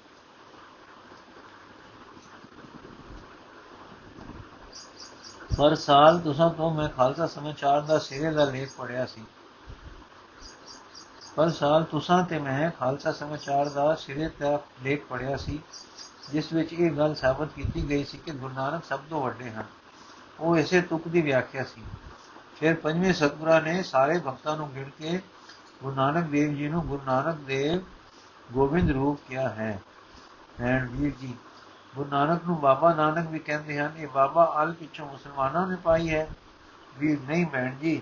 ਪਰ 5.56 5.74
ਸਾਲ 5.74 6.20
ਤੁਸਾਂ 6.20 6.50
ਤੋਂ 6.50 6.74
ਮੈਂ 6.74 6.88
ਖਾਲਸਾ 6.88 7.26
ਸਮਾਚਾਰ 7.26 7.80
ਦਾ 7.80 7.98
ਸਿਰੇ 7.98 8.30
ਦਾ 8.30 8.44
ਲੇਖ 8.44 8.72
ਪੜਿਆ 8.76 9.06
ਸੀ। 9.06 9.24
ਪਰ 11.36 11.50
ਸਾਲ 11.50 11.84
ਤੁਸਾਂ 11.84 12.24
ਤੇ 12.24 12.38
ਮੈਂ 12.38 12.70
ਖਾਲਸਾ 12.70 13.12
ਸਮਾਚਾਰ 13.12 13.68
ਦਾ 13.68 13.94
ਸਿਰੇ 13.94 14.30
ਦਾ 14.40 14.60
ਲੇਖ 14.82 15.06
ਪੜਿਆ 15.06 15.36
ਸੀ, 15.36 15.62
ਜਿਸ 16.32 16.52
ਵਿੱਚ 16.52 16.72
ਇਹ 16.72 16.90
ਗੱਲ 16.90 17.14
ਸਾਬਤ 17.14 17.48
ਕੀਤੀ 17.48 17.88
ਗਈ 17.88 18.04
ਸੀ 18.04 18.18
ਕਿ 18.18 18.30
ਗੁਰੂ 18.30 18.54
ਨਾਨਕ 18.54 18.84
ਸਭ 18.84 19.00
ਤੋਂ 19.10 19.22
ਵੱਡੇ 19.22 19.50
ਹਨ। 19.50 19.64
ਉਹ 20.40 20.56
ਇਸੇ 20.56 20.80
ਤੁਕ 20.80 21.08
ਦੀ 21.08 21.22
ਵਿਆਖਿਆ 21.22 21.64
ਸੀ। 21.64 21.82
ਫਿਰ 22.56 22.74
ਪੰਜਵੇਂ 22.74 23.12
ਸਤਗੁਰਾਂ 23.12 23.60
ਨੇ 23.62 23.82
ਸਾਰੇ 23.82 24.18
ਭਗਤਾਂ 24.18 24.56
ਨੂੰ 24.56 24.74
ਗਿਣ 24.74 24.88
ਕੇ 24.88 25.22
ਗੁਰੂ 25.82 25.96
ਨਾਨਕ 25.96 26.24
ਦੇਵ 26.24 26.54
ਜੀ 26.54 26.68
ਨੂੰ 26.68 26.86
ਗੁਰੂ 26.86 27.02
ਨਾਨਕ 27.06 27.36
ਦੇਵ 27.36 27.80
ਗੋਬਿੰਦ 28.52 28.90
ਰੂਪ 28.90 29.20
ਕਿਹਾ 29.28 29.48
ਹੈ। 29.48 29.82
ਭੈਣ 30.58 30.88
ਵੀਰ 30.88 31.12
ਜੀ। 31.20 31.34
ਗੁਰੂ 31.96 32.08
ਨਾਨਕ 32.10 32.44
ਨੂੰ 32.46 32.60
ਬਾਬਾ 32.60 32.92
ਨਾਨਕ 32.94 33.28
ਵੀ 33.28 33.38
ਕਹਿੰਦੇ 33.38 33.78
ਹਨ, 33.78 33.92
ਇਹ 33.96 34.08
ਬਾਬਾ 34.08 34.54
ਅਲ 34.62 34.72
ਪਿੱਛੋਂ 34.72 35.06
ਮੁਸਲਮਾਨਾਂ 35.06 35.66
ਨੇ 35.66 35.76
ਪਾਈ 35.76 36.08
ਹੈ। 36.10 36.26
ਵੀਰ, 36.98 37.18
ਨਹੀਂ 37.28 37.46
ਭੈਣ 37.46 37.74
ਜੀ, 37.76 38.00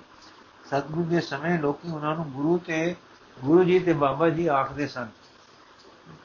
ਸਤਗੁਰ 0.66 1.04
ਦੇ 1.04 1.20
ਸਮੇਂ 1.20 1.58
ਲੋਕੀ 1.58 1.90
ਉਹਨਾਂ 1.90 2.14
ਨੂੰ 2.16 2.30
ਗੁਰੂ 2.30 2.58
ਤੇ, 2.58 2.94
ਗੁਰੂ 3.36 3.64
ਜੀ 3.64 3.78
ਤੇ 3.78 3.92
ਬਾਬਾ 3.92 4.28
ਜੀ 4.28 4.46
ਆਖਦੇ 4.46 4.86
ਸਨ। 4.86 5.08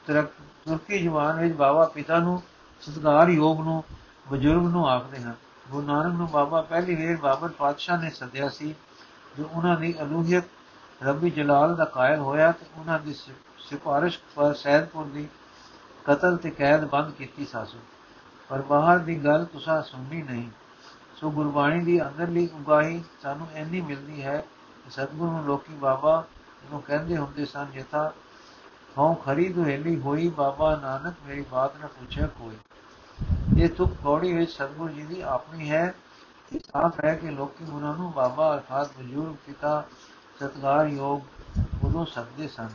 ਤੁਰਕੀ 0.06 0.98
ਜ਼ੁਬਾਨ 0.98 1.40
ਵਿੱਚ 1.40 1.54
ਬਾਬਾ 1.54 1.84
ਪਿਤਾ 1.84 2.18
ਨੂੰ, 2.18 2.42
ਸਤਕਾਰ 2.82 3.28
ਯੋਗ 3.28 3.60
ਨੂੰ, 3.60 3.82
ਬਜ਼ੁਰਗ 4.30 4.66
ਨੂੰ 4.66 4.88
ਆਖਦੇ 4.88 5.22
ਹਨ। 5.22 5.34
ਗੁਰੂ 5.70 5.86
ਨਾਨਕ 5.86 6.14
ਨੂੰ 6.14 6.28
ਬਾਬਾ 6.30 6.60
ਪਹਿਲੀ 6.62 6.94
ਵੇਰ 6.94 7.16
ਬਾਬਰ 7.16 7.48
ਪਾਤਸ਼ਾਹ 7.48 7.98
ਨੇ 7.98 8.10
ਸੱਦਿਆ 8.10 8.48
ਸੀ, 8.48 8.74
ਜੋ 9.38 9.48
ਉਹਨਾਂ 9.52 9.76
ਦੀ 9.76 9.94
ਅਲੂਹੀਅਤ 10.02 10.44
ਰੱਬੀ 11.02 11.30
ਜਲਾਲ 11.30 11.74
ਦਾ 11.76 11.84
ਕਾਇਲ 11.84 12.20
ਹੋਇਆ 12.20 12.52
ਤੇ 12.52 12.66
ਉਹਨਾਂ 12.78 12.98
ਦੀ 12.98 13.14
ਸਿਫਾਰਿਸ਼ 13.14 14.18
ਪਰ 14.34 14.54
ਸੈਦਪੁਰ 14.54 15.04
ਦੀ 15.04 15.26
ਕਤਲ 16.06 16.36
ਤੇ 16.36 16.50
ਕੈਦ 16.50 16.84
ਬੰਦ 16.84 17.12
ਕੀਤੀ 17.12 17.44
ਸਾਸੂ। 17.44 17.78
ਪਰ 18.48 18.62
ਬਾਹਰ 18.62 18.98
ਦੀ 18.98 19.24
ਗੱਲ 19.24 19.44
ਤੁਸਾਂ 19.44 19.82
ਸੁਣਨੀ 19.82 20.22
ਨਹੀਂ। 20.22 20.50
ਸੋ 21.16 21.30
ਗੁਰਬਾਣੀ 21.30 21.84
ਦੀ 21.84 22.02
ਅੰਦਰਲੀ 22.02 22.48
ਉਗਾਹੀ 22.54 23.04
ਸਾਨੂੰ 23.22 23.48
ਐਨੀ 23.54 23.80
ਮਿਲਦੀ 23.80 24.22
ਹੈ 24.22 24.36
ਕਿ 24.84 24.90
ਸਤਿਗੁਰੂ 24.90 25.30
ਨੂੰ 25.30 25.44
ਲੋਕੀ 25.44 25.74
ਬਾਬਾ 25.74 26.24
ਨੂੰ 26.70 26.82
ਕਹਿੰਦੇ 26.82 27.16
ਹੁੰਦੇ 27.16 27.44
ਸਨ 27.44 27.66
ਜਿਥਾ 27.72 28.12
ਹਉ 28.98 29.14
ਖਰੀ 29.14 29.48
ਦੁਹੇਲੀ 29.48 30.00
ਹੋਈ, 30.00 30.28
ਬਾਬਾ 30.28 30.76
ਨਾਨਕ 30.76 31.14
ਮੇਰੀ 31.26 31.44
ਬਾਤ 31.50 31.76
ਨਾ 31.80 31.86
ਪੁੱਛਿਆ 31.86 32.26
ਕੋਈ। 32.26 32.56
ਇਹ 33.62 33.68
ਤੁਕ 33.68 33.92
ਥੋੜੀ 34.02 34.32
ਵਿੱਚ 34.32 34.50
ਸਤਿਗੁਰੂ 34.50 34.88
ਜੀ 34.88 35.02
ਦੀ 35.02 35.20
ਆਪਣੀ 35.20 35.70
ਹੈ 35.70 35.94
ਇਹ 36.52 36.60
ਸਾਫ਼ 36.60 37.04
ਹੈ 37.04 37.14
ਕਿ 37.14 37.30
ਲੋਕੀ 37.30 37.64
ਉਹਨਾਂ 37.72 37.94
ਨੂੰ 37.96 38.12
ਬਾਬਾ 38.12 38.54
ਅਰਥਾਤ 38.54 38.90
ਬਜ਼ੁਰਗ 38.98 39.34
ਪਿਤਾ 39.46 39.84
ਸਤਗਾਰ 40.36 40.86
ਯੋਗ 40.86 41.20
ਉਦੋਂ 41.84 42.06
ਸੱਦੇ 42.06 42.48
ਸਨ। 42.48 42.68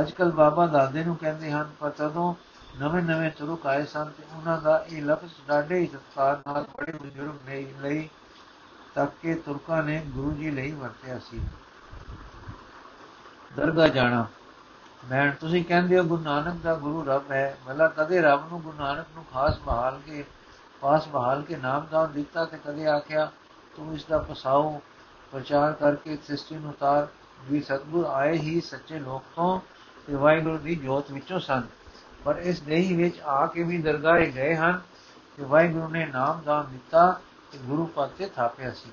ਅੱਜ 0.00 0.10
ਕੱਲ 0.10 0.30
ਬਾਬਾ 0.32 0.66
ਦਾਦੇ 0.66 1.04
ਨੂੰ 1.04 1.16
ਕਹਿੰਦੇ 1.16 1.52
ਹਨ, 1.52 1.70
ਪਰ 1.80 1.90
ਤਦੋਂ 1.90 2.34
ਨਵੇਂ 2.80 3.02
ਨਵੇਂ 3.02 3.30
ਤੁਰਕ 3.30 3.66
ਆਏ 3.66 3.84
ਸਨ 3.84 4.04
ਤੇ 4.04 4.22
ਉਹਨਾਂ 4.36 4.60
ਦਾ 4.60 4.84
ਇਹ 4.88 5.02
ਲਫ਼ਜ਼ 5.02 5.30
ਡਾਢੇ 5.48 5.78
ਹੀ 5.78 5.86
ਸਤਕਾਰ 5.86 6.40
ਨਾਲ 6.46 6.64
ਬੜੇ 6.78 6.92
ਬਜ਼ੁਰਗ 6.92 7.48
ਨੇ 7.48 7.74
ਲਈ 7.80 8.08
ਤੱਕ 8.94 9.12
ਕਿ 9.22 9.34
ਤੁਰਕਾਂ 9.34 9.82
ਨੇ 9.82 10.02
ਗੁਰੂ 10.08 10.32
ਜੀ 10.32 10.50
ਲਈ 10.50 10.72
ਵਰਤਿਆ 10.72 11.18
ਸੀ। 11.18 11.40
ਦਰਗਾ 13.56 13.88
ਜਾਣਾ। 13.88 14.26
ਮੈਂ 15.10 15.32
ਤੁਸੀਂ 15.32 15.64
ਕਹਿੰਦੇ 15.64 15.98
ਹੋ 15.98 16.04
ਗੁਰੂ 16.04 16.22
ਨਾਨਕ 16.22 16.54
ਦਾ 16.54 16.74
ਗੁਰੂ 16.74 17.04
ਰੱਬ 17.04 17.32
ਹੈ। 17.32 17.58
ਮਤਲਬ 17.68 17.92
ਕਦੇ 17.92 18.20
ਰੱਬ 18.20 18.48
ਨੂੰ 18.48 18.62
ਗੁਰੂ 18.62 18.78
ਨਾਨਕ 18.78 19.06
ਨੂੰ 19.14 19.24
ਖਾਸ 19.34 19.58
ਬਹਾਲ 19.58 20.00
ਕੇ, 20.06 20.24
ਪਾਸ 20.80 21.08
ਬਹਾਲ 21.08 21.42
ਕੇ 21.42 21.56
ਨਾਮ 21.56 21.86
ਦਾ 21.90 22.06
ਦਿੱਤਾ 22.06 22.44
ਤੇ 22.44 22.58
ਕਦੇ 22.64 22.86
ਆਖਿਆ, 22.86 23.32
ਤੂੰ 23.76 23.94
ਇਸ 23.94 24.04
ਦਾ 24.04 24.18
ਪਸਾਉ 24.18 24.80
ਪ੍ਰਚਾਰ 25.32 25.72
ਕਰਕੇ 25.72 26.16
ਸ੍ਰਿਸ਼ਟੀ 26.16 26.54
ਨੂੰ 26.54 26.72
ਤਾਰ 26.72 27.06
ਵੀ 27.42 27.60
ਸਤਗੁਰ 27.60 28.04
ਆਏ 28.04 28.38
ਹੀ 28.38 28.60
ਸੱਚੇ 28.60 28.98
ਲੋਕ 28.98 29.22
ਤੋਂ 29.36 29.60
ਤੇ 30.06 30.14
ਵਾਹਿਗੁਰੂ 30.14 30.58
ਦੀ 30.58 30.76
ਜੋਤ 30.76 31.10
ਵਿੱਚੋਂ 31.10 31.40
ਸਨ। 31.40 31.62
ਪਰ 32.24 32.36
ਇਸ 32.36 32.60
ਦੇਹੀ 32.60 32.96
ਵਿੱਚ 32.96 33.20
ਆ 33.20 33.46
ਕੇ 33.46 33.62
ਵੀ 33.62 33.82
ਦਰਗਾਹੇ 33.82 34.30
ਗਏ 34.30 34.56
ਹਨ 34.56 34.80
ਕਿ 35.36 35.44
ਵਾਹਿਗੁਰੂ 35.44 35.88
ਨੇ 35.88 36.06
ਨਾਮ 36.06 36.42
ਦਾਨ 36.44 36.66
ਦਿੱਤਾ 36.70 37.20
ਤੇ 37.52 37.58
ਗੁਰੂ 37.58 37.86
ਪਦ 37.86 38.08
ਤੇ 38.08 38.26
ਥਾਪਿਆ 38.26 38.70
ਸੀ। 38.70 38.92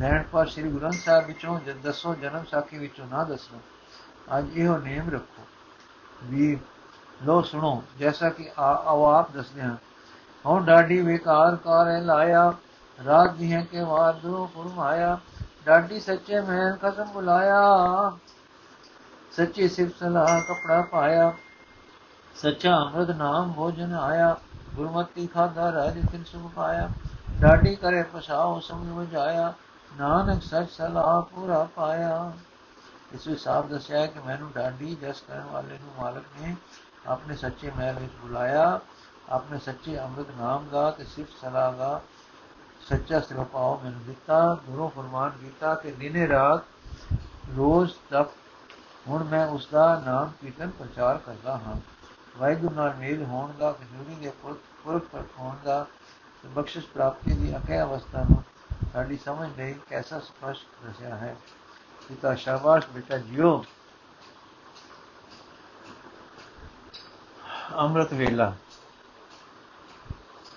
ਲੈਣ 0.00 0.22
ਪਰ 0.32 0.46
ਸ੍ਰੀ 0.46 0.62
ਗੁਰੂ 0.62 0.80
ਗ੍ਰੰਥ 0.80 0.94
ਸਾਹਿਬ 0.94 1.26
ਵਿੱਚੋਂ 1.26 1.60
ਜਦ 1.60 1.76
ਦਸੋ, 1.76 2.14
ਜਨਮ 2.14 2.44
ਸਾਖੀ 2.44 2.78
ਵਿੱਚੋਂ 2.78 3.06
ਨਾ 3.06 3.24
ਦੱਸੋ। 3.24 3.56
ਅੱਜ 4.38 4.58
ਇਹੋ 4.58 4.78
ਨੇਮ 4.78 5.10
ਰੱਖੋ। 5.10 5.42
ਵੀ 6.24 6.58
ਲੋ 7.24 7.42
ਸੁਣੋ, 7.42 7.82
ਜੈਸਾ 7.98 8.30
ਕਿ 8.30 8.50
ਆਓ 8.58 9.04
ਆਪ 9.04 9.30
ਦੱਸਦੇ 9.30 9.60
ਹਾਂ। 9.60 9.76
ਹੁਣ 10.46 10.64
ਡਾਡੀ 10.64 11.00
ਵਿਕਾਰ 11.00 11.56
ਕਰ 11.56 12.00
ਲਾਇਆ 12.00 12.54
ਰਾਤ 13.06 13.34
ਦੀਆਂ 13.34 13.62
ਕੇ 13.62 13.80
ਵਾਦੋ 13.80 14.50
ਫਰਮਾਇਆ 14.54 15.18
ਡਾਡੀ 15.64 16.00
ਸੱਚੇ 16.00 16.40
ਮੈਂ 16.40 16.76
ਕਸਮ 16.82 17.04
ਬੁਲਾਇਆ। 17.04 17.62
ਸੱਚੀ 19.36 19.68
ਸਿਫਤ 19.68 19.98
ਸਲਾਹ 19.98 20.40
ਕਪੜਾ 20.40 20.80
ਪਾਇਆ, 20.82 21.32
ਸੱਚਾ 22.36 22.74
ਅੰਮ੍ਰਿਤ 22.76 23.10
ਨਾਮ 23.10 23.52
ਭੋਜਨ 23.52 23.94
ਆਇਆ, 23.94 24.36
ਗੁਰਮਤਿ 24.74 25.26
ਖਾਦਾ 25.26 25.70
ਰਾਜ 25.72 25.98
ਤਿਨ 26.10 26.24
ਸੁਖ 26.24 26.52
ਪਾਇਆ 26.54 26.88
ਡਾਡੀ 27.40 27.74
ਕਰੇ 27.74 28.02
ਪਸਾਉ 28.02 28.58
ਸਮਝ 28.60 28.88
ਵਜਾਇਆ, 28.88 29.52
ਨਾਨਕ 29.92 30.42
ਸੱਚ 30.42 30.70
ਸਲਾਹ 30.70 31.20
ਪੂਰਾ 31.24 31.62
ਪਾਇਆ। 31.76 32.32
ਇਸ 33.14 33.26
ਵਿੱਚ 33.28 33.40
ਸਾਫ਼ 33.40 33.66
ਦੱਸਿਆ 33.66 34.04
ਕਿ 34.06 34.20
ਮੈਨੂੰ 34.26 34.50
ਡਾਡੀ 34.54 34.94
ਜਸ 35.02 35.20
ਕਰਨ 35.20 35.46
ਵਾਲੇ 35.52 35.78
ਨੂੰ 35.78 35.92
ਮਾਲਕ 35.98 36.24
ਨੇ 36.40 36.54
ਆਪਣੇ 37.06 37.36
ਸੱਚੇ 37.36 37.70
ਮਹਿਲ 37.70 37.98
ਵਿੱਚ 37.98 38.12
ਬੁਲਾਇਆ, 38.22 38.80
ਆਪਣੇ 39.28 39.58
ਸੱਚੇ 39.58 39.98
ਅੰਮ੍ਰਿਤ 39.98 40.30
ਨਾਮ 40.38 40.68
ਦਾ 40.72 40.90
ਤੇ 40.90 41.04
ਸਿਫਤ 41.04 41.40
ਸਲਾਹ 41.40 41.72
ਦਾ 41.72 42.00
ਸੱਚਾ 42.88 43.20
ਸਿਰਪਾਉ 43.20 43.78
ਮੈਨੂੰ 43.84 44.04
ਦਿੱਤਾ, 44.06 44.56
ਗੁਰੂ 44.66 44.88
ਫਰਮਾਨ 44.88 45.30
ਕੀਤਾ 45.40 45.74
ਕਿ 45.74 45.90
ਦਿਨੇ 45.90 46.28
ਰਾਤ 46.28 46.64
ਰੋਜ਼ 47.56 47.92
ਤੱਕ 48.10 48.30
ਹੁਣ 49.08 49.24
ਮੈਂ 49.24 49.46
ਉਸ 49.46 49.68
ਦਾ 49.72 50.02
ਨਾਮ 50.06 50.32
ਕੀਰਤਨ 50.40 50.70
ਪ੍ਰਚਾਰ 50.70 51.18
ਕਰਦਾ 51.18 51.52
ਹਾਂ। 51.52 51.76
ਵਾਹਿਗੁਰੂ 52.38 52.74
ਨਾਲ 52.74 52.94
ਮੇਲ 52.94 53.24
ਹੋਣ 53.24 53.52
ਦਾ 53.52 53.72
ਖਜੂਰੀ 53.72 54.14
ਦੇ 54.14 54.32
ਪੁਰਖ 54.42 55.04
ਪਰ 55.04 55.22
ਹੋਣ 55.38 55.56
ਦਾ 55.64 55.86
ਬਖਸ਼ਿਸ਼ 56.46 56.86
ਪ੍ਰਾਪਤੀ 56.86 57.32
ਦੀ 57.32 57.56
ਅਕੈ 57.56 57.82
ਅਵਸਥਾ 57.82 58.22
ਨੂੰ 58.22 58.44
ਸਾਡੀ 58.92 59.16
ਸਮਝ 59.16 59.50
ਲਈ 59.58 59.74
ਕੈਸਾ 59.90 60.20
ਸਪਸ਼ਟ 60.20 60.86
ਦੱਸਿਆ 60.86 61.16
ਹੈ। 61.16 61.36
ਪਿਤਾ 62.08 62.34
ਸ਼ਾਬਾਸ਼, 62.34 62.86
ਬੇਟਾ 62.86 63.18
ਜਿਓ। 63.18 63.64
ਅੰਮ੍ਰਿਤ 67.76 68.12
ਵੇਲਾ। 68.12 68.54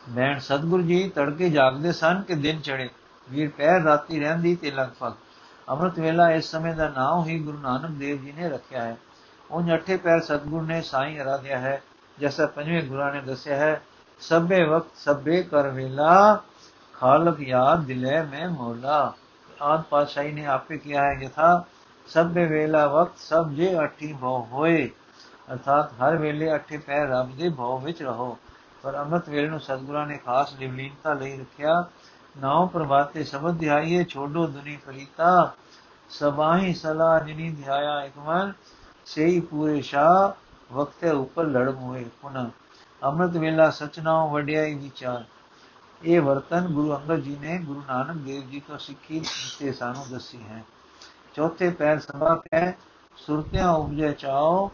ਮੈਂ 0.10 0.40
ਸਤਗੁਰੂ 0.40 0.84
ਜੀ 0.84 1.10
ਤੜਕੇ 1.10 1.50
ਜਾਗਦੇ 1.50 1.92
ਸਨ 1.92 2.22
ਕਿ 2.22 2.36
ਦਿਨ 2.36 2.62
ਚੜੇ 2.62 2.90
ਵੀਰ 3.30 3.50
ਪੈਰ 3.50 3.82
ਰਾਤੀ 3.82 4.20
ਰਹਿੰਦੀ 4.20 4.56
ਤੇ 4.56 4.72
ਲਗਭਗ 4.72 5.14
ਅੰਮ੍ਰਿਤ 5.70 6.00
ਵੇਲਾ 6.00 6.32
ਇਸ 6.32 6.52
ਸਮੇਂ 6.52 6.76
ਦਾ 6.76 6.90
ਨਾਮ 6.90 7.26
ਹੀ 7.26 7.40
ਗੁਰੂ 7.40 7.58
ਨਾਨਕ 7.58 7.90
ਦੇਵ 7.90 8.24
ਜੀ 8.24 8.32
ਨੇ 8.32 8.50
ਰੱਖਿਆ 8.50 8.82
ਹੈ। 8.82 8.98
ਉਹ 9.52 9.64
ਅਠੇ 9.76 9.98
ਪੈਰ 9.98 10.20
ਸਤਗੁਰ 10.20 10.62
ਨੇ 10.62 10.82
ਸਾਈਂ 10.82 11.20
ਅਰਾਧਿਆ 11.20 11.60
ਹੈ। 11.60 11.82
ਜਿਵੇਂ 12.20 12.48
ਪੰਜਵੇਂ 12.48 12.84
ਗੁਰਾਂ 12.84 13.14
ਨੇ 13.14 13.22
ਦੱਸਿਆ 13.22 13.56
ਹੈ, 13.56 13.82
ਸਭੇ 14.20 14.64
ਵਕਤ 14.64 14.90
ਸਭੇ 14.96 15.44
ਕਰ 15.44 15.68
ਵੇਲਾ, 15.68 16.44
ਖਾਲਕ 16.94 17.42
ਯਾਦ 17.42 17.84
ਦਿਲੇ 17.84 18.22
ਮੈਂ 18.22 18.50
ਮੌਲਾ। 18.50 19.14
ਆਦ 19.62 19.82
ਪਾਸ਼ਾਹੀ 19.82 20.32
ਨੇ 20.32 20.46
ਆਪੇ 20.46 20.78
ਕਿਹਾ 20.78 21.04
ਹੈ 21.04 21.14
ਯਥਾ, 21.22 21.66
ਸਭੇ 22.08 22.46
ਵੇਲਾ 22.46 22.88
ਵਕਤ 22.88 23.18
ਸਭ 23.18 23.50
ਜੇ 23.50 23.80
ਅਠੀ 23.80 24.14
ਭਉ 24.14 24.48
ਹੋਏ। 24.52 24.90
ਅਰਥਾਤ 25.52 25.92
ਹਰ 25.94 26.18
ਵੇਲੇ 26.18 26.56
ਅਠੇ 26.56 26.78
ਪੈਰ 26.78 27.08
ਰੱਬ 27.08 27.38
ਦੇ 27.38 27.50
ਭਉ 27.50 27.78
ਵਿੱਚ 27.78 28.04
ਰਹੋ। 28.04 28.38
ਪਰ 28.84 28.98
ਅੰਮ੍ਰਿਤ 28.98 29.30
ਵੇਲੇ 29.30 29.48
ਨੂੰ 29.48 29.60
ਸਤਗੁਰਾਂ 29.60 30.08
ਨੇ 30.08 30.18
ਖਾਸ 30.18 30.54
ਨਿਵਲੀਨਤਾ 30.60 31.14
ਲਈ 31.14 31.40
ਰੱਖਿਆ। 31.40 31.86
ਨਾਉ 32.36 32.68
ਪ੍ਰਭਾਤੇ 32.68 33.24
ਸ਼ਬਦ 33.24 33.58
ਧਿਆਈਏ 33.60 34.04
ਛੋਡੋ 34.04 34.46
ਦੁਨੀ 34.48 34.78
ਪਰੀਤਾ 34.86 35.54
ਸਬਾਹੀ 36.12 36.74
ਸਲਾ 36.74 37.18
ਜਿਨੀ 37.20 37.50
ਧਿਆਇਆ 37.54 38.02
ਇੱਕ 38.04 38.18
ਮਨ 38.18 38.52
ਸਹੀ 39.08 39.40
ਪੂਰੇ 39.42 39.82
ਸ਼ਾ 39.82 40.36
ਵਕਤੇ 40.72 41.10
ਉਪਰ 41.12 41.46
ਲੜ 41.46 41.70
ਮੋਏ 41.72 42.04
ਪੁਨ 42.22 42.50
ਅੰਮ੍ਰਿਤ 43.02 43.38
ਵੇਲਾ 43.38 43.70
ਸਚਨਾਉ 43.70 44.30
ਵਡਿਆਈ 44.30 44.74
ਵਿਚਾਰ 44.76 45.24
ਇਹ 46.02 46.22
ਵਰਤਨ 46.22 46.68
ਗੁਰੂ 46.68 46.96
ਅੰਗਦ 46.96 47.20
ਜੀ 47.20 47.36
ਨੇ 47.42 47.58
ਗੁਰੂ 47.58 47.84
ਨਾਨਕ 47.88 48.18
ਦੇਵ 48.18 48.50
ਜੀ 48.50 48.60
ਤੋਂ 48.60 48.78
ਸਿੱਖੀ 48.78 49.22
ਤੇ 49.60 49.72
ਸਾਨੂੰ 49.72 50.06
ਦੱਸੀ 50.10 50.42
ਹੈ 50.44 50.64
ਚੌਥੇ 51.36 51.70
ਪੈਰ 51.70 52.00
ਸਭਾ 52.00 52.34
ਪੈ 52.44 52.72
ਸੁਰਤਿਆਂ 53.18 53.70
ਉਪਜੇ 53.70 54.12
ਚਾਓ 54.14 54.68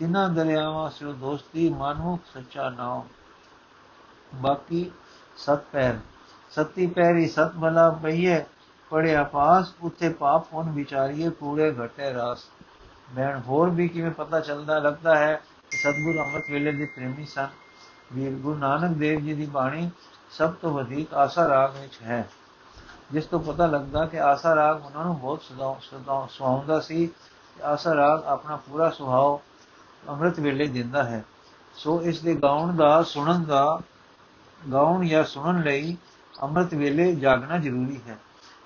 ਤਿੰਨਾਂ 0.00 0.28
ਦਰਿਆਵਾਂ 0.28 0.88
ਸਿਓ 0.90 1.12
ਦੋਸਤੀ 1.12 1.68
ਮਨਮੁਖ 1.70 2.20
ਸੱਚਾ 2.34 2.68
ਨਾਮ 2.70 3.02
ਬਾਕੀ 4.34 4.90
ਸਤ 5.36 5.64
ਪੈਰ 5.72 5.98
ਸਤੀ 6.50 6.86
ਪੈਰੀ 6.86 7.26
ਸਤ 7.28 7.52
ਭਲਾ 7.62 7.88
ਬਈਏ 8.02 8.44
ਪੜਿਆ 8.90 9.22
ਪਾਸ, 9.24 9.72
ਉੱਥੇ 9.82 10.08
ਪਾਪ 10.08 10.46
ਪੁੰਨ 10.50 10.70
ਵਿਚਾਰੀਏ, 10.70 11.30
ਕੂੜੇ 11.30 11.70
ਘਟੇ 11.84 12.12
ਰਾਸ। 12.14 12.44
ਮੈਂ 13.16 13.38
ਹੋਰ 13.38 13.70
ਵੀ 13.70 13.88
ਕਿਵੇਂ 13.88 14.10
ਪਤਾ 14.10 14.40
ਚੱਲਦਾ, 14.40 14.78
ਲੱਗਦਾ 14.78 15.16
ਹੈ 15.16 15.34
ਕਿ 15.70 15.76
ਸਤਗੁਰ 15.76 16.18
ਅੰਮ੍ਰਿਤ 16.24 16.50
ਵੇਲੇ 16.50 16.72
ਦੇ 16.72 16.84
ਪ੍ਰੇਮੀ 16.86 17.24
ਸਨ। 17.26 17.48
ਵੀਰ 18.12 18.32
ਗੁਰੂ 18.32 18.58
ਨਾਨਕ 18.58 18.96
ਦੇਵ 18.96 19.20
ਜੀ 19.20 19.34
ਦੀ 19.34 19.46
ਬਾਣੀ 19.46 19.90
ਸਭ 20.30 20.52
ਤੋਂ 20.52 20.72
ਵਧੇਕ 20.72 21.14
ਆਸਾ 21.14 21.48
ਰਾਗ 21.48 21.76
ਵਿੱਚ 21.80 21.98
ਹੈ। 22.02 22.28
ਜਿਸ 23.12 23.24
ਤੋਂ 23.24 23.40
ਪਤਾ 23.40 23.66
ਲੱਗਦਾ 23.66 24.04
ਕਿ 24.06 24.20
ਆਸਾ 24.20 24.54
ਰਾਗ 24.54 24.84
ਉਹਨਾਂ 24.84 25.04
ਨੂੰ 25.04 25.18
ਬਹੁਤ 25.18 25.42
ਸੁਹਾਉਂਦਾ 26.30 26.80
ਸੀ 26.80 27.08
ਆਸਾ 27.64 27.94
ਰਾਗ 27.94 28.24
ਆਪਣਾ 28.24 28.56
ਪੂਰਾ 28.56 28.88
ਸੁਹਾਉ 28.90 29.38
ਅੰਮ੍ਰਿਤ 30.08 30.40
ਵੇਲੇ 30.40 30.66
ਦਿੰਦਾ 30.66 31.02
ਹੈ। 31.04 31.24
ਸੋ 31.74 32.00
ਇਸ 32.02 32.20
ਦੇ 32.20 32.34
ਗਾਉਣ 32.34 32.76
ਦਾ, 32.76 33.02
ਸੁਣਨ 33.02 33.44
ਦਾ, 33.44 33.80
ਗਾਉਣ 34.72 35.06
ਜਾਂ 35.06 35.24
ਸੁਣਨ 35.24 35.62
ਲਈ 35.62 35.96
ਅੰਮ੍ਰਿਤ 36.42 36.74
ਵੇਲੇ 36.74 37.14
ਜਾਗਣਾ 37.14 37.58
ਜ਼ਰੂਰੀ 37.58 38.00
ਹੈ। 38.08 38.18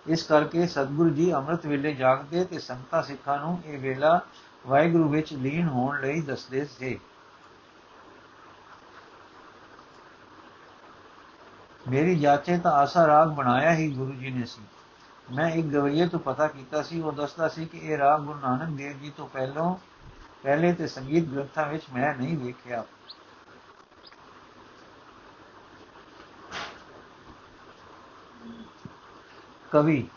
ਇਸ 0.07 0.23
ਕਰਕੇ 0.23 0.67
ਸਤਿਗੁਰੂ 0.67 1.11
ਜੀ 1.11 1.33
ਅੰਮ੍ਰਿਤ 1.33 1.67
ਵੇਲੇ 1.67 1.95
ਜਾਗਦੇ 1.95 2.45
ਤੇ 2.45 2.59
ਸੰਗਤਾਂ 2.59 3.03
ਸਿੱਖਾਂ 3.03 3.39
ਨੂੰ 3.39 3.63
ਇਹ 3.67 3.79
ਵੇਲਾ 3.79 4.21
ਵਾਹਿਗੁਰੂ 4.67 5.09
ਵਿੱਚ 5.09 5.33
ਲੀਨ 5.33 5.69
ਹੋਣ 5.69 6.01
ਲਈ 6.01 6.21
ਦੱਸਦੇ 6.21 6.65
ਸੀ। 6.65 7.01
ਮੇਰੀ 11.89 12.19
ਜਾਚੇ 12.19 12.59
ਤਾਂ 12.59 12.73
ਆਸਾ 12.73 13.07
ਰਾਗ 13.07 13.29
ਬਣਾਇਆ 13.29 13.75
ਹੀ 13.75 13.95
ਗੁਰੂ 13.95 14.13
ਜੀ 14.13 14.31
ਨੇ 14.31 14.45
ਸੀ। 14.45 14.63
ਮੈਂ 15.35 15.51
ਇੱਕ 15.51 15.67
ਗਵਈਏ 15.67 16.09
ਤੋਂ 16.09 16.21
ਪਤਾ 16.21 16.47
ਕੀਤਾ 16.47 16.83
ਸੀ, 16.83 17.01
ਉਹ 17.01 17.13
ਦੱਸਦਾ 17.13 17.49
ਸੀ 17.49 17.65
ਕਿ 17.65 17.79
ਇਹ 17.79 17.99
ਰਾਗ 17.99 18.21
ਗੁਰੂ 18.21 18.39
ਨਾਨਕ 18.41 18.77
ਦੇਵ 18.77 18.99
ਜੀ 18.99 19.13
ਤੋਂ 19.17 19.29
ਪਹਿਲਾਂ, 19.29 19.75
ਪਹਿਲੇ 20.43 20.73
ਤੇ 20.73 20.87
ਸੰਗੀਤ 20.87 21.25
ਗ੍ਰੰਥਾਂ 21.25 21.67
ਵਿੱਚ 21.67 21.83
ਮੈਂ 21.95 22.15
ਨਹੀਂ 22.15 22.39
ਵੇਖਿਆ। 22.39 22.85
ਕਵੀ 29.73 30.09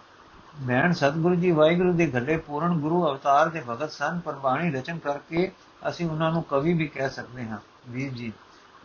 ਮੈਨ 0.62 0.94
ਸਤਿਗੁਰੂ 0.94 1.36
ਜੀ 1.36 1.52
ਵਾਹਿਗੁਰੂ 1.52 1.94
ਦੇ 1.94 2.12
ਘੱਲੇ 2.16 2.38
ਪੂਰਨ 2.38 2.80
ਗੁਰੂ 2.80 3.06
ਅਵਤਾਰ 3.08 3.50
ਦੇ 3.50 3.64
ਭਗਤ 3.70 3.92
ਸਨ, 3.92 4.20
ਪਰ 4.20 4.34
ਬਾਣੀ 4.34 4.72
ਰਚਨ 4.72 4.98
ਕਰਕੇ 4.98 5.52
ਅਸੀਂ 5.90 6.10
ਉਹਨਾਂ 6.10 6.32
ਨੂੰ 6.32 6.44
ਕਵੀ 6.44 6.74
ਵੀ 6.74 6.88
ਕਹਿ 6.88 7.10
ਸਕਦੇ 7.10 7.46
ਹਾਂ। 7.46 7.58
ਵੀਰ 7.90 8.12
ਜੀ, 8.12 8.32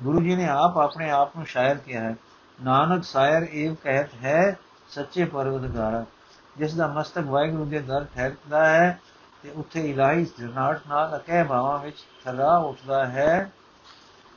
ਗੁਰੂ 0.03 0.21
ਜੀ 0.21 0.37
ਨੇ 0.37 0.49
ਆਪ 0.49 0.79
ਆਪਣੇ 0.79 1.11
ਆਪ 1.11 1.37
ਨੂੰ 1.37 1.47
ਸ਼ਾਇਰ 1.47 1.77
ਕਿਹਾ 1.77 2.03
ਹੈ, 2.03 2.17
ਨਾਨਕ 2.63 3.05
ਸ਼ਾਇਰ 3.05 3.43
ਇਹ 3.43 3.77
ਕਹਿਤ 3.83 4.15
ਹੈ, 4.25 4.59
ਸੱਚੇ 4.89 5.25
ਪਰਵਤਗਾਰਾ। 5.25 6.05
ਜਿਸ 6.59 6.75
ਦਾ 6.75 6.87
ਮਸਤਕ 6.87 7.25
ਵਾਹਿਗੁਰੂ 7.25 7.65
ਦੇ 7.65 7.79
ਦਰ 7.79 8.07
ਠਹਿਰਦਾ 8.15 8.65
ਹੈ, 8.69 9.01
ਤੇ 9.43 9.51
ਉੱਥੇ 9.51 9.91
ਇਲਾਹੀ 9.91 10.27
ਜਨਾਟ 10.39 10.81
ਨਾਲ 10.89 11.17
ਅਕਹਿ 11.17 11.45
ਭਾਵਾਂ 11.45 11.79
ਵਿੱਚ 11.79 11.97
ਥਰਾ 12.25 12.57
ਉੱਠਦਾ 12.57 13.07
ਹੈ, 13.07 13.51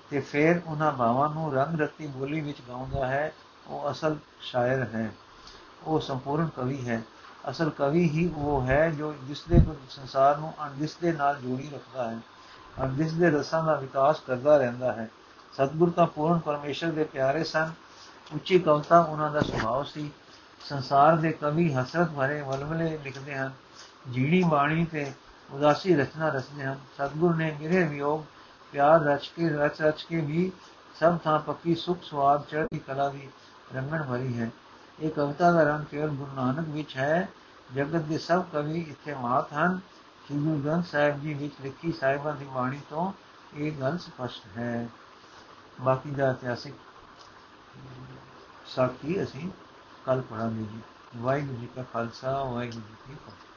ਤੇ 0.10 0.20
ਫਿਰ 0.20 0.62
ਉਹਨਾਂ 0.68 0.92
ਭਾਵਾਂ 0.92 1.30
ਨੂੰ 1.30 1.54
ਰੰਗ 1.54 1.82
ਰਤੀ 1.82 2.08
ਬੋਲੀ 2.08 2.42
ਵਿੱਚ 2.42 2.58
ਗਾਉਂਦਾ 2.68 3.08
ਹੈ, 3.08 3.34
ਉਹ 3.68 3.92
ਅਸਲ 3.92 4.18
ਸ਼ਾਇਰ 4.42 4.84
ਹੈ। 4.84 5.12
ਉਹ 5.86 6.00
ਸੰਪੂਰਨ 6.00 6.50
ਕਵੀ 6.58 6.88
ਹੈ। 6.90 7.02
ਅਸਲ 7.50 7.70
ਕਵੀ 7.70 8.10
ਹੀ 8.10 8.32
ਉਹ 8.36 8.68
ਹੈ 8.68 8.90
ਜੋ 8.90 9.14
ਜਿਸ 9.24 9.44
ਦੇ 9.44 9.60
ਸੰਸਾਰ 9.90 10.38
ਨੂੰ 10.38 10.54
ਅਣਦਿਸ 10.66 10.96
ਦੇ 10.96 11.12
ਨਾਲ 11.12 11.36
ਜੋੜੀ 11.36 11.70
ਰੱਖਦਾ 11.74 12.10
ਹੈ 12.12 12.20
ਅਣਦਿਸ 12.84 13.14
ਦੇ 13.14 13.30
ਰਸਾਂ 13.30 13.64
ਦਾ 13.64 13.76
ਵਿਕਾਸ 13.76 14.20
ਕਰਦਾ 14.20 14.58
ਰਹਿੰਦਾ 14.58 14.92
ਹੈ। 14.94 15.10
ਸਤਿਗੁਰ 15.54 15.90
ਤਾਂ 15.90 16.08
ਪੂਰਨ 16.08 16.40
ਪਰਮੇਸ਼ਰ 16.40 16.92
ਦੇ 16.92 17.04
ਪਿਆਰੇ 17.04 17.44
ਸਨ। 17.44 17.72
ਉੱਚੀ 18.34 18.60
ਕਵਤਾ 18.60 19.00
ਉਹਨਾਂ 19.00 19.32
ਦਾ 19.32 19.42
ਸੁਭਾਅ 19.42 19.84
ਸੀ। 19.84 20.12
ਸੰਸਾਰ 20.60 21.16
ਦੇ 21.16 21.32
ਕਵੀ 21.32 21.74
ਹਸਰਤ 21.74 22.10
ਭਰੇ 22.10 22.42
ਵਲਵਲੇ 22.42 22.98
ਲਿਖਦੇ 23.04 23.36
ਹਨ। 23.36 23.52
ਜੀੜੀ 24.12 24.44
ਬਾਣੀ 24.44 24.86
ਤੇ 24.86 25.12
ਉਦਾਸੀ 25.52 25.96
ਰਚਨਾ 25.96 26.30
ਰਚਦੇ 26.30 26.64
ਹਨ। 26.64 26.80
ਸਤਿਗੁਰ 26.96 27.36
ਨੇ 27.36 27.56
ਮੇਰੇ 27.62 27.84
ਵਿਯੋਗ, 27.84 28.22
ਪਿਆਰ 28.72 29.00
ਰਚ 29.00 29.32
ਕੇ 29.36 29.50
ਰਚ 29.50 29.82
ਰਚ 29.82 30.04
ਕੇ 30.04 30.22
ਵੀ 30.22 30.52
ਸਭ 31.00 31.18
ਥਾਂ 31.24 31.40
ਪੱਕੀ 31.40 31.76
ਸੁਖ 31.76 32.04
ਸਵਾਦ 32.04 32.44
ਚੜ੍ਹਦੀ 32.46 32.80
ਕਲਾ 32.80 33.10
ਦੀ 33.10 33.30
ਰੰਗਣ 33.76 34.04
ਭਰੀ 34.04 34.38
ਹੈ। 34.38 34.50
ਇਹ 35.00 35.10
ਕਵਿਤਾ 35.10 35.52
ਦਾ 35.52 35.64
ਰੰਗ 35.64 35.86
ਕੇਵਲ 35.86 36.10
ਗੁਰੂ 36.10 36.32
ਨਾਨਕ 36.36 36.68
ਵਿੱਚ 36.68 36.98
ਹੈ। 36.98 37.30
ਜਗਤ 37.76 38.02
ਦੇ 38.02 38.18
ਸਭ 38.18 38.46
ਕਵੀ 38.54 38.82
ਇੱਥੇ 38.82 39.16
ਮਾਤ 39.16 39.54
ਹਨ। 39.54 39.80
ਸ੍ਰੀ 40.26 40.38
ਗੁਰੂ 40.38 40.60
ਗ੍ਰੰਥ 40.60 40.86
ਸਾਹਿਬ 40.86 41.22
ਜੀ 41.22 41.34
ਵਿੱਚ 41.34 41.54
ਲਿਖੀ 41.62 41.92
ਸਾਹਿਬਾਂ 41.92 42.36
ਦੀ 42.36 42.46
ਬਾਣੀ 42.46 42.80
ਤੋਂ 42.90 43.14
ਇਹ 43.54 43.72
ਗੱਲ 43.72 43.98
ਸਪਸ਼ਟ 43.98 44.58
ਹੈ। 44.58 44.90
ਬਾਕੀ 45.82 46.12
ਦਾ 46.12 46.32
ਇਤਿਹਾਸਿਕ 46.32 46.74
ਸਾਖੀ 48.66 49.24
ਅਸੀਂ 49.24 49.52
ਕੱਲ 50.06 50.22
ਪੜਾਂਗੇ 50.22 50.64
ਜੀ। 50.64 50.80
ਵਾਹਿਗੁਰੂ 51.18 51.60
ਜੀ 51.60 51.68
ਕਾ 51.68 51.84
ਖਾਲਸਾ, 51.94 52.44
ਵਾਹਿਗੁਰੂ 52.44 52.82
ਜੀ 52.82 52.96
ਕੀ 53.08 53.14
ਫਤਿਹ। 53.16 53.53